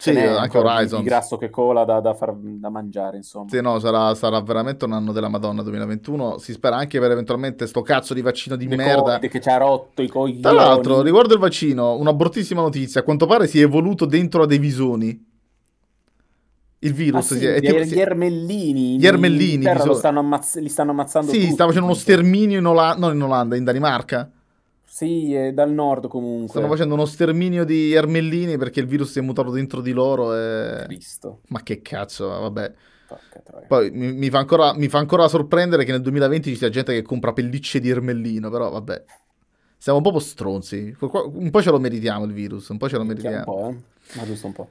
[0.00, 1.02] sì, anche Horizon.
[1.02, 3.50] Di grasso che cola da, da, far, da mangiare, insomma.
[3.50, 6.38] Sì, no, sarà, sarà, veramente un anno della Madonna 2021.
[6.38, 9.18] Si spera anche per eventualmente sto cazzo di vaccino di Le merda.
[9.18, 10.40] che ci ha rotto i coglioni.
[10.40, 13.02] Tra l'altro, riguardo il vaccino, una bruttissima notizia.
[13.02, 15.28] A quanto pare si è evoluto dentro a dei visoni.
[16.82, 20.92] Il virus ah, sì, è, tipo, gli ermellini gli ermellini li stanno, ammazz- li stanno
[20.92, 24.30] ammazzando sì, tutti, sta facendo uno sterminio in Olanda non in Olanda, in Danimarca
[25.00, 26.50] Sì, è dal nord comunque.
[26.50, 30.36] Stanno facendo uno sterminio di ermellini perché il virus si è mutato dentro di loro
[30.36, 30.82] e...
[30.84, 31.40] Cristo.
[31.48, 32.74] Ma che cazzo, vabbè.
[33.66, 36.92] Poi mi, mi fa ancora, mi fa ancora sorprendere che nel 2020 ci sia gente
[36.92, 39.04] che compra pellicce di ermellino, però vabbè.
[39.78, 40.94] Siamo un po' stronzi.
[41.00, 43.36] Un po' ce lo meritiamo il virus, un po' ce lo meritiamo.
[43.38, 44.18] Un po', eh?
[44.18, 44.68] Ma giusto un po'.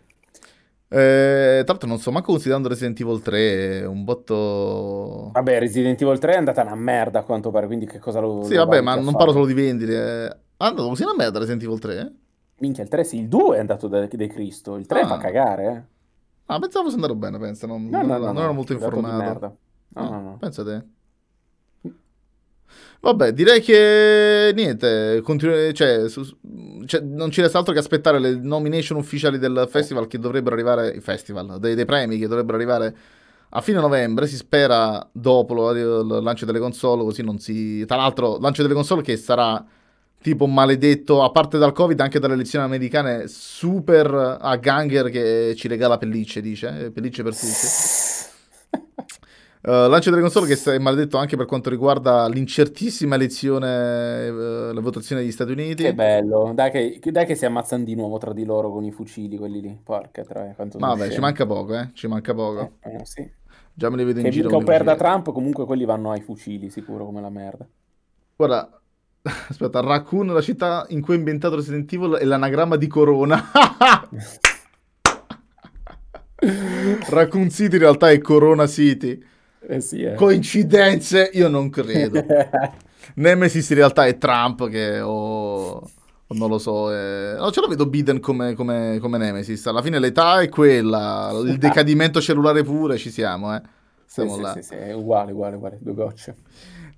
[0.91, 5.30] Eh, tra l'altro non sto manco considerando Resident Evil 3, un botto...
[5.34, 8.44] Vabbè, Resident Evil 3 è andata una merda a quanto pare, quindi che cosa lo...
[8.44, 9.18] Sì, lo vabbè, ma non fare?
[9.18, 9.95] parlo solo di vendite.
[9.95, 12.14] È andato così una merda Resident Evil 3?
[12.57, 15.07] Minchia, il 3 sì, il 2 è andato da, da Cristo, il 3 ah.
[15.07, 15.98] fa cagare, eh.
[16.48, 19.57] Ah, pensavo fosse andato bene, pensa, non, no, non, no, non no, ero molto informato.
[19.90, 20.38] No, no, no.
[20.40, 20.84] Pensa te.
[23.02, 26.26] Vabbè, direi che niente, continu- cioè, su-
[26.86, 31.00] cioè, non ci resta altro che aspettare le nomination ufficiali del festival che dovrebbero arrivare,
[31.00, 32.96] festival, dei, dei premi che dovrebbero arrivare
[33.52, 37.84] a fine novembre, si spera dopo il lancio delle console, così non si...
[37.86, 39.66] Tra l'altro, lancio delle console che sarà
[40.22, 45.68] tipo maledetto, a parte dal Covid, anche dalle elezioni americane, super a ganger che ci
[45.68, 47.48] regala pellicce, dice, eh, pellicce per tutti.
[49.61, 54.80] Uh, lancio delle console che è maledetto anche per quanto riguarda l'incertissima elezione, uh, la
[54.80, 55.84] votazione degli Stati Uniti.
[55.84, 58.91] Che bello, dai che, dai che, si ammazzano di nuovo tra di loro con i
[58.91, 59.77] fucili, quelli lì.
[59.84, 62.77] Porca troia, quanto Vabbè, ci manca poco, eh, ci manca poco.
[62.80, 63.30] Eh, eh, sì.
[63.73, 64.48] Già me li vedo che in giro.
[64.48, 67.68] Che perda Trump, comunque quelli vanno ai fucili, sicuro, come la merda.
[68.38, 68.81] Guarda,
[69.49, 73.52] aspetta, Raccoon, la città in cui è inventato Resident Evil, è l'anagramma di Corona.
[77.10, 79.22] Raccoon City in realtà è Corona City.
[79.68, 80.14] Eh sì, eh.
[80.14, 81.30] Coincidenze?
[81.34, 82.23] Io non credo.
[83.15, 86.94] Nemesis in realtà è Trump che o, o non lo so.
[86.94, 87.36] È...
[87.38, 89.65] No, ce lo vedo Biden come, come, come, Nemesis.
[89.68, 93.61] Alla fine l'età è quella, il decadimento cellulare pure, ci siamo, eh.
[94.06, 94.53] Siamo sì, là.
[94.53, 96.36] Sì, sì, sì, è uguale, uguale, uguale, due gocce.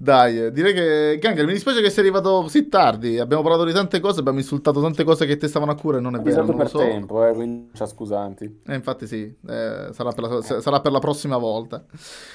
[0.01, 3.19] Dai, direi che Ganger, mi dispiace che sei arrivato così tardi.
[3.19, 5.99] Abbiamo parlato di tante cose, abbiamo insultato tante cose che te stavano a cuore.
[5.99, 6.41] Non è vero.
[6.41, 6.79] Esatto per so.
[6.79, 8.61] tempo, eh, quindi ci scusanti.
[8.65, 11.85] Eh, infatti, sì, eh, sarà, per la, sarà, per la, prossima volta.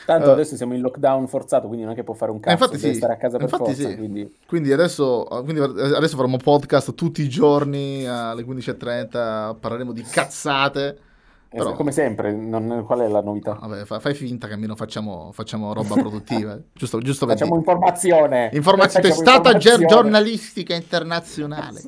[0.04, 2.52] Tanto uh, adesso siamo in lockdown forzato, quindi non è che può fare un cazzo.
[2.52, 2.98] infatti, deve sì.
[2.98, 3.88] stare a casa per infatti forza.
[3.88, 3.96] Sì.
[3.96, 4.36] Quindi...
[4.46, 9.56] Quindi, adesso, quindi adesso faremo podcast tutti i giorni alle 15.30.
[9.58, 10.98] Parleremo di cazzate.
[11.56, 13.58] Però, come sempre, non, qual è la novità?
[13.60, 16.58] Vabbè, fai finta che almeno facciamo, facciamo roba produttiva.
[16.72, 18.50] giusto, giusto facciamo informazione.
[18.52, 19.86] Informazione, testata informazione.
[19.86, 21.82] giornalistica internazionale.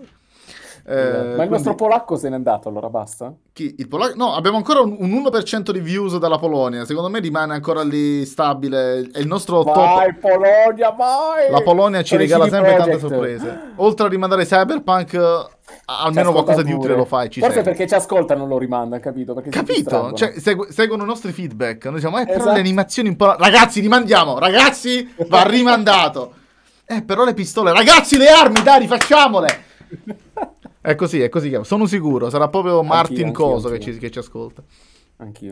[0.90, 1.48] Eh, Ma il quindi...
[1.50, 3.30] nostro polacco se n'è andato, allora basta?
[3.52, 3.74] Chi?
[3.76, 4.14] Il polacco?
[4.16, 6.86] No, abbiamo ancora un, un 1% di views dalla Polonia.
[6.86, 9.10] Secondo me rimane ancora lì stabile.
[9.12, 9.84] È il nostro vai, top.
[9.84, 11.50] Vai, Polonia, vai!
[11.50, 12.90] La Polonia ci regala sempre project.
[12.90, 13.60] tante sorprese.
[13.76, 15.48] Oltre a rimandare Cyberpunk,
[15.84, 17.28] almeno qualcosa di utile lo fai.
[17.28, 17.62] Forse sei.
[17.62, 19.34] perché ci ascoltano lo rimanda, capito?
[19.34, 20.12] Perché capito?
[20.14, 21.84] Cioè, segu- seguono i nostri feedback.
[21.84, 22.38] Noi diciamo, eh, esatto.
[22.38, 23.36] però le animazioni un po'.
[23.36, 24.38] Ragazzi, rimandiamo!
[24.38, 26.32] Ragazzi, va rimandato!
[26.90, 27.70] Eh, però le pistole.
[27.70, 29.62] Ragazzi, le armi, dai, rifacciamole!
[30.88, 31.54] È così, è così.
[31.64, 32.30] Sono sicuro.
[32.30, 33.84] Sarà proprio Martin anch'io, Coso anch'io.
[33.84, 34.62] Che, ci, che ci ascolta.
[35.18, 35.50] Anch'io.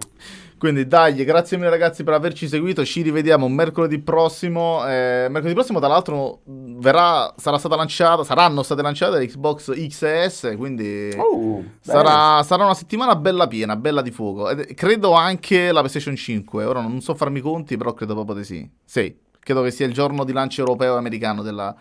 [0.57, 2.83] Quindi dai, grazie mille ragazzi per averci seguito.
[2.87, 4.81] Ci rivediamo mercoledì prossimo.
[4.89, 10.31] Eh, mercoledì prossimo, tra l'altro, verrà, sarà stata lanciata, saranno state lanciate Xbox X e
[10.31, 10.55] S.
[10.57, 14.49] Quindi oh, sarà, sarà, una settimana bella piena, bella di fuoco.
[14.49, 16.65] Ed, credo anche la PlayStation 5.
[16.65, 18.67] Ora non so farmi i conti, però credo proprio di sì.
[18.83, 21.77] Sì, credo che sia il giorno di lancio europeo e americano della.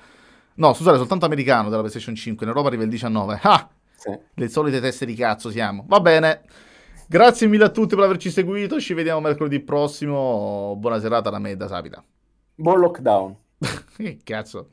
[0.55, 2.43] No, scusate, soltanto americano della PlayStation 5.
[2.45, 3.39] In Europa arriva il 19.
[3.43, 3.69] Ah!
[3.95, 4.17] Sì.
[4.33, 5.85] Le solite teste di cazzo siamo.
[5.87, 6.41] Va bene.
[7.07, 8.79] Grazie mille a tutti per averci seguito.
[8.79, 10.75] Ci vediamo mercoledì prossimo.
[10.77, 12.03] Buona serata da me e da Sapita.
[12.55, 13.35] Buon lockdown.
[13.97, 14.69] che cazzo.